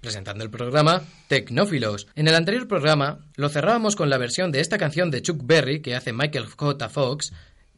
presentando 0.00 0.42
el 0.42 0.50
programa 0.50 1.04
Tecnófilos. 1.28 2.08
En 2.16 2.26
el 2.26 2.34
anterior 2.34 2.66
programa 2.66 3.20
lo 3.36 3.48
cerrábamos 3.48 3.94
con 3.94 4.10
la 4.10 4.18
versión 4.18 4.50
de 4.50 4.58
esta 4.58 4.76
canción 4.76 5.12
de 5.12 5.22
Chuck 5.22 5.40
Berry 5.44 5.80
que 5.80 5.94
hace 5.94 6.12
Michael 6.12 6.46
J. 6.46 6.88
Fox, 6.88 7.32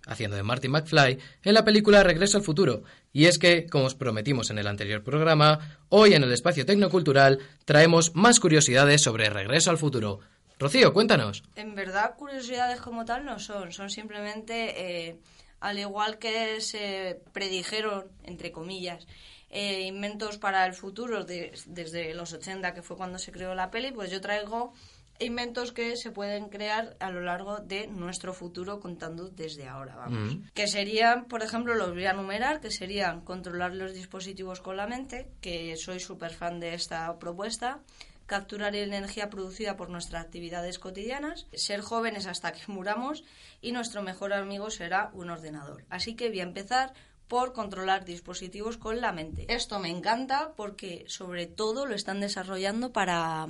haciendo 0.06 0.34
de 0.34 0.42
Marty 0.44 0.68
McFly, 0.68 1.18
en 1.44 1.52
la 1.52 1.62
película 1.62 2.02
Regreso 2.02 2.38
al 2.38 2.42
Futuro. 2.42 2.84
Y 3.12 3.26
es 3.26 3.38
que, 3.38 3.66
como 3.66 3.84
os 3.84 3.94
prometimos 3.94 4.48
en 4.48 4.56
el 4.56 4.66
anterior 4.66 5.04
programa, 5.04 5.78
hoy 5.90 6.14
en 6.14 6.22
el 6.22 6.32
espacio 6.32 6.64
tecnocultural 6.64 7.38
traemos 7.66 8.14
más 8.14 8.40
curiosidades 8.40 9.02
sobre 9.02 9.28
Regreso 9.28 9.70
al 9.70 9.76
Futuro. 9.76 10.20
Rocío, 10.58 10.94
cuéntanos. 10.94 11.44
En 11.54 11.74
verdad, 11.74 12.14
curiosidades 12.16 12.80
como 12.80 13.04
tal 13.04 13.26
no 13.26 13.38
son, 13.38 13.72
son 13.72 13.90
simplemente, 13.90 15.08
eh, 15.08 15.18
al 15.60 15.78
igual 15.78 16.18
que 16.18 16.60
se 16.60 17.20
predijeron, 17.32 18.06
entre 18.24 18.52
comillas, 18.52 19.06
eh, 19.50 19.82
inventos 19.82 20.36
para 20.38 20.66
el 20.66 20.74
futuro 20.74 21.24
de- 21.24 21.52
desde 21.66 22.14
los 22.14 22.32
80, 22.32 22.74
que 22.74 22.82
fue 22.82 22.96
cuando 22.96 23.18
se 23.18 23.32
creó 23.32 23.54
la 23.54 23.70
peli, 23.70 23.92
pues 23.92 24.10
yo 24.10 24.20
traigo 24.20 24.74
inventos 25.20 25.72
que 25.72 25.96
se 25.96 26.12
pueden 26.12 26.48
crear 26.48 26.96
a 27.00 27.10
lo 27.10 27.20
largo 27.22 27.58
de 27.58 27.88
nuestro 27.88 28.32
futuro 28.34 28.78
contando 28.78 29.28
desde 29.30 29.66
ahora, 29.66 29.96
vamos. 29.96 30.36
Mm. 30.36 30.42
Que 30.54 30.68
serían, 30.68 31.24
por 31.24 31.42
ejemplo, 31.42 31.74
los 31.74 31.90
voy 31.92 32.04
a 32.06 32.10
enumerar, 32.12 32.60
que 32.60 32.70
serían 32.70 33.22
controlar 33.22 33.74
los 33.74 33.94
dispositivos 33.94 34.60
con 34.60 34.76
la 34.76 34.86
mente, 34.86 35.26
que 35.40 35.76
soy 35.76 35.98
súper 35.98 36.32
fan 36.32 36.60
de 36.60 36.74
esta 36.74 37.18
propuesta, 37.18 37.80
capturar 38.28 38.76
energía 38.76 39.30
producida 39.30 39.76
por 39.76 39.88
nuestras 39.88 40.22
actividades 40.22 40.78
cotidianas, 40.78 41.46
ser 41.54 41.80
jóvenes 41.80 42.26
hasta 42.26 42.52
que 42.52 42.60
muramos 42.68 43.24
y 43.62 43.72
nuestro 43.72 44.02
mejor 44.02 44.34
amigo 44.34 44.70
será 44.70 45.10
un 45.14 45.30
ordenador. 45.30 45.84
Así 45.88 46.14
que 46.14 46.28
voy 46.28 46.40
a 46.40 46.44
empezar 46.44 46.92
por 47.26 47.54
controlar 47.54 48.04
dispositivos 48.04 48.76
con 48.76 49.00
la 49.00 49.12
mente. 49.12 49.46
Esto 49.48 49.78
me 49.78 49.88
encanta 49.88 50.52
porque 50.56 51.04
sobre 51.08 51.46
todo 51.46 51.86
lo 51.86 51.94
están 51.94 52.20
desarrollando 52.20 52.92
para, 52.92 53.48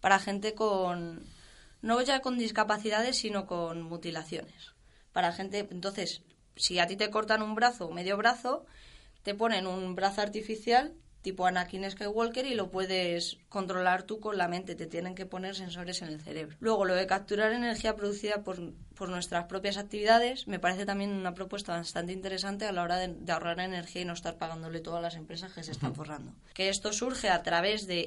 para 0.00 0.18
gente 0.18 0.54
con, 0.54 1.22
no 1.82 2.00
ya 2.00 2.20
con 2.20 2.38
discapacidades, 2.38 3.18
sino 3.18 3.46
con 3.46 3.82
mutilaciones. 3.82 4.72
Para 5.12 5.32
gente, 5.32 5.68
entonces, 5.70 6.22
si 6.56 6.78
a 6.78 6.86
ti 6.86 6.96
te 6.96 7.10
cortan 7.10 7.42
un 7.42 7.54
brazo 7.54 7.86
o 7.86 7.92
medio 7.92 8.16
brazo, 8.16 8.64
te 9.22 9.34
ponen 9.34 9.66
un 9.66 9.94
brazo 9.94 10.22
artificial 10.22 10.94
tipo 11.24 11.46
Anakin 11.46 11.90
Skywalker 11.90 12.46
y 12.46 12.54
lo 12.54 12.70
puedes 12.70 13.38
controlar 13.48 14.04
tú 14.04 14.20
con 14.20 14.36
la 14.36 14.46
mente, 14.46 14.76
te 14.76 14.86
tienen 14.86 15.16
que 15.16 15.26
poner 15.26 15.56
sensores 15.56 16.02
en 16.02 16.08
el 16.08 16.20
cerebro. 16.20 16.56
Luego, 16.60 16.84
lo 16.84 16.94
de 16.94 17.06
capturar 17.06 17.52
energía 17.52 17.96
producida 17.96 18.44
por, 18.44 18.74
por 18.94 19.08
nuestras 19.08 19.46
propias 19.46 19.78
actividades 19.78 20.46
me 20.46 20.60
parece 20.60 20.84
también 20.84 21.10
una 21.10 21.34
propuesta 21.34 21.72
bastante 21.72 22.12
interesante 22.12 22.66
a 22.66 22.72
la 22.72 22.82
hora 22.82 22.98
de, 22.98 23.08
de 23.08 23.32
ahorrar 23.32 23.58
energía 23.58 24.02
y 24.02 24.04
no 24.04 24.12
estar 24.12 24.36
pagándole 24.36 24.80
todas 24.80 25.02
las 25.02 25.16
empresas 25.16 25.52
que 25.52 25.64
se 25.64 25.72
están 25.72 25.94
forrando. 25.94 26.34
Que 26.52 26.68
esto 26.68 26.92
surge 26.92 27.30
a 27.30 27.42
través 27.42 27.86
de 27.86 28.06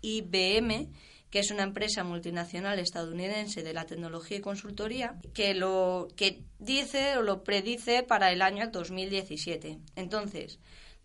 IBM, 0.00 0.88
que 1.30 1.40
es 1.40 1.50
una 1.50 1.64
empresa 1.64 2.02
multinacional 2.02 2.78
estadounidense 2.78 3.62
de 3.62 3.74
la 3.74 3.84
tecnología 3.84 4.38
y 4.38 4.40
consultoría, 4.40 5.16
que 5.34 5.52
lo 5.52 6.08
que 6.16 6.42
dice 6.58 7.18
o 7.18 7.22
lo 7.22 7.44
predice 7.44 8.02
para 8.02 8.32
el 8.32 8.40
año 8.40 8.70
2017. 8.70 9.78
Entonces, 9.96 10.58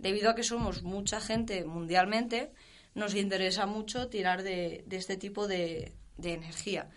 debido 0.04 0.30
a 0.30 0.36
que 0.36 0.44
somos 0.44 0.84
mucha 0.84 1.20
gente 1.22 1.64
mundialmente, 1.64 2.52
nos 2.94 3.16
interesa 3.16 3.66
mucho 3.66 4.10
tirar 4.10 4.44
de, 4.44 4.84
este 4.92 5.16
tipo 5.18 5.48
de, 5.48 5.94
energía. 6.22 6.90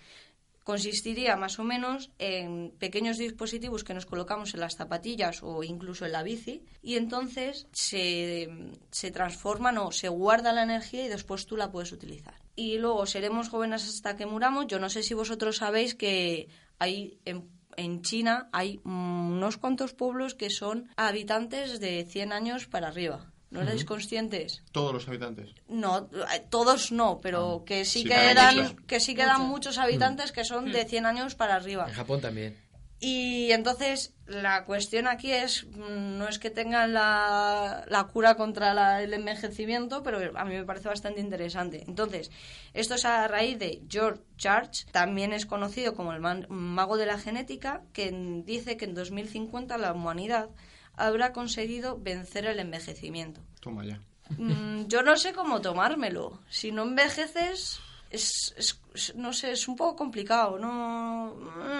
Consistiría 0.65 1.37
más 1.37 1.61
o 1.61 1.65
menos 1.65 2.11
en 2.19 2.73
pequeños 2.81 3.19
dispositivos 3.19 3.85
que 3.85 3.95
nos 3.95 4.07
colocamos 4.07 4.53
en 4.53 4.61
las 4.61 4.75
zapatillas 4.75 5.45
o 5.45 5.63
incluso 5.63 6.05
en 6.05 6.13
la 6.13 6.25
bici 6.25 6.65
y 6.83 6.97
entonces 6.97 7.69
se, 7.73 8.49
se 8.91 9.13
transforman 9.13 9.79
o 9.79 9.93
se 9.93 10.09
guarda 10.09 10.53
la 10.53 10.65
energía 10.65 11.07
y 11.07 11.09
después 11.09 11.47
tú 11.47 11.57
la 11.57 11.71
puedes 11.71 11.93
utilizar. 11.93 12.35
Y 12.57 12.79
luego 12.79 13.07
seremos 13.07 13.49
jóvenes 13.49 13.89
hasta 13.89 14.17
que 14.17 14.27
muramos. 14.27 14.67
Yo 14.67 14.81
no 14.81 14.91
sé 14.91 15.05
si 15.05 15.15
vosotros 15.15 15.59
sabéis 15.59 15.95
que 15.95 16.49
hay 16.81 17.21
en 17.25 17.49
en 17.77 18.03
China 18.03 18.49
hay 18.53 18.81
mm, 18.85 19.33
unos 19.33 19.57
cuantos 19.57 19.93
pueblos 19.93 20.35
que 20.35 20.51
son 20.51 20.89
habitantes 20.97 21.81
de 21.81 22.05
100 22.05 22.33
años 22.33 22.67
para 22.67 22.89
arriba. 22.89 23.33
¿No 23.49 23.63
erais 23.63 23.85
conscientes? 23.85 24.63
Todos 24.73 24.93
los 24.93 25.07
habitantes. 25.09 25.55
No, 25.69 26.11
eh, 26.13 26.45
todos 26.51 26.91
no, 26.91 27.21
pero 27.23 27.63
que 27.65 27.85
sí, 27.85 28.03
sí, 28.03 28.09
que 28.09 28.15
eran 28.15 28.77
que 28.87 28.99
sí 28.99 29.15
quedan 29.15 29.43
muchos 29.43 29.79
habitantes 29.79 30.33
que 30.33 30.45
son 30.45 30.73
de 30.73 30.85
100 30.85 31.07
años 31.07 31.35
para 31.37 31.55
arriba. 31.55 31.87
En 31.89 31.95
Japón 31.95 32.21
también. 32.21 32.57
Y 32.99 33.53
entonces 33.53 34.15
la 34.27 34.65
cuestión 34.65 35.07
aquí 35.07 35.31
es, 35.31 35.65
mm, 35.67 36.17
no 36.19 36.29
es 36.29 36.39
que 36.39 36.51
tengan 36.51 36.95
la, 36.95 37.85
la 37.89 38.05
cura 38.05 38.37
contra 38.37 38.73
la- 38.75 39.03
el 39.03 39.13
envejecimiento, 39.13 40.03
pero 40.03 40.37
a 40.39 40.45
mí 40.47 40.55
me 40.55 40.65
parece 40.65 40.89
bastante 40.89 41.21
interesante. 41.21 41.85
Entonces, 41.87 42.31
esto 42.73 42.95
es 42.95 43.05
a 43.05 43.29
raíz 43.29 43.59
de 43.59 43.83
George 43.89 44.23
Church, 44.39 44.87
también 44.93 45.33
es 45.35 45.45
conocido 45.47 45.95
como 45.95 46.13
el 46.15 46.21
man- 46.21 46.47
mago 46.49 46.97
de 46.97 47.07
la 47.07 47.19
genética, 47.19 47.83
que 47.93 48.11
dice 48.45 48.77
que 48.79 48.87
en 48.87 48.95
2050 48.95 49.77
la 49.79 49.93
humanidad 49.93 50.49
habrá 50.95 51.33
conseguido 51.33 51.99
vencer 51.99 52.47
el 52.47 52.59
envejecimiento. 52.61 53.43
Toma 53.61 53.85
ya. 53.85 54.01
Mm, 54.39 54.87
yo 54.89 55.03
no 55.03 55.17
sé 55.17 55.35
cómo 55.35 55.61
tomármelo. 55.61 56.41
Si 56.49 56.73
no 56.73 56.83
envejeces, 56.83 57.79
es, 58.11 58.55
es- 58.57 59.15
no 59.15 59.33
sé, 59.33 59.53
es 59.53 59.69
un 59.69 59.77
poco 59.77 59.97
complicado, 59.97 60.59
no... 60.59 61.35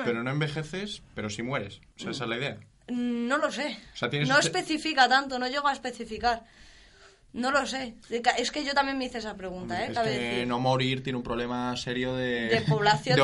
Pero 0.05 0.23
no 0.23 0.31
envejeces, 0.31 1.03
pero 1.15 1.31
sí 1.31 1.43
mueres. 1.43 1.81
O 1.97 2.01
sea, 2.01 2.11
esa 2.11 2.25
es 2.25 2.31
la 2.31 2.37
idea. 2.37 2.59
No 2.89 3.39
lo 3.39 3.51
sé. 3.51 3.79
O 3.95 3.97
sea, 3.97 4.09
no 4.09 4.39
especifica 4.39 5.09
tanto, 5.09 5.39
no 5.39 5.49
llego 5.49 5.67
a 5.69 5.73
especificar. 5.73 6.45
No 7.37 7.51
lo 7.51 7.67
sé. 7.67 7.95
Es 8.39 8.51
que 8.51 8.65
yo 8.65 8.73
también 8.73 8.97
me 8.97 9.05
hice 9.05 9.19
esa 9.19 9.37
pregunta, 9.37 9.85
¿eh? 9.85 9.89
es 9.91 9.95
Cabe 9.95 10.11
que 10.13 10.19
decir. 10.25 10.47
no 10.47 10.59
morir 10.59 11.03
tiene 11.03 11.19
un 11.19 11.23
problema 11.23 11.77
serio 11.77 12.15
de, 12.17 12.49
De 12.49 12.61
población 12.63 13.15
de, 13.17 13.23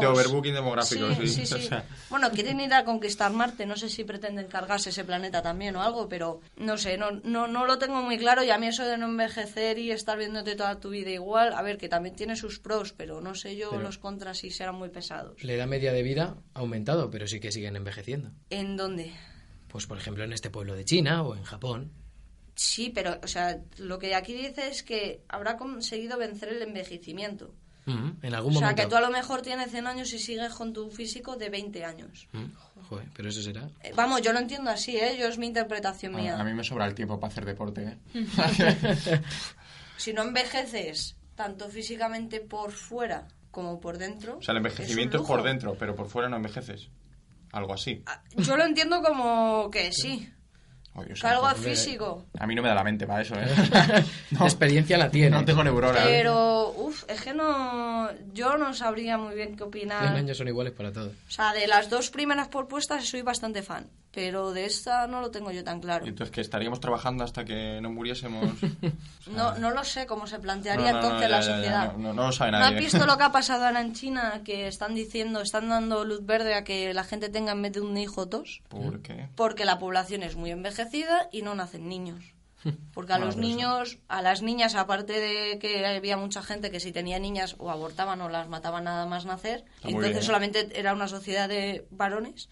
de, 0.00 0.06
overbooking 0.06 0.54
demográfico. 0.54 1.08
Sí, 1.14 1.28
Sí, 1.28 1.46
sí, 1.46 1.54
O 1.54 1.58
sí. 1.58 1.66
sea, 1.68 1.84
Bueno, 2.08 2.30
quieren 2.30 2.58
ir 2.58 2.72
a 2.72 2.84
conquistar 2.86 3.30
Marte. 3.32 3.66
No 3.66 3.76
sé 3.76 3.90
si 3.90 4.04
pretenden 4.04 4.46
cargarse 4.46 4.88
ese 4.88 5.04
planeta 5.04 5.42
también 5.42 5.76
o 5.76 5.82
algo, 5.82 6.08
pero 6.08 6.40
no 6.56 6.78
sé, 6.78 6.96
no, 6.96 7.10
no, 7.22 7.46
no 7.48 7.66
lo 7.66 7.78
tengo 7.78 8.00
muy 8.02 8.16
claro. 8.16 8.42
Y 8.42 8.50
a 8.50 8.56
mí 8.56 8.66
eso 8.66 8.86
de 8.86 8.96
no 8.96 9.04
envejecer 9.06 9.78
y 9.78 9.90
estar 9.90 10.16
viéndote 10.16 10.56
toda 10.56 10.80
tu 10.80 10.88
vida 10.88 11.10
igual, 11.10 11.52
a 11.52 11.60
ver, 11.60 11.76
que 11.76 11.90
también 11.90 12.16
tiene 12.16 12.36
sus 12.36 12.60
pros, 12.60 12.94
pero 12.94 13.20
no 13.20 13.34
sé 13.34 13.56
yo 13.56 13.68
Pero- 13.70 13.82
los 13.82 13.98
contras 13.98 14.38
si 14.38 14.50
serán 14.50 14.76
muy 14.76 14.88
pesados. 14.88 15.44
La 15.44 15.52
edad 15.52 15.66
media 15.66 15.92
de 15.92 16.02
vida 16.02 16.36
ha 16.54 16.60
aumentado, 16.60 17.10
pero 17.10 17.26
sí 17.26 17.40
que 17.40 17.52
siguen 17.52 17.76
envejeciendo. 17.76 18.30
¿En 18.48 18.78
dónde? 18.78 19.12
Pues, 19.68 19.86
por 19.86 19.98
ejemplo, 19.98 20.24
en 20.24 20.32
este 20.32 20.48
pueblo 20.50 20.74
de 20.74 20.84
China 20.86 21.22
o 21.22 21.36
en 21.36 21.44
Japón. 21.44 21.92
Sí, 22.54 22.90
pero, 22.94 23.18
o 23.22 23.26
sea, 23.26 23.58
lo 23.78 23.98
que 23.98 24.14
aquí 24.14 24.32
dice 24.34 24.68
es 24.68 24.82
que 24.82 25.22
habrá 25.28 25.56
conseguido 25.56 26.18
vencer 26.18 26.50
el 26.50 26.62
envejecimiento. 26.62 27.54
En 27.86 28.34
algún 28.34 28.52
O 28.54 28.58
sea, 28.58 28.68
momento. 28.68 28.82
que 28.82 28.88
tú 28.88 28.94
a 28.94 29.00
lo 29.00 29.10
mejor 29.10 29.42
tienes 29.42 29.72
100 29.72 29.86
años 29.88 30.12
y 30.12 30.20
sigues 30.20 30.52
con 30.52 30.72
tu 30.72 30.90
físico 30.90 31.34
de 31.34 31.48
20 31.50 31.84
años. 31.84 32.28
Mm, 32.30 32.44
Joder, 32.88 33.08
pero 33.16 33.28
eso 33.30 33.42
será. 33.42 33.68
Eh, 33.82 33.92
Vamos, 33.96 34.22
yo 34.22 34.32
lo 34.32 34.38
entiendo 34.38 34.70
así, 34.70 34.96
¿eh? 34.96 35.16
Yo 35.18 35.26
es 35.26 35.38
mi 35.38 35.46
interpretación 35.46 36.14
mía. 36.14 36.38
a, 36.38 36.44
mí 36.44 36.54
me 36.54 36.62
sobra 36.62 36.86
el 36.86 36.94
tiempo 36.94 37.18
para 37.18 37.32
hacer 37.32 37.44
deporte. 37.44 37.98
¿eh? 38.14 39.20
Si 39.96 40.12
no 40.12 40.22
envejeces 40.22 41.16
tanto 41.34 41.68
físicamente 41.68 42.40
por 42.40 42.72
fuera 42.72 43.26
como 43.50 43.80
por 43.80 43.98
dentro... 43.98 44.38
O 44.38 44.42
sea, 44.42 44.52
el 44.52 44.58
envejecimiento 44.58 45.18
es, 45.22 45.26
por 45.26 45.42
dentro, 45.42 45.74
pero 45.78 45.94
por 45.94 46.08
fuera 46.08 46.28
no 46.28 46.36
envejeces. 46.36 46.88
Algo 47.52 47.74
así. 47.74 48.02
Ah, 48.06 48.22
Yo 48.36 48.56
lo 48.56 48.64
entiendo 48.64 49.02
como 49.02 49.68
que 49.70 49.90
sí, 49.92 50.32
Ay, 50.94 51.04
Dios 51.06 51.20
que 51.20 51.26
algo 51.26 51.46
santo. 51.46 51.62
físico. 51.62 52.24
A 52.38 52.46
mí 52.46 52.54
no 52.54 52.62
me 52.62 52.68
da 52.68 52.74
la 52.74 52.84
mente 52.84 53.06
para 53.06 53.22
eso, 53.22 53.34
¿eh? 53.36 53.46
La 54.38 54.44
experiencia 54.44 54.98
la 54.98 55.08
tiene. 55.10 55.30
No 55.30 55.44
tengo 55.44 55.62
neuronas. 55.62 56.02
Pero, 56.04 56.70
uff, 56.76 57.04
es 57.08 57.20
que 57.20 57.32
no... 57.32 58.08
Yo 58.32 58.56
no 58.56 58.74
sabría 58.74 59.16
muy 59.16 59.34
bien 59.34 59.50
qué 59.52 59.58
100 59.58 59.68
opinar. 59.68 60.06
años 60.16 60.36
son 60.36 60.48
iguales 60.48 60.72
para 60.72 60.92
todos. 60.92 61.12
O 61.28 61.30
sea, 61.30 61.52
de 61.52 61.66
las 61.68 61.90
dos 61.90 62.10
primeras 62.10 62.48
propuestas 62.48 63.06
soy 63.06 63.22
bastante 63.22 63.62
fan, 63.62 63.86
pero 64.10 64.52
de 64.52 64.64
esta 64.66 65.06
no 65.06 65.20
lo 65.20 65.30
tengo 65.30 65.52
yo 65.52 65.62
tan 65.62 65.80
claro. 65.80 66.06
Y 66.06 66.08
entonces 66.08 66.34
que 66.34 66.40
estaríamos 66.40 66.80
trabajando 66.80 67.22
hasta 67.24 67.44
que 67.44 67.80
no 67.80 67.90
muriésemos. 67.90 68.50
No, 69.30 69.56
no 69.58 69.70
lo 69.70 69.84
sé 69.84 70.06
cómo 70.06 70.26
se 70.26 70.40
plantearía 70.40 70.90
No, 70.92 71.02
no, 71.02 71.08
no, 71.10 71.20
entonces 71.20 71.28
ya, 71.30 71.36
la 71.36 71.40
ya, 71.40 71.46
ya, 71.46 71.54
sociedad. 71.56 71.92
no, 71.92 71.98
no, 71.98 72.14
no 72.14 72.22
lo 72.26 72.32
sabe 72.32 72.50
¿No 72.50 72.58
nadie. 72.58 72.78
has 72.78 72.82
visto 72.82 73.06
lo 73.06 73.16
que 73.16 73.22
ha 73.22 73.30
pasado 73.32 73.64
ahora 73.66 73.80
en 73.80 73.92
China? 73.92 74.40
Que 74.44 74.66
están 74.66 74.94
diciendo, 74.96 75.40
están 75.40 75.68
dando 75.68 76.04
luz 76.04 76.24
verde 76.26 76.54
a 76.54 76.64
que 76.64 76.92
la 76.94 77.04
gente 77.04 77.28
tenga 77.28 77.52
en 77.52 77.62
vez 77.62 77.72
de 77.74 77.80
un 77.80 77.96
hijo 77.96 78.26
dos. 78.26 78.60
¿Por 78.68 79.02
qué? 79.02 79.28
Porque 79.36 79.64
la 79.64 79.78
población 79.78 80.24
es 80.24 80.34
muy 80.34 80.50
envejecida 80.50 80.79
y 81.32 81.42
no 81.42 81.54
nacen 81.54 81.88
niños. 81.88 82.24
Porque 82.94 83.12
a 83.14 83.18
los 83.18 83.36
niños, 83.36 83.98
a 84.08 84.20
las 84.22 84.42
niñas, 84.42 84.74
aparte 84.74 85.18
de 85.18 85.58
que 85.58 85.84
había 85.86 86.16
mucha 86.16 86.42
gente 86.42 86.70
que 86.70 86.78
si 86.80 86.92
tenía 86.92 87.18
niñas 87.18 87.56
o 87.58 87.70
abortaban 87.70 88.20
o 88.20 88.28
las 88.28 88.48
mataban 88.48 88.84
nada 88.84 89.06
más 89.06 89.24
nacer, 89.24 89.64
Está 89.76 89.88
entonces 89.88 90.10
bien, 90.10 90.22
¿eh? 90.22 90.26
solamente 90.26 90.68
era 90.78 90.92
una 90.92 91.08
sociedad 91.08 91.48
de 91.48 91.86
varones. 91.90 92.48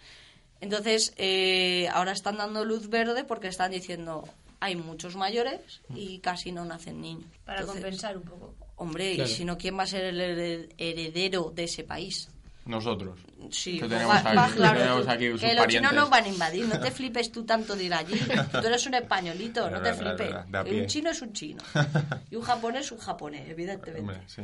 Entonces, 0.60 1.12
eh, 1.16 1.88
ahora 1.92 2.12
están 2.12 2.36
dando 2.38 2.64
luz 2.64 2.88
verde 2.88 3.24
porque 3.24 3.48
están 3.48 3.70
diciendo 3.70 4.26
hay 4.60 4.74
muchos 4.74 5.14
mayores 5.14 5.82
y 5.94 6.18
casi 6.18 6.50
no 6.50 6.64
nacen 6.64 7.00
niños. 7.00 7.30
Para 7.44 7.60
Entonces, 7.60 7.82
compensar 7.84 8.16
un 8.16 8.24
poco. 8.24 8.54
Hombre, 8.74 9.14
Claro. 9.14 9.30
y 9.30 9.32
si 9.32 9.44
no, 9.44 9.56
¿quién 9.58 9.78
va 9.78 9.84
a 9.84 9.86
ser 9.86 10.04
el 10.04 10.20
hered- 10.20 10.74
heredero 10.78 11.52
de 11.54 11.64
ese 11.64 11.84
país? 11.84 12.28
Nosotros. 12.68 13.18
Sí, 13.50 13.80
Que 13.80 13.88
tenemos 13.88 14.14
va- 14.14 14.18
aquí- 14.30 14.36
va 14.36 14.72
que 14.72 14.78
tenemos 14.78 15.08
aquí 15.08 15.24
que 15.24 15.38
sus 15.38 15.54
los 15.54 15.66
chinos 15.68 15.92
nos 15.94 16.10
van 16.10 16.24
a 16.24 16.28
invadir, 16.28 16.66
no 16.68 16.78
te 16.78 16.90
flipes 16.90 17.32
tú 17.32 17.44
tanto 17.44 17.74
de 17.74 17.84
ir 17.84 17.94
allí. 17.94 18.14
Tú 18.52 18.58
eres 18.66 18.86
un 18.86 18.94
españolito, 18.94 19.70
no 19.70 19.78
te 19.78 19.90
verdad, 19.92 19.96
flipes. 20.16 20.34
verdad, 20.50 20.66
un 20.70 20.86
chino 20.86 21.10
es 21.10 21.22
un 21.22 21.32
chino. 21.32 21.62
Y 22.30 22.36
un 22.36 22.42
japonés 22.42 22.86
es 22.86 22.92
un 22.92 22.98
japonés, 22.98 23.48
evidentemente. 23.48 24.00
Hombre, 24.00 24.20
sí. 24.26 24.42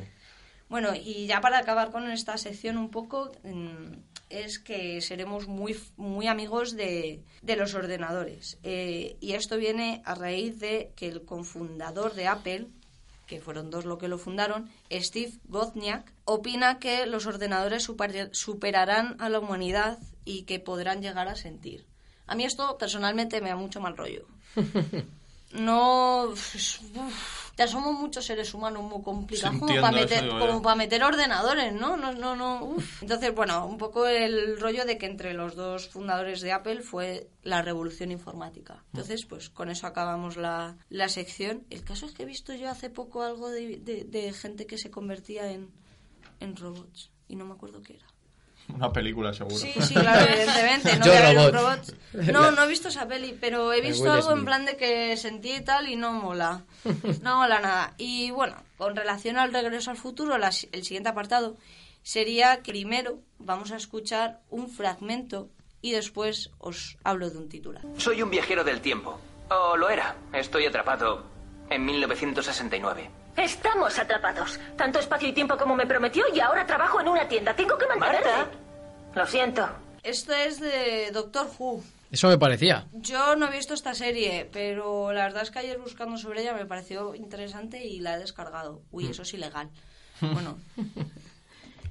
Bueno, 0.70 0.95
y 0.95 1.27
ya 1.27 1.41
para 1.43 1.59
acabar 1.59 1.91
con 1.91 2.11
esta 2.11 2.39
sección 2.39 2.79
un 2.79 2.89
poco, 2.91 3.31
mm, 3.45 3.93
es 4.31 4.59
que 4.59 5.03
seremos 5.03 5.47
muy, 5.47 5.79
muy 5.99 6.27
amigos 6.27 6.75
de, 6.75 7.22
de 7.43 7.57
los 7.57 7.75
ordenadores. 7.75 8.57
Eh, 8.62 9.16
y 9.20 9.33
esto 9.35 9.59
viene 9.59 10.01
a 10.07 10.14
raíz 10.14 10.59
de 10.59 10.93
que 10.97 11.09
el 11.09 11.22
cofundador 11.27 12.14
de 12.14 12.27
Apple, 12.27 12.66
que 13.27 13.41
fueron 13.41 13.70
dos 13.70 13.85
lo 13.85 13.99
que 13.99 14.09
lo 14.09 14.18
fundaron, 14.18 14.70
Steve 14.91 15.33
Wozniak, 15.49 16.12
opina 16.25 16.79
que 16.79 17.07
los 17.07 17.27
ordenadores 17.27 17.83
super- 17.83 18.31
superarán 18.33 19.16
a 19.20 19.29
la 19.29 19.39
humanidad 19.41 19.99
y 20.25 20.43
que 20.43 20.61
podrán 20.61 21.01
llegar 21.03 21.29
a 21.29 21.35
sentir. 21.37 21.87
A 22.27 22.35
mí 22.35 22.45
esto 22.45 22.77
personalmente 22.79 23.41
me 23.41 23.51
da 23.51 23.57
mucho 23.57 23.81
mal 23.81 23.97
rollo. 23.97 24.27
No... 25.53 26.31
uf, 26.33 27.43
ya 27.57 27.66
somos 27.68 27.98
muchos 27.98 28.24
seres 28.26 28.52
humanos 28.55 28.82
muy 28.82 29.02
complicados 29.02 29.55
Sí, 29.55 29.61
como 29.61 29.74
para 29.80 29.92
meter, 29.92 30.28
como 30.28 30.62
para 30.62 30.76
meter 30.76 31.02
ordenadores, 31.05 31.72
¿no? 31.72 31.96
No, 31.96 32.12
no, 32.12 32.34
no. 32.36 32.64
uf. 32.64 33.02
Entonces, 33.02 33.34
bueno, 33.34 33.66
un 33.66 33.78
poco 33.78 34.07
el 34.07 34.59
rollo 34.61 34.84
de 34.84 34.98
que 34.98 35.07
entre 35.07 35.34
los 35.34 35.55
dos 35.55 35.88
fundadores 35.88 36.40
de 36.40 36.52
Apple 36.52 36.82
fue 36.82 37.28
la 37.42 37.62
revolución 37.62 38.11
informática. 38.11 38.82
Entonces, 38.92 39.24
pues 39.26 39.50
con 39.50 39.70
eso 39.70 39.86
acabamos 39.86 40.36
la, 40.36 40.76
la 40.88 41.09
sección. 41.09 41.64
El 41.70 41.84
caso 41.84 42.07
es 42.07 42.12
que 42.12 42.24
he 42.24 42.26
visto 42.26 42.55
yo 42.55 42.68
hace 42.70 42.90
poco 42.90 43.22
algo 43.22 43.50
de, 43.50 43.78
de- 43.78 44.05
de 44.05 44.32
gente 44.32 44.66
que 44.66 44.78
se 44.78 44.90
convertía 44.90 45.50
en, 45.52 45.70
en 46.40 46.57
robots 46.57 47.11
y 47.28 47.36
no 47.36 47.44
me 47.44 47.55
acuerdo 47.55 47.82
qué 47.82 47.94
era. 47.94 48.07
Una 48.69 48.93
película, 48.93 49.33
seguro. 49.33 49.57
Sí, 49.57 49.73
sí, 49.81 49.95
claro, 49.95 50.27
evidentemente. 50.31 50.97
No 50.99 51.07
Yo 51.07 51.51
Robot. 51.51 51.97
No, 52.33 52.53
no 52.53 52.62
he 52.62 52.69
visto 52.69 52.89
esa 52.89 53.09
peli, 53.09 53.37
pero 53.41 53.73
he 53.73 53.81
visto 53.81 54.11
algo 54.12 54.33
en 54.33 54.45
plan 54.45 54.65
de 54.65 54.77
que 54.77 55.17
sentí 55.17 55.53
y 55.53 55.61
tal 55.62 55.89
y 55.89 55.97
no 55.97 56.12
mola. 56.12 56.62
No 57.23 57.39
mola 57.39 57.61
nada. 57.61 57.95
Y 57.99 58.31
bueno, 58.31 58.57
con 58.77 58.95
relación 58.95 59.37
al 59.37 59.53
regreso 59.53 59.91
al 59.91 59.97
futuro, 59.97 60.39
la 60.39 60.51
el 60.73 60.85
siguiente 60.85 61.09
apartado 61.09 61.57
sería 62.03 62.62
que 62.62 62.71
primero 62.71 63.19
vamos 63.39 63.73
a 63.73 63.77
escuchar 63.77 64.41
un 64.49 64.69
fragmento 64.69 65.49
y 65.83 65.91
después 65.93 66.51
os 66.59 66.97
hablo 67.03 67.31
de 67.31 67.39
un 67.39 67.49
titular. 67.49 67.83
Soy 67.97 68.23
un 68.23 68.31
viajero 68.31 68.62
del 68.62 68.81
tiempo. 68.81 69.19
O 69.51 69.77
lo 69.77 69.91
era. 69.91 70.17
Estoy 70.33 70.67
atrapado 70.67 71.25
en 71.69 71.85
1969. 71.85 73.11
Estamos 73.37 73.99
atrapados. 73.99 74.59
Tanto 74.76 74.99
espacio 75.01 75.28
y 75.28 75.32
tiempo 75.32 75.57
como 75.57 75.74
me 75.74 75.87
prometió 75.87 76.24
y 76.35 76.41
ahora 76.41 76.66
trabajo 76.66 77.01
en 77.01 77.09
una 77.09 77.26
tienda. 77.28 77.55
Tengo 77.55 77.76
que 77.76 77.87
mantenerme. 77.87 78.26
Marta. 78.30 78.51
Lo 79.14 79.26
siento. 79.26 79.68
Esto 80.03 80.32
es 80.32 80.61
de 80.61 81.11
Doctor 81.12 81.49
Who. 81.59 81.82
Eso 82.11 82.28
me 82.28 82.39
parecía. 82.39 82.87
Yo 82.93 83.35
no 83.35 83.49
he 83.49 83.51
visto 83.57 83.74
esta 83.74 83.95
serie, 83.95 84.49
pero 84.53 85.12
la 85.12 85.24
verdad 85.24 85.43
es 85.43 85.51
que 85.51 85.59
ayer 85.59 85.78
buscando 85.78 86.16
sobre 86.16 86.43
ella 86.43 86.53
me 86.55 86.66
pareció 86.66 87.14
interesante 87.14 87.85
y 87.85 87.99
la 88.01 88.14
he 88.14 88.18
descargado. 88.18 88.82
Uy, 88.93 89.07
eso 89.09 89.22
es 89.22 89.35
ilegal. 89.35 89.68
Bueno, 90.20 90.59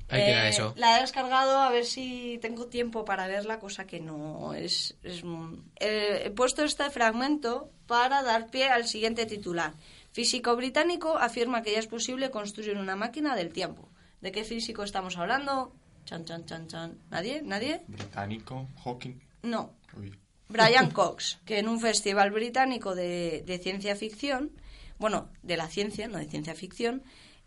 Hay 0.10 0.24
que 0.24 0.30
ir 0.30 0.36
a 0.38 0.46
Eh, 0.48 0.50
eso. 0.50 0.74
La 0.78 0.98
he 0.98 1.02
descargado 1.02 1.58
a 1.60 1.70
ver 1.70 1.84
si 1.86 2.39
tengo 2.41 2.68
tiempo 2.68 3.04
para 3.04 3.28
verla, 3.28 3.60
cosa 3.60 3.86
que 3.86 4.00
no 4.00 4.54
es... 4.54 4.96
es 5.04 5.24
mm, 5.26 5.56
eh, 5.82 6.22
he 6.26 6.32
puesto 6.32 6.64
este 6.64 6.89
fragmento 6.89 7.70
para 7.86 8.24
dar 8.24 8.50
pie 8.50 8.70
al 8.70 8.88
siguiente 8.88 9.26
titular. 9.26 9.74
Físico 10.14 10.55
británico 10.55 11.18
afirma 11.18 11.64
que 11.64 11.72
ya 11.72 11.80
es 11.80 11.88
posible 11.88 12.30
construir 12.30 12.78
una 12.78 12.95
máquina 12.95 13.36
del 13.36 13.51
tiempo. 13.51 13.89
¿De 14.22 14.32
qué 14.32 14.43
físico 14.43 14.84
estamos 14.84 15.18
hablando? 15.18 15.74
Chan, 16.05 16.24
chan, 16.24 16.45
chan, 16.45 16.68
chan. 16.68 16.99
¿Nadie? 17.09 17.41
¿Nadie? 17.41 17.82
Británico, 17.88 18.68
Hawking. 18.84 19.20
No. 19.41 19.74
Uy. 19.97 20.14
Brian 20.49 20.91
Cox, 20.93 21.39
que 21.45 21.57
en 21.57 21.68
un 21.68 21.80
festival 21.80 22.30
británico 22.30 22.93
de, 22.93 23.43
de 23.47 23.57
ciencia 23.57 23.95
ficción, 23.95 24.51
bueno, 24.99 25.30
de 25.41 25.57
la 25.57 25.68
ciencia, 25.68 26.07
no 26.07 26.20
de 26.20 26.26
ciencia 26.26 26.53
ficción, 26.53 27.01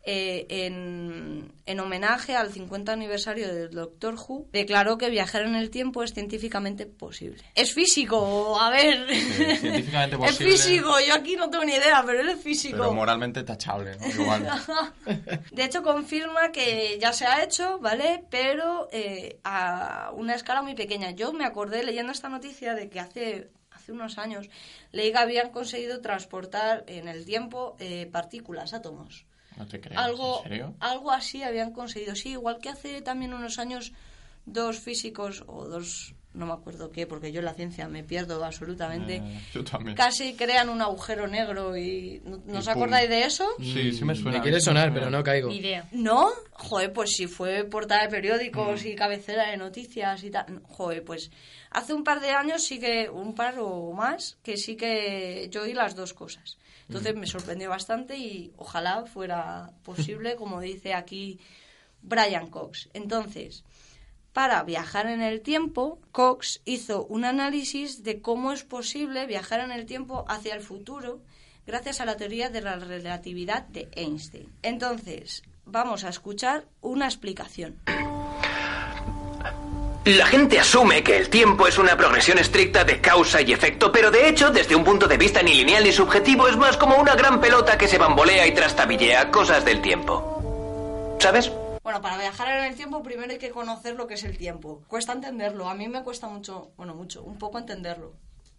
eh, 0.09 0.47
en, 0.49 1.53
en 1.67 1.81
homenaje 1.81 2.37
al 2.37 2.53
50 2.53 2.93
aniversario 2.93 3.53
del 3.53 3.73
Doctor 3.73 4.15
Who, 4.15 4.47
declaró 4.53 4.99
que 4.99 5.11
viajar 5.11 5.43
en 5.43 5.57
el 5.57 5.69
tiempo 5.71 6.05
es 6.05 6.15
científicamente 6.15 6.87
posible. 6.87 7.43
Es 7.57 7.75
físico, 7.75 8.57
a 8.61 8.71
ver. 8.71 9.05
Sí, 9.09 9.57
científicamente 9.57 10.15
Es 10.23 10.23
posible. 10.23 10.53
físico, 10.53 10.95
yo 11.01 11.13
aquí 11.13 11.35
no 11.35 11.51
tengo 11.51 11.65
ni 11.65 11.73
idea, 11.73 12.05
pero 12.07 12.21
él 12.21 12.29
es 12.29 12.41
físico. 12.41 12.79
Pero 12.79 12.93
moralmente 12.93 13.43
tachable, 13.43 13.97
¿no? 13.99 14.07
Igual. 14.07 14.49
De 15.51 15.65
hecho, 15.65 15.83
confirma 15.83 16.53
que 16.53 16.99
ya 17.01 17.13
se 17.13 17.27
ha 17.27 17.43
hecho, 17.43 17.81
¿vale? 17.81 18.23
Pero 18.31 18.89
eh, 18.93 19.41
a 19.43 20.13
una 20.15 20.37
escala 20.37 20.63
muy 20.63 20.75
pequeña. 20.77 21.11
Yo 21.11 21.33
me 21.33 21.45
acordé 21.45 21.83
leyendo 21.83 22.13
esta 22.13 22.29
noticia 22.29 22.75
de 22.75 22.89
que 22.89 23.01
hace, 23.01 23.51
hace 23.73 23.91
unos 23.91 24.19
años 24.19 24.49
leí 24.93 25.11
que 25.11 25.19
habían 25.19 25.51
conseguido 25.51 26.01
transportar 26.01 26.85
en 26.87 27.09
el 27.09 27.25
tiempo 27.25 27.75
eh, 27.81 28.09
partículas, 28.13 28.73
átomos. 28.73 29.26
No 29.57 29.67
te 29.67 29.81
creo. 29.81 29.99
Algo, 29.99 30.39
¿En 30.39 30.43
serio? 30.51 30.75
algo 30.81 31.11
así 31.11 31.43
habían 31.43 31.73
conseguido. 31.73 32.15
Sí, 32.15 32.31
igual 32.31 32.59
que 32.61 32.69
hace 32.69 33.01
también 33.03 33.33
unos 33.35 33.59
años 33.59 33.93
dos 34.45 34.79
físicos 34.79 35.43
o 35.47 35.65
dos, 35.67 36.15
no 36.35 36.47
me 36.47 36.53
acuerdo 36.53 36.91
qué, 36.93 37.07
porque 37.07 37.33
yo 37.33 37.39
en 37.41 37.47
la 37.47 37.55
ciencia 37.55 37.89
me 37.89 38.05
pierdo 38.05 38.45
absolutamente. 38.45 39.17
Eh, 39.17 39.41
yo 39.53 39.65
también. 39.65 39.97
Casi 39.97 40.35
crean 40.35 40.69
un 40.69 40.81
agujero 40.83 41.27
negro 41.27 41.77
y 41.77 42.21
¿no, 42.25 42.37
¿no 42.47 42.55
Y 42.55 42.57
os 42.59 42.69
acordáis 42.69 43.09
de 43.09 43.25
eso? 43.25 43.45
Sí, 43.59 43.93
sí 43.93 44.05
me 44.05 44.15
suena. 44.15 44.37
Me 44.39 44.43
quiere 44.43 44.61
sonar, 44.61 44.93
pero 44.93 45.11
no 45.11 45.23
caigo. 45.25 45.49
Ni 45.49 45.57
idea. 45.57 45.89
¿No? 45.93 46.29
Joder, 46.53 46.93
pues 46.93 47.11
si 47.13 47.27
fue 47.27 47.65
portada 47.65 48.03
de 48.03 48.09
periódicos 48.09 48.85
Mm. 48.85 48.87
y 48.89 48.95
cabecera 48.95 49.51
de 49.51 49.57
noticias 49.57 50.23
y 50.23 50.31
tal. 50.31 50.61
Joder, 50.69 51.03
pues 51.03 51.31
hace 51.71 51.95
un 51.95 52.05
par 52.05 52.21
de 52.21 52.31
años 52.31 52.63
sí 52.63 52.79
que, 52.79 53.09
un 53.09 53.35
par 53.35 53.57
o 53.59 53.93
más, 53.95 54.37
que 54.43 54.57
sí 54.59 54.77
que 54.77 55.49
yo 55.51 55.63
oí 55.63 55.73
las 55.73 55.97
dos 55.97 56.13
cosas. 56.13 56.57
Entonces 56.89 57.15
Mm. 57.15 57.19
me 57.19 57.27
sorprendió 57.27 57.71
bastante 57.71 58.17
y 58.17 58.53
ojalá 58.57 59.05
fuera 59.07 59.73
posible, 59.83 60.37
como 60.37 60.61
dice 60.61 60.95
aquí 60.95 61.39
Brian 62.03 62.49
Cox. 62.49 62.89
Entonces, 62.95 63.65
para 64.33 64.63
viajar 64.63 65.07
en 65.07 65.23
el 65.23 65.41
tiempo, 65.41 65.99
Cox 66.13 66.61
hizo 66.65 67.05
un 67.07 67.25
análisis 67.25 68.03
de 68.05 68.21
cómo 68.21 68.53
es 68.53 68.65
posible 68.65 69.27
viajar 69.27 69.61
en 69.61 69.73
el 69.73 69.87
tiempo 69.87 70.25
hacia 70.29 70.55
el 70.55 70.61
futuro 70.61 71.21
gracias 71.67 72.01
a 72.01 72.05
la 72.05 72.17
teoría 72.17 72.49
de 72.51 72.61
la 72.61 72.77
relatividad 72.77 73.63
de 73.67 73.89
Einstein. 73.93 74.53
Entonces, 74.63 75.43
vamos 75.65 76.05
a 76.05 76.11
escuchar 76.11 76.67
una 76.81 77.07
explicación. 77.07 77.81
La 80.07 80.25
gente 80.27 80.61
asume 80.61 81.03
que 81.03 81.17
el 81.17 81.29
tiempo 81.29 81.67
es 81.67 81.79
una 81.79 81.97
progresión 81.97 82.39
estricta 82.39 82.85
de 82.85 83.01
causa 83.01 83.41
y 83.43 83.53
efecto, 83.53 83.91
pero 83.91 84.13
de 84.13 84.29
hecho, 84.29 84.51
desde 84.51 84.77
un 84.77 84.85
punto 84.85 85.09
de 85.09 85.17
vista 85.17 85.43
ni 85.43 85.53
lineal 85.53 85.83
ni 85.83 85.91
subjetivo, 85.91 86.47
es 86.47 86.57
más 86.57 86.77
como 86.77 86.95
una 86.95 87.17
gran 87.17 87.41
pelota 87.41 87.77
que 87.77 87.89
se 87.89 87.99
bambolea 87.99 88.47
y 88.47 88.55
trastabillea 88.55 89.33
cosas 89.33 89.65
del 89.65 89.83
tiempo. 89.83 91.17
¿Sabes? 91.19 91.51
Bueno, 91.83 92.01
para 92.01 92.19
viajar 92.19 92.57
en 92.57 92.67
el 92.67 92.77
tiempo 92.77 93.03
primero 93.03 93.33
hay 93.33 93.39
que 93.39 93.51
conocer 93.51 93.97
lo 93.97 94.07
que 94.07 94.15
es 94.15 94.23
el 94.23 94.39
tiempo. 94.39 94.81
Cuesta 94.87 95.13
entenderlo. 95.13 95.69
A 95.69 95.75
mí 95.75 95.89
me 95.89 96.05
cuesta 96.05 96.29
mucho, 96.29 96.71
bueno, 96.77 96.95
mucho, 96.95 97.25
un 97.25 97.37
poco 97.37 97.59
entenderlo. 97.59 98.13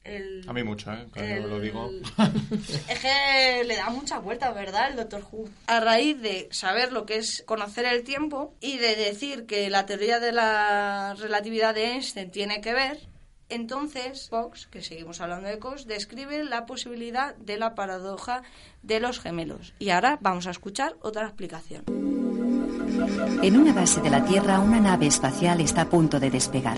El- 0.08 0.44
A 0.48 0.54
mí 0.54 0.64
mucho, 0.64 0.92
¿eh? 0.94 1.06
Cuando 1.14 1.34
el- 1.36 1.50
lo 1.50 1.60
digo. 1.60 1.92
Es 2.90 3.00
que 3.00 3.64
le 3.66 3.76
da 3.76 3.90
mucha 3.90 4.20
vuelta, 4.20 4.52
¿verdad? 4.52 4.90
El 4.92 4.96
Doctor 4.96 5.24
Who. 5.32 5.50
A 5.68 5.80
raíz 5.80 6.20
de 6.22 6.48
saber 6.52 6.92
lo 6.94 7.06
que 7.06 7.18
es 7.18 7.44
conocer 7.46 7.86
el 7.86 8.04
tiempo 8.04 8.54
y 8.62 8.78
de 8.78 8.96
decir 8.96 9.46
que 9.46 9.70
la 9.70 9.86
teoría 9.86 10.20
de 10.20 10.32
la 10.32 11.16
relatividad 11.20 11.76
de 11.76 11.92
Einstein 11.94 12.32
tiene 12.32 12.62
que 12.62 12.74
ver, 12.74 13.00
entonces 13.50 14.28
Cox, 14.30 14.68
que 14.68 14.82
seguimos 14.82 15.22
hablando 15.22 15.48
de 15.48 15.60
Cox, 15.60 15.86
describe 15.86 16.44
la 16.44 16.66
posibilidad 16.66 17.36
de 17.36 17.58
la 17.58 17.76
paradoja 17.76 18.44
de 18.84 19.00
los 19.00 19.20
gemelos. 19.20 19.74
Y 19.80 19.90
ahora 19.90 20.18
vamos 20.22 20.48
a 20.48 20.52
escuchar 20.52 20.96
otra 21.02 21.26
explicación. 21.26 21.84
En 23.44 23.58
una 23.58 23.74
base 23.74 24.02
de 24.02 24.10
la 24.10 24.26
Tierra, 24.26 24.60
una 24.60 24.80
nave 24.80 25.08
espacial 25.08 25.62
está 25.62 25.82
a 25.84 25.90
punto 25.90 26.20
de 26.20 26.30
despegar. 26.30 26.78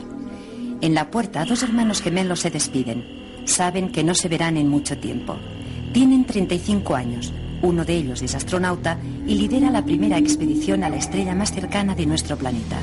En 0.82 0.94
la 0.94 1.10
puerta, 1.10 1.44
dos 1.46 1.64
hermanos 1.64 2.02
gemelos 2.02 2.42
se 2.42 2.50
despiden. 2.52 3.19
Saben 3.50 3.92
que 3.92 4.04
no 4.04 4.14
se 4.14 4.30
verán 4.30 4.58
en 4.58 4.70
mucho 4.70 4.96
tiempo. 5.00 5.36
Tienen 5.92 6.24
35 6.24 6.96
años. 6.96 7.34
Uno 7.64 7.84
de 7.84 7.96
ellos 7.96 8.22
es 8.22 8.36
astronauta 8.36 9.00
y 9.26 9.34
lidera 9.34 9.72
la 9.72 9.84
primera 9.84 10.20
expedición 10.20 10.84
a 10.84 10.90
la 10.90 10.98
estrella 10.98 11.34
más 11.34 11.52
cercana 11.52 11.96
de 11.96 12.06
nuestro 12.06 12.38
planeta. 12.38 12.78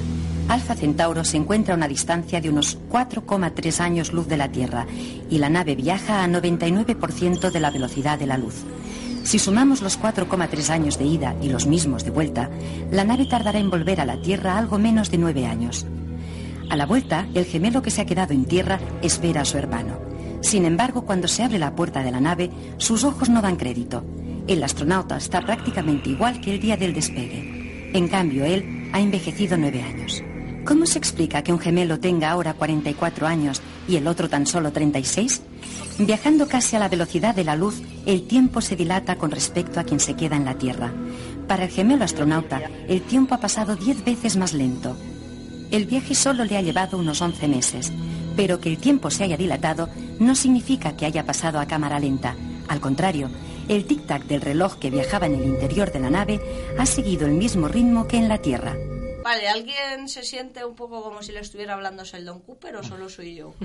Alfa 0.49 0.75
Centauro 0.75 1.25
se 1.25 1.37
encuentra 1.37 1.75
a 1.75 1.77
una 1.77 1.87
distancia 1.87 2.41
de 2.41 2.51
unos 2.51 2.79
4,3 2.91 3.81
años 3.81 4.12
luz 4.12 4.27
de 4.27 4.37
la 4.37 4.51
Tierra 4.51 4.87
y 5.31 5.39
la 5.39 5.49
nave 5.49 5.77
viaja 5.77 6.25
a 6.25 6.29
99% 6.29 7.53
de 7.53 7.61
la 7.61 7.71
velocidad 7.71 8.19
de 8.19 8.27
la 8.27 8.37
luz. 8.37 8.64
Si 9.23 9.39
sumamos 9.39 9.83
los 9.83 10.01
4,3 10.01 10.71
años 10.71 10.99
de 10.99 11.05
ida 11.05 11.37
y 11.41 11.49
los 11.49 11.67
mismos 11.67 12.05
de 12.05 12.11
vuelta, 12.11 12.51
la 12.91 13.05
nave 13.05 13.27
tardará 13.27 13.61
en 13.61 13.71
volver 13.71 14.01
a 14.01 14.05
la 14.05 14.21
Tierra 14.21 14.59
algo 14.59 14.81
menos 14.81 15.12
de 15.12 15.19
nueve 15.19 15.47
años. 15.47 15.87
A 16.71 16.77
la 16.77 16.87
vuelta, 16.87 17.29
el 17.35 17.45
gemelo 17.45 17.83
que 17.83 17.93
se 17.93 18.01
ha 18.01 18.07
quedado 18.07 18.35
en 18.35 18.45
tierra 18.45 18.81
espera 19.01 19.43
a 19.43 19.45
su 19.45 19.59
hermano. 19.59 20.06
Sin 20.47 20.64
embargo, 20.64 21.03
cuando 21.03 21.26
se 21.26 21.42
abre 21.42 21.59
la 21.59 21.74
puerta 21.74 22.05
de 22.05 22.12
la 22.12 22.20
nave, 22.20 22.53
sus 22.76 23.03
ojos 23.03 23.28
no 23.28 23.42
dan 23.42 23.57
crédito. 23.57 24.05
El 24.47 24.62
astronauta 24.62 25.16
está 25.16 25.40
prácticamente 25.40 26.11
igual 26.11 26.40
que 26.40 26.55
el 26.55 26.61
día 26.61 26.76
del 26.76 26.94
despegue. 26.94 27.90
En 27.92 28.07
cambio, 28.07 28.44
él 28.44 28.88
ha 28.92 29.01
envejecido 29.01 29.57
nueve 29.57 29.82
años. 29.82 30.22
¿Cómo 30.64 30.86
se 30.86 30.99
explica 30.99 31.42
que 31.42 31.53
un 31.53 31.59
gemelo 31.59 31.99
tenga 31.99 32.30
ahora 32.30 32.55
44 32.55 33.26
años 33.26 33.61
y 33.88 33.97
el 33.97 34.07
otro 34.07 34.28
tan 34.28 34.47
solo 34.47 34.70
36? 34.70 35.42
Viajando 35.99 36.47
casi 36.47 36.76
a 36.76 36.78
la 36.78 36.88
velocidad 36.88 37.34
de 37.34 37.42
la 37.42 37.57
luz, 37.57 37.82
el 38.07 38.28
tiempo 38.28 38.61
se 38.61 38.76
dilata 38.76 39.16
con 39.16 39.32
respecto 39.32 39.80
a 39.80 39.82
quien 39.82 39.99
se 39.99 40.14
queda 40.14 40.36
en 40.36 40.44
la 40.44 40.55
Tierra. 40.55 40.92
Para 41.49 41.64
el 41.64 41.70
gemelo 41.70 42.05
astronauta, 42.05 42.62
el 42.86 43.03
tiempo 43.03 43.34
ha 43.34 43.40
pasado 43.40 43.74
10 43.74 44.05
veces 44.05 44.36
más 44.36 44.53
lento. 44.53 44.97
El 45.72 45.86
viaje 45.86 46.14
solo 46.14 46.44
le 46.44 46.57
ha 46.57 46.62
llevado 46.62 46.99
unos 46.99 47.20
11 47.20 47.49
meses, 47.49 47.92
pero 48.36 48.61
que 48.61 48.68
el 48.68 48.78
tiempo 48.78 49.11
se 49.11 49.24
haya 49.24 49.36
dilatado 49.36 49.88
no 50.19 50.35
significa 50.35 50.97
que 50.97 51.07
haya 51.07 51.25
pasado 51.25 51.59
a 51.61 51.67
cámara 51.67 51.99
lenta. 52.01 52.35
Al 52.69 52.81
contrario, 52.81 53.31
el 53.69 53.87
tic-tac 53.87 54.25
del 54.25 54.41
reloj 54.41 54.79
que 54.79 54.91
viajaba 54.91 55.27
en 55.27 55.35
el 55.35 55.45
interior 55.45 55.93
de 55.93 56.01
la 56.01 56.11
nave 56.11 56.41
ha 56.79 56.87
seguido 56.87 57.27
el 57.27 57.33
mismo 57.33 57.69
ritmo 57.69 58.07
que 58.09 58.17
en 58.17 58.29
la 58.29 58.39
Tierra. 58.39 58.75
Vale, 59.25 59.49
¿alguien 59.49 60.09
se 60.09 60.23
siente 60.23 60.64
un 60.64 60.77
poco 60.77 61.03
como 61.03 61.21
si 61.23 61.33
le 61.33 61.41
estuviera 61.41 61.75
hablando 61.75 62.05
Sheldon 62.05 62.41
Cooper 62.43 62.77
o 62.77 62.83
solo 62.85 63.09
soy 63.09 63.35
yo? 63.35 63.55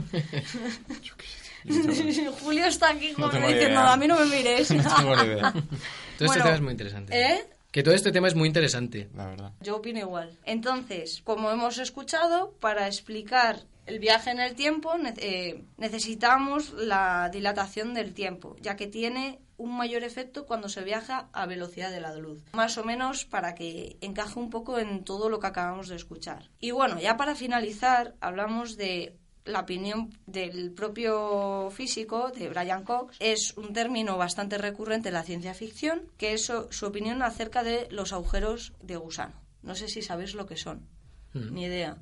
Julio 2.44 2.66
está 2.66 2.90
aquí 2.90 3.14
No 3.18 3.30
como 3.30 3.40
ni 3.48 3.54
diciendo, 3.54 3.80
idea. 3.82 3.94
a 3.94 3.98
mí 3.98 4.08
no 4.08 4.20
me 4.20 4.26
mires. 4.26 4.72
No 4.76 4.96
tengo 4.96 5.16
ni 5.16 5.22
idea, 5.24 5.52
Todo 5.52 5.62
este 5.62 6.26
Bueno, 6.26 6.44
tema 6.44 6.56
es 6.56 6.62
muy 6.62 6.72
interesante. 6.72 7.22
¿Eh? 7.22 7.46
Que 7.72 7.84
todo 7.84 7.94
este 7.94 8.12
tema 8.12 8.28
es 8.28 8.36
muy 8.36 8.48
interesante. 8.48 9.10
la 9.16 9.28
verdad. 9.28 9.52
Yo 9.62 9.78
opino 9.78 10.00
igual. 10.00 10.32
Entonces, 10.46 11.22
como 11.24 11.52
hemos 11.52 11.78
escuchado, 11.78 12.54
para 12.60 12.88
explicar 12.88 13.60
el 13.86 14.00
viaje 14.00 14.32
en 14.32 14.40
el 14.40 14.56
tiempo 14.56 14.94
eh, 15.18 15.64
necesitamos 15.78 16.74
la 16.74 17.30
dilatación 17.30 17.94
del 17.94 18.14
tiempo, 18.14 18.56
ya 18.62 18.76
que 18.76 18.88
tiene 18.88 19.40
un 19.58 19.78
mayor 19.78 20.04
efecto 20.04 20.46
cuando 20.46 20.70
se 20.70 20.84
viaja 20.84 21.30
a 21.34 21.46
velocidad 21.46 21.92
de 21.92 22.02
la 22.02 22.16
luz. 22.16 22.44
Más 22.54 22.78
o 22.78 22.84
menos 22.84 23.26
para 23.26 23.54
que 23.54 23.98
encaje 24.02 24.40
un 24.40 24.50
poco 24.50 24.80
en 24.80 25.04
todo 25.04 25.30
lo 25.30 25.40
que 25.40 25.48
acabamos 25.48 25.88
de 25.88 25.96
escuchar. 25.96 26.50
Y 26.60 26.72
bueno, 26.72 27.00
ya 27.00 27.16
para 27.16 27.36
finalizar, 27.36 28.16
hablamos 28.22 28.76
de 28.76 29.18
la 29.46 29.62
opinión 29.62 30.18
del 30.26 30.72
propio 30.72 31.70
físico, 31.72 32.32
de 32.32 32.50
Brian 32.50 32.84
Cox, 32.84 33.18
es 33.20 33.56
un 33.58 33.74
término 33.74 34.18
bastante 34.18 34.58
recurrente 34.58 35.10
en 35.10 35.16
la 35.16 35.24
ciencia 35.24 35.54
ficción, 35.54 36.04
que 36.18 36.34
es 36.34 36.46
su, 36.46 36.68
su 36.72 36.86
opinión 36.86 37.22
acerca 37.22 37.64
de 37.64 37.88
los 37.92 38.14
agujeros 38.14 38.74
de 38.82 38.98
gusano. 38.98 39.34
No 39.64 39.76
sé 39.76 39.88
si 39.88 40.02
sabéis 40.02 40.34
lo 40.34 40.46
que 40.46 40.58
son, 40.58 40.88
ni 41.34 41.66
idea. 41.66 41.98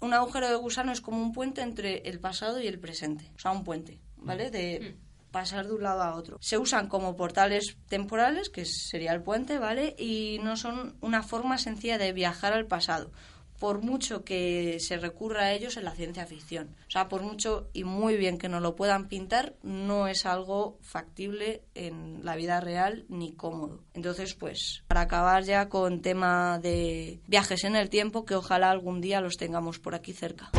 Un 0.00 0.12
agujero 0.12 0.48
de 0.48 0.56
gusano 0.56 0.92
es 0.92 1.00
como 1.00 1.22
un 1.22 1.32
puente 1.32 1.62
entre 1.62 2.08
el 2.08 2.20
pasado 2.20 2.60
y 2.60 2.66
el 2.66 2.78
presente, 2.78 3.30
o 3.34 3.38
sea, 3.38 3.52
un 3.52 3.64
puente, 3.64 3.98
¿vale? 4.16 4.50
De 4.50 4.96
pasar 5.30 5.66
de 5.66 5.74
un 5.74 5.82
lado 5.82 6.02
a 6.02 6.14
otro. 6.14 6.38
Se 6.40 6.58
usan 6.58 6.88
como 6.88 7.16
portales 7.16 7.76
temporales, 7.88 8.48
que 8.48 8.64
sería 8.64 9.12
el 9.12 9.22
puente, 9.22 9.58
¿vale? 9.58 9.94
Y 9.98 10.38
no 10.42 10.56
son 10.56 10.96
una 11.00 11.22
forma 11.22 11.58
sencilla 11.58 11.98
de 11.98 12.12
viajar 12.12 12.52
al 12.52 12.66
pasado 12.66 13.10
por 13.58 13.82
mucho 13.82 14.24
que 14.24 14.78
se 14.80 14.96
recurra 14.98 15.44
a 15.44 15.52
ellos 15.52 15.76
en 15.76 15.84
la 15.84 15.94
ciencia 15.94 16.26
ficción. 16.26 16.74
O 16.88 16.90
sea, 16.90 17.08
por 17.08 17.22
mucho 17.22 17.68
y 17.72 17.84
muy 17.84 18.16
bien 18.16 18.38
que 18.38 18.48
nos 18.48 18.62
lo 18.62 18.76
puedan 18.76 19.08
pintar, 19.08 19.54
no 19.62 20.08
es 20.08 20.26
algo 20.26 20.78
factible 20.82 21.62
en 21.74 22.24
la 22.24 22.36
vida 22.36 22.60
real 22.60 23.04
ni 23.08 23.32
cómodo. 23.32 23.82
Entonces, 23.94 24.34
pues, 24.34 24.84
para 24.86 25.02
acabar 25.02 25.44
ya 25.44 25.68
con 25.68 26.02
tema 26.02 26.58
de 26.58 27.20
viajes 27.26 27.64
en 27.64 27.76
el 27.76 27.90
tiempo, 27.90 28.24
que 28.24 28.34
ojalá 28.34 28.70
algún 28.70 29.00
día 29.00 29.20
los 29.20 29.36
tengamos 29.36 29.78
por 29.78 29.94
aquí 29.94 30.12
cerca. 30.12 30.50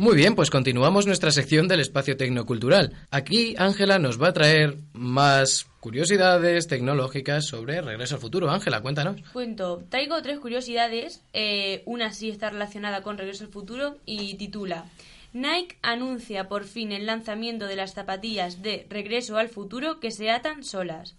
Muy 0.00 0.16
bien, 0.16 0.34
pues 0.34 0.48
continuamos 0.48 1.04
nuestra 1.04 1.30
sección 1.30 1.68
del 1.68 1.80
espacio 1.80 2.16
tecnocultural. 2.16 2.94
Aquí 3.10 3.54
Ángela 3.58 3.98
nos 3.98 4.18
va 4.18 4.28
a 4.28 4.32
traer 4.32 4.78
más 4.94 5.66
curiosidades 5.78 6.68
tecnológicas 6.68 7.44
sobre 7.44 7.82
Regreso 7.82 8.14
al 8.14 8.22
Futuro. 8.22 8.50
Ángela, 8.50 8.80
cuéntanos. 8.80 9.20
Cuento, 9.34 9.84
traigo 9.90 10.22
tres 10.22 10.38
curiosidades. 10.38 11.22
eh, 11.34 11.82
una 11.84 12.14
sí 12.14 12.30
está 12.30 12.48
relacionada 12.48 13.02
con 13.02 13.18
Regreso 13.18 13.44
al 13.44 13.50
Futuro 13.50 13.98
y 14.06 14.36
titula 14.38 14.86
Nike 15.34 15.76
anuncia 15.82 16.48
por 16.48 16.64
fin 16.64 16.92
el 16.92 17.04
lanzamiento 17.04 17.66
de 17.66 17.76
las 17.76 17.92
zapatillas 17.92 18.62
de 18.62 18.86
Regreso 18.88 19.36
al 19.36 19.50
Futuro 19.50 20.00
que 20.00 20.12
se 20.12 20.30
atan 20.30 20.64
solas. 20.64 21.14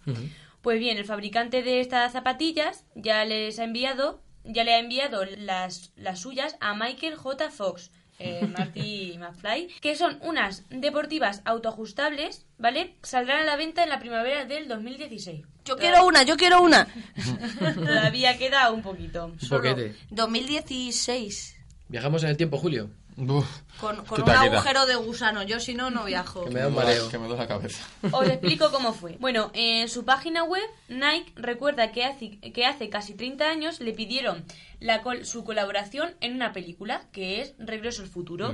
Pues 0.60 0.80
bien, 0.80 0.98
el 0.98 1.04
fabricante 1.04 1.62
de 1.62 1.78
estas 1.78 2.10
zapatillas 2.10 2.84
ya 2.96 3.24
les 3.24 3.60
ha 3.60 3.64
enviado, 3.64 4.20
ya 4.42 4.64
le 4.64 4.74
ha 4.74 4.80
enviado 4.80 5.24
las, 5.38 5.92
las 5.94 6.18
suyas 6.18 6.56
a 6.58 6.74
Michael 6.74 7.14
J. 7.14 7.48
Fox, 7.52 7.92
eh, 8.18 8.46
Marty 8.46 9.16
McFly, 9.18 9.68
que 9.80 9.96
son 9.96 10.18
unas 10.22 10.64
deportivas 10.70 11.42
autoajustables, 11.44 12.46
¿vale? 12.58 12.96
Saldrán 13.02 13.42
a 13.42 13.44
la 13.44 13.56
venta 13.56 13.82
en 13.82 13.88
la 13.88 13.98
primavera 13.98 14.44
del 14.44 14.68
2016. 14.68 15.42
Yo 15.64 15.76
quiero 15.76 16.06
una, 16.06 16.22
yo 16.22 16.36
quiero 16.36 16.60
una. 16.60 16.88
Todavía 17.74 18.38
queda 18.38 18.70
un 18.70 18.82
poquito. 18.82 19.26
Un 19.26 19.48
poquete. 19.48 19.96
2016. 20.10 21.56
Viajamos 21.88 22.22
en 22.24 22.30
el 22.30 22.36
tiempo, 22.36 22.58
Julio. 22.58 22.90
Uf, 23.16 23.46
Con, 23.80 23.98
un 24.00 24.30
agujero 24.30 24.86
de 24.86 24.94
gusano. 24.96 25.42
Yo 25.42 25.60
si 25.60 25.74
no, 25.74 25.90
no 25.90 26.04
viajo. 26.04 26.44
Que 26.44 26.50
me 26.50 26.60
da 26.60 26.68
un 26.68 26.74
Que 26.74 26.78
me 26.80 26.84
mareo. 26.86 27.08
Que 27.10 27.18
me 27.18 27.28
la 27.28 27.46
cabeza. 27.46 27.84
Os 28.10 28.26
explico 28.26 28.70
cómo 28.70 28.92
fue. 28.92 29.16
Bueno, 29.20 29.50
en 29.54 29.88
su 29.88 30.04
página 30.04 30.44
web, 30.44 30.62
Nike 30.88 31.32
recuerda 31.36 31.92
que 31.92 32.04
hace, 32.04 32.38
que 32.40 32.64
hace 32.66 32.88
casi 32.88 33.14
30 33.14 33.48
años 33.48 33.80
le 33.80 33.92
pidieron 33.92 34.44
la 34.80 35.02
col- 35.02 35.24
su 35.26 35.44
colaboración 35.44 36.14
en 36.20 36.34
una 36.34 36.52
película, 36.52 37.02
que 37.12 37.40
es 37.40 37.54
Regreso 37.58 38.02
al 38.02 38.08
Futuro. 38.08 38.52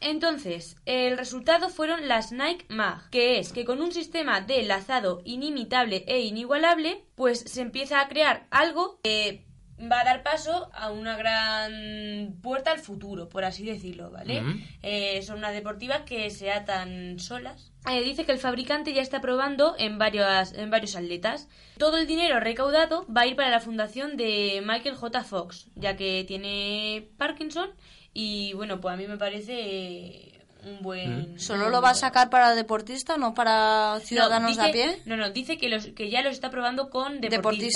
Entonces, 0.00 0.76
el 0.86 1.18
resultado 1.18 1.70
fueron 1.70 2.06
las 2.06 2.30
Nike 2.30 2.66
Mag, 2.68 3.10
que 3.10 3.40
es 3.40 3.52
que 3.52 3.64
con 3.64 3.82
un 3.82 3.90
sistema 3.92 4.40
de 4.40 4.62
lazado 4.62 5.22
inimitable 5.24 6.04
e 6.06 6.20
inigualable, 6.20 7.04
pues 7.16 7.40
se 7.40 7.62
empieza 7.62 8.00
a 8.00 8.08
crear 8.08 8.46
algo 8.50 9.00
que 9.02 9.44
va 9.80 10.00
a 10.00 10.04
dar 10.04 10.22
paso 10.22 10.70
a 10.74 10.90
una 10.90 11.16
gran 11.16 12.36
puerta 12.42 12.72
al 12.72 12.80
futuro, 12.80 13.28
por 13.28 13.44
así 13.44 13.64
decirlo, 13.64 14.10
¿vale? 14.10 14.42
Eh, 14.82 15.22
son 15.22 15.38
unas 15.38 15.52
deportivas 15.52 16.02
que 16.02 16.30
se 16.30 16.50
atan 16.50 17.18
solas. 17.18 17.72
Eh, 17.88 18.02
dice 18.02 18.24
que 18.24 18.32
el 18.32 18.38
fabricante 18.38 18.92
ya 18.92 19.02
está 19.02 19.20
probando 19.20 19.74
en, 19.78 19.98
varios, 19.98 20.52
en 20.52 20.70
varios 20.70 20.96
atletas. 20.96 21.48
Todo 21.78 21.98
el 21.98 22.06
dinero 22.06 22.40
recaudado 22.40 23.06
va 23.06 23.22
a 23.22 23.26
ir 23.26 23.36
para 23.36 23.50
la 23.50 23.60
fundación 23.60 24.16
de 24.16 24.62
Michael 24.64 24.96
J. 24.96 25.24
Fox, 25.24 25.68
ya 25.74 25.96
que 25.96 26.24
tiene 26.26 27.08
Parkinson 27.16 27.70
y 28.12 28.52
bueno, 28.54 28.80
pues 28.80 28.94
a 28.94 28.96
mí 28.96 29.06
me 29.06 29.16
parece 29.16 30.27
un 30.64 30.82
buen... 30.82 31.38
¿Solo 31.38 31.70
lo 31.70 31.80
va 31.80 31.90
a 31.90 31.94
sacar 31.94 32.30
para 32.30 32.54
deportista, 32.54 33.16
no 33.16 33.34
para 33.34 33.98
ciudadanos 34.04 34.56
no, 34.56 34.62
de 34.62 34.68
a 34.68 34.72
dice- 34.72 34.88
pie? 34.94 35.02
No, 35.06 35.16
no, 35.16 35.30
dice 35.30 35.56
que, 35.58 35.68
los, 35.68 35.86
que 35.88 36.10
ya 36.10 36.22
los 36.22 36.32
está 36.32 36.50
probando 36.50 36.90
con 36.90 37.20
deportistas. 37.20 37.32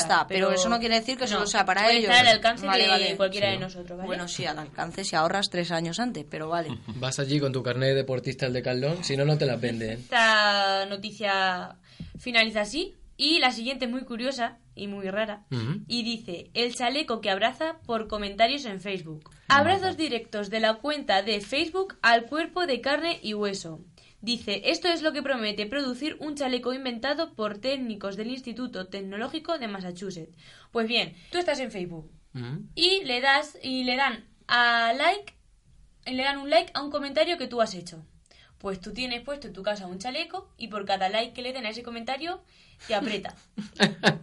Deportista, 0.09 0.27
pero 0.29 0.51
eso 0.53 0.69
no 0.69 0.79
quiere 0.81 0.97
decir 0.97 1.17
que 1.17 1.27
solo 1.27 1.47
sea 1.47 1.65
para 1.65 1.83
puede 1.85 1.99
ellos. 1.99 2.11
estar 2.11 2.27
al 2.27 2.33
alcance 2.35 2.67
Vale, 2.67 2.85
de 2.85 2.89
vale. 2.91 3.17
cualquiera 3.17 3.47
Sí. 3.49 3.53
de 3.55 3.59
nosotros, 3.61 3.97
¿vale? 3.99 4.07
Bueno, 4.07 4.29
sí, 4.29 4.45
al 4.47 4.59
alcance 4.59 5.05
si 5.05 5.17
ahorras 5.17 5.49
tres 5.51 5.71
años 5.71 6.01
antes, 6.01 6.25
pero 6.29 6.49
vale. 6.49 6.69
Vas 6.97 7.19
allí 7.19 7.39
con 7.41 7.53
tu 7.53 7.63
carnet 7.63 7.91
de 7.91 7.95
deportista 7.95 8.47
el 8.47 8.53
de 8.53 8.63
Caldón, 8.63 9.05
si 9.05 9.17
no, 9.17 9.25
no 9.25 9.39
te 9.39 9.47
las 9.47 9.61
venden. 9.61 10.01
Esta 10.01 10.87
noticia 10.87 11.77
finaliza 12.19 12.63
así 12.63 12.95
y 13.23 13.39
la 13.39 13.53
siguiente 13.53 13.87
muy 13.87 14.03
curiosa 14.03 14.59
y 14.75 14.89
muy 14.89 15.09
rara. 15.09 15.47
Y 15.87 16.03
dice, 16.03 16.51
el 16.55 16.75
chaleco 16.75 17.21
que 17.21 17.31
abraza 17.31 17.79
por 17.87 18.09
comentarios 18.09 18.65
en 18.65 18.81
Facebook. 18.81 19.31
Abrazos 19.47 19.97
directos 19.97 20.51
de 20.51 20.59
la 20.59 20.75
cuenta 20.75 21.23
de 21.23 21.41
Facebook 21.41 21.99
al 22.03 22.27
cuerpo 22.27 22.67
de 22.67 22.81
carne 22.81 23.21
y 23.23 23.35
hueso. 23.35 23.79
Dice, 24.23 24.63
esto 24.65 24.89
es 24.89 25.03
lo 25.03 25.13
que 25.13 25.23
promete 25.23 25.67
producir 25.67 26.17
un 26.19 26.35
chaleco 26.35 26.73
inventado 26.73 27.33
por 27.35 27.59
técnicos 27.59 28.17
del 28.17 28.29
Instituto 28.29 28.89
Tecnológico 28.89 29.57
de 29.57 29.69
Massachusetts. 29.69 30.37
Pues 30.73 30.89
bien, 30.89 31.15
tú 31.31 31.39
estás 31.39 31.61
en 31.61 31.71
Facebook 31.71 32.11
y 32.75 33.05
le 33.05 33.21
das 33.21 33.57
y 33.63 33.85
le 33.85 33.95
dan 33.95 34.25
a 34.49 34.93
like 34.95 35.35
y 36.07 36.15
le 36.15 36.25
dan 36.25 36.39
un 36.39 36.51
like 36.51 36.73
a 36.75 36.83
un 36.83 36.91
comentario 36.91 37.39
que 37.39 37.47
tú 37.47 37.61
has 37.61 37.75
hecho. 37.77 38.05
Pues 38.59 38.81
tú 38.81 38.93
tienes 38.93 39.23
puesto 39.23 39.47
en 39.47 39.53
tu 39.53 39.63
casa 39.63 39.87
un 39.87 39.99
chaleco 39.99 40.49
y 40.57 40.69
por 40.69 40.85
cada 40.87 41.09
like 41.09 41.35
que 41.35 41.43
le 41.43 41.53
den 41.53 41.67
a 41.67 41.71
ese 41.71 41.85
comentario 41.85 42.43
te 42.87 42.95
aprieta. 42.95 43.35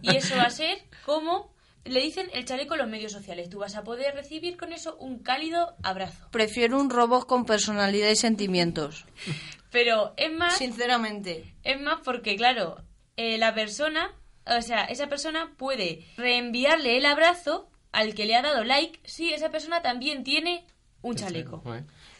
Y 0.02 0.16
eso 0.16 0.36
va 0.36 0.44
a 0.44 0.50
ser 0.50 0.78
como 1.04 1.52
le 1.84 2.00
dicen 2.02 2.28
el 2.32 2.44
chaleco 2.44 2.74
en 2.74 2.80
los 2.80 2.88
medios 2.88 3.12
sociales. 3.12 3.48
Tú 3.48 3.58
vas 3.58 3.74
a 3.74 3.84
poder 3.84 4.14
recibir 4.14 4.56
con 4.56 4.72
eso 4.72 4.96
un 4.96 5.20
cálido 5.20 5.74
abrazo. 5.82 6.28
Prefiero 6.30 6.78
un 6.78 6.90
robot 6.90 7.26
con 7.26 7.44
personalidad 7.44 8.10
y 8.10 8.16
sentimientos. 8.16 9.06
Pero 9.70 10.14
es 10.16 10.32
más, 10.32 10.56
Sinceramente. 10.56 11.54
es 11.62 11.80
más 11.80 12.00
porque 12.04 12.36
claro, 12.36 12.82
eh, 13.16 13.38
la 13.38 13.54
persona, 13.54 14.12
o 14.46 14.60
sea, 14.62 14.84
esa 14.84 15.08
persona 15.08 15.52
puede 15.56 16.06
reenviarle 16.16 16.96
el 16.96 17.06
abrazo 17.06 17.68
al 17.92 18.14
que 18.14 18.26
le 18.26 18.36
ha 18.36 18.42
dado 18.42 18.64
like 18.64 19.00
si 19.04 19.32
esa 19.32 19.50
persona 19.50 19.82
también 19.82 20.22
tiene 20.22 20.66
un 21.02 21.16
chaleco. 21.16 21.62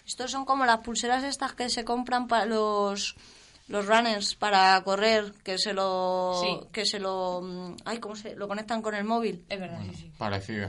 Estos 0.06 0.30
son 0.30 0.44
como 0.44 0.64
las 0.64 0.78
pulseras 0.78 1.22
estas 1.22 1.52
que 1.52 1.68
se 1.68 1.84
compran 1.84 2.28
para 2.28 2.46
los 2.46 3.14
los 3.70 3.86
runners 3.86 4.34
para 4.34 4.78
correr, 4.82 5.32
que 5.42 5.56
se 5.56 5.72
lo 5.72 6.38
Sí. 6.42 6.66
que 6.72 6.84
se 6.84 6.98
lo 6.98 7.40
mm, 7.42 7.76
ay, 7.86 7.98
¿cómo 7.98 8.14
se 8.16 8.34
lo 8.36 8.46
conectan 8.48 8.82
con 8.82 8.94
el 8.94 9.04
móvil? 9.04 9.42
Es 9.48 9.58
verdad, 9.58 9.80
sí, 9.90 9.96
sí. 9.96 10.10
Parecido. 10.18 10.68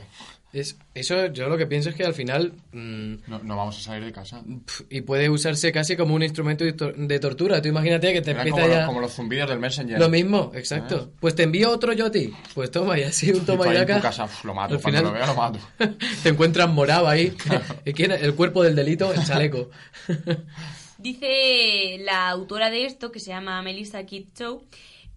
Es, 0.54 0.76
eso 0.94 1.28
yo 1.28 1.48
lo 1.48 1.58
que 1.58 1.66
pienso 1.66 1.90
es 1.90 1.96
que 1.96 2.04
al 2.04 2.14
final... 2.14 2.52
mm, 2.74 3.14
No, 3.28 3.40
no 3.42 3.56
vamos 3.56 3.78
a 3.78 3.82
salir 3.82 4.04
de 4.04 4.12
casa. 4.12 4.42
y 4.90 5.00
puede 5.00 5.30
usarse 5.30 5.72
casi 5.72 5.96
como 5.96 6.14
un 6.14 6.24
instrumento 6.24 6.66
de, 6.66 6.76
tor- 6.76 6.94
de 6.94 7.20
tortura. 7.22 7.62
Tú 7.62 7.70
imagínate 7.70 8.12
que 8.12 8.22
te 8.22 8.32
empieza 8.32 8.58
como, 8.58 8.68
ya... 8.68 8.78
los, 8.80 8.86
como 8.86 9.00
los 9.00 9.14
zumbidos 9.14 9.50
del 9.50 9.60
Messenger. 9.60 9.98
Lo 9.98 10.10
mismo, 10.10 10.52
exacto. 10.54 11.10
Pues 11.22 11.36
te 11.36 11.44
envío 11.44 11.72
otro 11.72 11.94
yo 11.94 12.08
a 12.08 12.12
ti. 12.12 12.34
Pues 12.54 12.70
toma, 12.70 13.00
y 13.00 13.04
así 13.04 13.32
un 13.32 13.46
toma 13.46 13.66
y 13.74 13.78
en 13.78 13.86
tu 13.88 13.94
acá. 13.94 14.02
casa, 14.02 14.28
lo 14.44 14.54
mato. 14.54 14.76
Al 14.76 14.82
Cuando 14.82 15.00
final- 15.00 15.04
lo 15.06 15.20
vea, 15.20 15.28
lo 15.28 15.36
mato. 15.36 15.60
te 16.24 16.30
encuentras 16.30 16.70
morado 16.70 17.08
ahí. 17.08 17.34
El 17.86 18.36
cuerpo 18.36 18.62
del 18.62 18.76
delito, 18.76 19.14
el 19.14 19.24
chaleco. 19.24 19.70
Dice 21.02 21.98
la 22.04 22.30
autora 22.30 22.70
de 22.70 22.86
esto, 22.86 23.12
que 23.12 23.20
se 23.20 23.32
llama 23.32 23.60
Melissa 23.64 24.06
Kidd 24.06 24.28
Chow, 24.36 24.64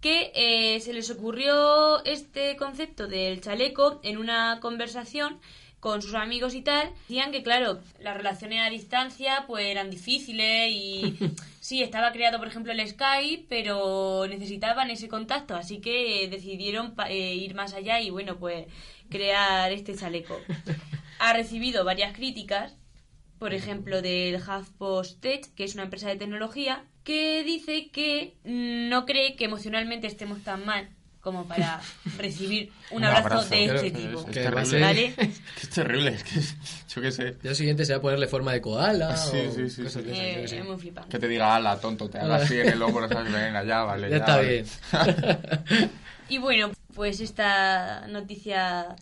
que 0.01 0.31
eh, 0.33 0.79
se 0.79 0.93
les 0.93 1.11
ocurrió 1.11 2.03
este 2.05 2.55
concepto 2.55 3.05
del 3.07 3.39
chaleco 3.39 3.99
en 4.01 4.17
una 4.17 4.59
conversación 4.61 5.39
con 5.79 6.01
sus 6.01 6.15
amigos 6.15 6.55
y 6.55 6.61
tal. 6.63 6.91
Decían 7.01 7.31
que, 7.31 7.43
claro, 7.43 7.81
las 7.99 8.17
relaciones 8.17 8.61
a 8.65 8.71
distancia 8.71 9.43
pues 9.45 9.65
eran 9.65 9.91
difíciles 9.91 10.71
y 10.71 11.19
sí, 11.59 11.83
estaba 11.83 12.11
creado, 12.11 12.39
por 12.39 12.47
ejemplo, 12.47 12.71
el 12.71 12.87
Skype, 12.87 13.45
pero 13.47 14.25
necesitaban 14.27 14.89
ese 14.89 15.07
contacto, 15.07 15.55
así 15.55 15.81
que 15.81 16.27
decidieron 16.31 16.95
eh, 17.09 17.35
ir 17.35 17.53
más 17.53 17.75
allá 17.75 18.01
y, 18.01 18.09
bueno, 18.09 18.37
pues 18.39 18.65
crear 19.09 19.71
este 19.71 19.95
chaleco. 19.95 20.35
Ha 21.17 21.31
recibido 21.31 21.85
varias 21.85 22.13
críticas 22.13 22.75
por 23.39 23.53
ejemplo, 23.53 24.01
del 24.01 24.35
HuffPost 24.35 25.19
Tech, 25.21 25.53
que 25.55 25.63
es 25.63 25.73
una 25.75 25.83
empresa 25.83 26.07
de 26.09 26.15
tecnología, 26.15 26.83
que 27.03 27.43
dice 27.43 27.89
que 27.91 28.35
no 28.43 29.05
cree 29.05 29.35
que 29.35 29.45
emocionalmente 29.45 30.07
estemos 30.07 30.41
tan 30.43 30.65
mal 30.65 30.89
como 31.21 31.47
para 31.47 31.81
recibir 32.17 32.71
un, 32.91 32.97
Un 32.97 33.03
abrazo, 33.05 33.27
abrazo, 33.27 33.49
de 33.49 33.65
este 33.65 33.87
Es, 33.87 33.93
tipo. 33.93 34.19
es 34.19 34.25
Que 34.27 34.39
a 34.47 34.51
terrible. 34.51 34.79
¿Vale? 34.79 35.13
Que 35.15 35.21
es 35.63 35.69
terrible. 35.69 36.09
Es 36.11 36.23
que, 36.23 36.39
yo 36.95 37.01
qué 37.01 37.11
sé. 37.11 37.37
Y 37.43 37.47
lo 37.47 37.55
siguiente 37.55 37.85
será 37.85 37.99
ponerle 37.99 38.27
forma 38.27 38.53
de 38.53 38.61
koala 38.61 39.15
Sí, 39.17 39.37
o 39.37 39.51
sí, 39.51 39.69
sí, 39.69 39.83
cosas 39.83 40.03
sí. 40.03 40.09
de 40.09 40.41
esas, 40.41 40.51
yo 40.51 40.57
Eh, 40.57 40.59
es 40.61 40.65
muy 40.67 40.77
flipante. 40.77 41.09
Que 41.09 41.19
te 41.19 41.27
diga, 41.27 41.55
ala, 41.55 41.79
tonto, 41.79 42.09
te 42.09 42.19
haga 42.19 42.35
así 42.43 42.59
en 42.59 42.69
el 42.69 42.81
hombro, 42.81 43.07
¿sabes? 43.09 43.31
Venga, 43.33 43.63
ya, 43.63 43.83
vale. 43.83 44.09
Ya 44.09 44.17
está 44.17 44.35
vale. 44.37 44.65
bien. 44.91 45.89
Y 46.29 46.37
bueno, 46.37 46.71
pues 46.93 47.19
esta 47.19 48.07
noticia 48.07 48.95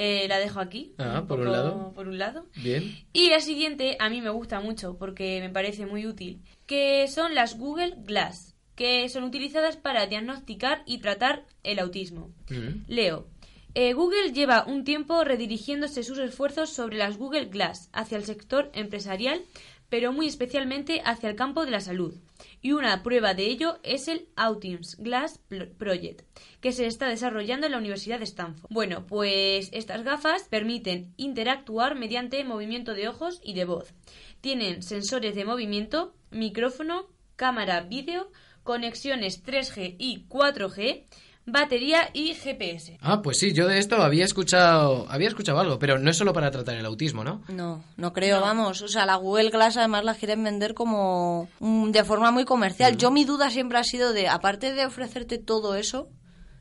eh, 0.00 0.26
la 0.28 0.38
dejo 0.38 0.60
aquí. 0.60 0.94
Ah, 0.96 1.24
por 1.26 1.40
un 1.40 1.50
lado. 1.50 1.92
Por 1.92 2.06
un 2.06 2.18
lado. 2.18 2.46
Bien. 2.54 2.96
Y 3.12 3.30
la 3.30 3.40
siguiente 3.40 3.96
a 3.98 4.08
mí 4.08 4.20
me 4.20 4.30
gusta 4.30 4.60
mucho 4.60 4.96
porque 4.96 5.40
me 5.40 5.50
parece 5.50 5.86
muy 5.86 6.06
útil, 6.06 6.40
que 6.66 7.06
son 7.08 7.34
las 7.34 7.58
Google 7.58 7.96
Glass, 7.98 8.54
que 8.76 9.08
son 9.08 9.24
utilizadas 9.24 9.76
para 9.76 10.06
diagnosticar 10.06 10.82
y 10.86 10.98
tratar 10.98 11.44
el 11.64 11.80
autismo. 11.80 12.30
Mm. 12.48 12.84
Leo. 12.86 13.26
eh, 13.74 13.92
Google 13.92 14.32
lleva 14.32 14.64
un 14.66 14.84
tiempo 14.84 15.24
redirigiéndose 15.24 16.04
sus 16.04 16.18
esfuerzos 16.18 16.70
sobre 16.70 16.96
las 16.96 17.16
Google 17.18 17.46
Glass 17.46 17.90
hacia 17.92 18.18
el 18.18 18.24
sector 18.24 18.70
empresarial, 18.74 19.40
pero 19.88 20.12
muy 20.12 20.26
especialmente 20.28 21.02
hacia 21.04 21.28
el 21.28 21.34
campo 21.36 21.64
de 21.64 21.72
la 21.72 21.80
salud. 21.80 22.14
Y 22.60 22.70
una 22.72 23.02
prueba 23.02 23.34
de 23.34 23.46
ello 23.46 23.78
es 23.82 24.06
el 24.06 24.28
Autism 24.36 25.02
Glass 25.02 25.40
Project, 25.78 26.22
que 26.60 26.72
se 26.72 26.86
está 26.86 27.06
desarrollando 27.06 27.66
en 27.66 27.72
la 27.72 27.78
Universidad 27.78 28.18
de 28.18 28.24
Stanford. 28.24 28.70
Bueno, 28.70 29.06
pues 29.06 29.70
estas 29.72 30.02
gafas 30.04 30.44
permiten 30.48 31.12
interactuar 31.16 31.94
mediante 31.94 32.42
movimiento 32.44 32.94
de 32.94 33.08
ojos 33.08 33.40
y 33.42 33.54
de 33.54 33.64
voz. 33.64 33.94
Tienen 34.40 34.82
sensores 34.82 35.34
de 35.34 35.44
movimiento, 35.44 36.14
micrófono, 36.30 37.06
cámara 37.36 37.80
vídeo, 37.82 38.30
conexiones 38.64 39.44
3G 39.44 39.96
y 39.98 40.26
4G, 40.28 41.04
batería 41.46 42.10
y 42.12 42.34
GPS. 42.34 42.98
Ah, 43.00 43.22
pues 43.22 43.38
sí, 43.38 43.52
yo 43.52 43.66
de 43.66 43.78
esto 43.78 43.96
había 44.02 44.24
escuchado, 44.24 45.06
había 45.08 45.28
escuchado 45.28 45.58
algo, 45.58 45.78
pero 45.78 45.98
no 45.98 46.10
es 46.10 46.16
solo 46.16 46.32
para 46.32 46.50
tratar 46.50 46.76
el 46.76 46.86
autismo, 46.86 47.24
¿no? 47.24 47.42
No, 47.48 47.82
no 47.96 48.12
creo, 48.12 48.40
vamos. 48.40 48.82
O 48.82 48.88
sea, 48.88 49.06
la 49.06 49.16
Google 49.16 49.50
Glass 49.50 49.76
además 49.76 50.04
la 50.04 50.14
quieren 50.14 50.44
vender 50.44 50.74
como 50.74 51.48
mm, 51.60 51.90
de 51.90 52.04
forma 52.04 52.30
muy 52.30 52.44
comercial. 52.44 52.96
Yo 52.96 53.10
mi 53.10 53.24
duda 53.24 53.50
siempre 53.50 53.78
ha 53.78 53.84
sido 53.84 54.12
de, 54.12 54.28
aparte 54.28 54.74
de 54.74 54.86
ofrecerte 54.86 55.38
todo 55.38 55.74
eso, 55.74 56.08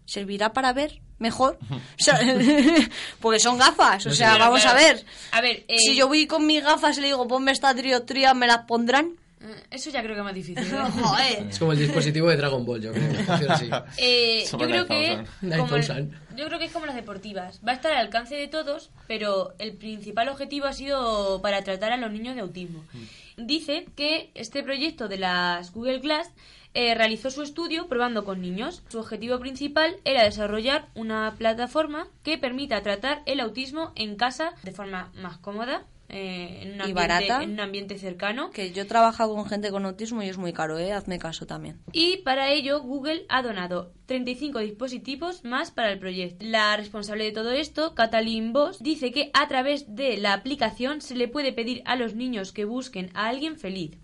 ¿servirá 0.07 0.53
para 0.53 0.73
ver 0.73 0.99
mejor? 1.19 1.59
O 1.69 2.03
sea, 2.03 2.19
porque 3.21 3.39
son 3.39 3.59
gafas, 3.59 4.05
o 4.07 4.11
sea, 4.11 4.37
vamos 4.37 4.65
a 4.65 4.73
ver. 4.73 5.05
A 5.31 5.41
ver, 5.41 5.63
eh, 5.67 5.77
Si 5.77 5.95
yo 5.95 6.07
voy 6.07 6.25
con 6.25 6.47
mis 6.47 6.63
gafas 6.63 6.97
y 6.97 7.01
le 7.01 7.07
digo, 7.07 7.27
ponme 7.27 7.51
esta 7.51 7.75
triotría, 7.75 8.33
¿me 8.33 8.47
las 8.47 8.65
pondrán? 8.65 9.11
eh, 9.41 9.63
Eso 9.71 9.89
ya 9.91 10.01
creo 10.01 10.15
que 10.15 10.19
es 10.21 10.25
más 10.25 10.33
difícil. 10.33 10.65
¿eh? 10.65 10.71
Joder. 11.01 11.47
Es 11.49 11.59
como 11.59 11.73
el 11.73 11.79
dispositivo 11.79 12.29
de 12.29 12.37
Dragon 12.37 12.65
Ball, 12.65 12.81
yo 12.81 12.91
creo. 12.91 13.03
Eh, 13.97 14.45
yo 14.51 14.57
creo 14.57 14.85
que 14.87 15.23
Thousand. 15.41 15.57
como 15.59 15.75
el- 15.75 15.85
Thousand. 15.87 16.13
yo 16.35 16.45
creo 16.47 16.59
que 16.59 16.65
es 16.65 16.71
como 16.71 16.85
las 16.87 16.95
deportivas 16.95 17.59
va 17.67 17.71
a 17.73 17.75
estar 17.75 17.91
al 17.91 17.99
alcance 17.99 18.35
de 18.35 18.47
todos 18.47 18.89
pero 19.07 19.53
el 19.59 19.73
principal 19.73 20.29
objetivo 20.29 20.65
ha 20.67 20.73
sido 20.73 21.41
para 21.41 21.63
tratar 21.63 21.91
a 21.91 21.97
los 21.97 22.11
niños 22.11 22.35
de 22.35 22.41
autismo 22.41 22.83
dice 23.37 23.85
que 23.95 24.31
este 24.35 24.63
proyecto 24.63 25.07
de 25.07 25.17
las 25.17 25.71
Google 25.71 25.99
Glass 25.99 26.29
eh, 26.79 26.93
realizó 26.93 27.31
su 27.31 27.41
estudio 27.41 27.87
probando 27.87 28.23
con 28.23 28.39
niños 28.39 28.83
su 28.89 28.99
objetivo 28.99 29.39
principal 29.39 29.95
era 30.05 30.23
desarrollar 30.23 30.89
una 30.93 31.33
plataforma 31.35 32.07
que 32.21 32.37
permita 32.37 32.83
tratar 32.83 33.23
el 33.25 33.39
autismo 33.39 33.93
en 33.95 34.15
casa 34.15 34.53
de 34.61 34.71
forma 34.71 35.11
más 35.15 35.39
cómoda 35.39 35.85
eh, 36.09 36.59
en, 36.61 36.67
un 36.69 36.75
Y 36.75 36.81
ambiente, 36.81 36.93
barata. 36.93 37.43
en 37.43 37.51
un 37.51 37.59
ambiente 37.59 37.97
cercano 37.97 38.51
Que 38.51 38.71
yo 38.71 38.83
he 38.83 38.85
trabajado 38.85 39.35
con 39.35 39.45
gente 39.47 39.71
con 39.71 39.85
autismo 39.85 40.21
y 40.23 40.29
es 40.29 40.37
muy 40.37 40.53
caro, 40.53 40.77
¿eh? 40.77 40.93
Hazme 40.93 41.17
caso 41.19 41.45
también. 41.47 41.81
y 41.91 42.17
para 42.17 42.51
ello 42.51 42.79
Google 42.81 43.25
ha 43.27 43.41
donado 43.41 43.91
35 44.05 44.59
dispositivos 44.59 45.43
más 45.43 45.71
para 45.71 45.91
el 45.91 45.99
proyecto. 45.99 46.45
La 46.45 46.77
responsable 46.77 47.25
de 47.25 47.31
todo 47.33 47.51
esto, 47.51 47.93
Kathleen 47.95 48.53
Voss, 48.53 48.81
dice 48.81 49.11
que 49.11 49.31
a 49.33 49.47
través 49.49 49.95
de 49.95 50.15
la 50.17 50.31
aplicación 50.33 51.01
se 51.01 51.15
le 51.15 51.27
puede 51.27 51.51
pedir 51.51 51.81
a 51.85 51.95
los 51.97 52.13
niños 52.15 52.53
que 52.53 52.63
busquen 52.65 53.09
a 53.13 53.27
alguien 53.27 53.57
feliz. 53.57 53.97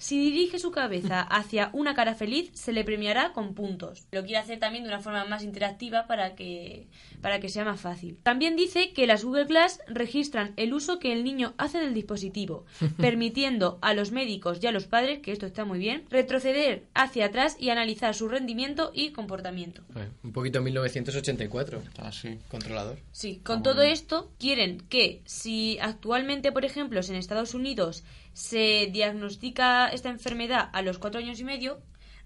Si 0.00 0.18
dirige 0.18 0.58
su 0.58 0.70
cabeza 0.70 1.20
hacia 1.20 1.68
una 1.74 1.94
cara 1.94 2.14
feliz, 2.14 2.50
se 2.54 2.72
le 2.72 2.84
premiará 2.84 3.34
con 3.34 3.52
puntos. 3.52 4.06
Lo 4.12 4.22
quiere 4.22 4.38
hacer 4.38 4.58
también 4.58 4.84
de 4.84 4.88
una 4.88 5.00
forma 5.00 5.26
más 5.26 5.44
interactiva 5.44 6.06
para 6.06 6.34
que, 6.34 6.86
para 7.20 7.38
que 7.38 7.50
sea 7.50 7.66
más 7.66 7.82
fácil. 7.82 8.16
También 8.22 8.56
dice 8.56 8.94
que 8.94 9.06
las 9.06 9.22
Google 9.22 9.44
Glass 9.44 9.78
registran 9.88 10.54
el 10.56 10.72
uso 10.72 10.98
que 11.00 11.12
el 11.12 11.22
niño 11.22 11.52
hace 11.58 11.80
del 11.80 11.92
dispositivo, 11.92 12.64
permitiendo 12.96 13.78
a 13.82 13.92
los 13.92 14.10
médicos 14.10 14.58
y 14.62 14.66
a 14.68 14.72
los 14.72 14.86
padres, 14.86 15.18
que 15.18 15.32
esto 15.32 15.44
está 15.44 15.66
muy 15.66 15.78
bien, 15.78 16.04
retroceder 16.08 16.86
hacia 16.94 17.26
atrás 17.26 17.58
y 17.60 17.68
analizar 17.68 18.14
su 18.14 18.26
rendimiento 18.26 18.92
y 18.94 19.10
comportamiento. 19.10 19.82
Eh, 19.96 20.08
Un 20.22 20.32
poquito 20.32 20.62
1984. 20.62 21.82
Así. 21.98 22.38
Controlador. 22.48 22.98
Sí, 23.12 23.42
con 23.44 23.62
todo 23.62 23.82
esto 23.82 24.30
quieren 24.38 24.80
que 24.88 25.20
si 25.26 25.78
actualmente, 25.78 26.52
por 26.52 26.64
ejemplo, 26.64 27.00
en 27.06 27.16
Estados 27.16 27.52
Unidos 27.52 28.02
se 28.32 28.88
diagnostica 28.92 29.88
esta 29.88 30.08
enfermedad 30.08 30.70
a 30.72 30.82
los 30.82 30.98
cuatro 30.98 31.20
años 31.20 31.40
y 31.40 31.44
medio, 31.44 31.80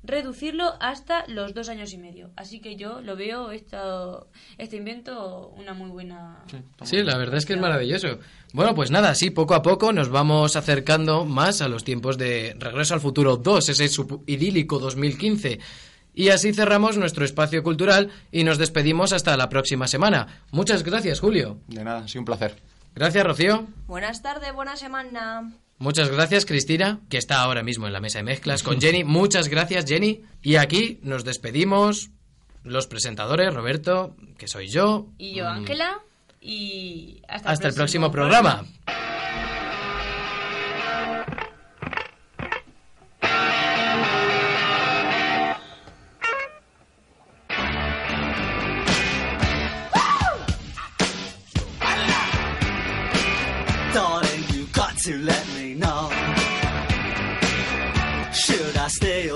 reducirlo 0.04 0.74
hasta 0.80 1.24
los 1.28 1.54
dos 1.54 1.68
años 1.68 1.92
y 1.92 1.98
medio. 1.98 2.30
Así 2.36 2.60
que 2.60 2.76
yo 2.76 3.00
lo 3.00 3.16
veo 3.16 3.50
esto, 3.50 4.28
este 4.58 4.76
invento 4.76 5.48
una 5.56 5.72
muy 5.72 5.90
buena... 5.90 6.44
Sí, 6.82 7.02
la 7.02 7.16
verdad 7.16 7.36
es 7.36 7.46
que 7.46 7.54
es 7.54 7.60
maravilloso. 7.60 8.18
Bueno, 8.52 8.74
pues 8.74 8.90
nada, 8.90 9.10
así 9.10 9.30
poco 9.30 9.54
a 9.54 9.62
poco 9.62 9.92
nos 9.92 10.10
vamos 10.10 10.56
acercando 10.56 11.24
más 11.24 11.62
a 11.62 11.68
los 11.68 11.84
tiempos 11.84 12.18
de 12.18 12.54
Regreso 12.58 12.94
al 12.94 13.00
Futuro 13.00 13.36
2, 13.36 13.68
ese 13.70 13.88
idílico 14.26 14.78
2015. 14.78 15.58
Y 16.16 16.28
así 16.28 16.52
cerramos 16.52 16.96
nuestro 16.96 17.24
espacio 17.24 17.62
cultural 17.64 18.10
y 18.30 18.44
nos 18.44 18.58
despedimos 18.58 19.12
hasta 19.12 19.36
la 19.36 19.48
próxima 19.48 19.88
semana. 19.88 20.44
Muchas 20.52 20.84
gracias, 20.84 21.18
Julio. 21.18 21.58
De 21.66 21.82
nada, 21.82 22.04
ha 22.04 22.08
sido 22.08 22.20
un 22.20 22.26
placer. 22.26 22.54
Gracias, 22.94 23.26
Rocío. 23.26 23.66
Buenas 23.88 24.22
tardes, 24.22 24.54
buena 24.54 24.76
semana. 24.76 25.52
Muchas 25.78 26.08
gracias, 26.08 26.46
Cristina, 26.46 27.00
que 27.10 27.18
está 27.18 27.40
ahora 27.42 27.62
mismo 27.62 27.86
en 27.86 27.92
la 27.92 28.00
mesa 28.00 28.18
de 28.18 28.24
mezclas 28.24 28.62
con 28.62 28.80
Jenny. 28.80 29.04
Muchas 29.04 29.48
gracias, 29.48 29.84
Jenny. 29.86 30.22
Y 30.42 30.56
aquí 30.56 30.98
nos 31.02 31.24
despedimos 31.24 32.10
los 32.62 32.86
presentadores, 32.86 33.52
Roberto, 33.52 34.16
que 34.38 34.48
soy 34.48 34.68
yo. 34.68 35.08
Y 35.18 35.34
yo, 35.34 35.44
Mm, 35.44 35.48
Ángela, 35.48 36.00
y 36.40 37.22
hasta, 37.28 37.50
Hasta 37.50 37.68
el 37.68 37.74
próximo 37.74 38.10
programa. 38.10 38.64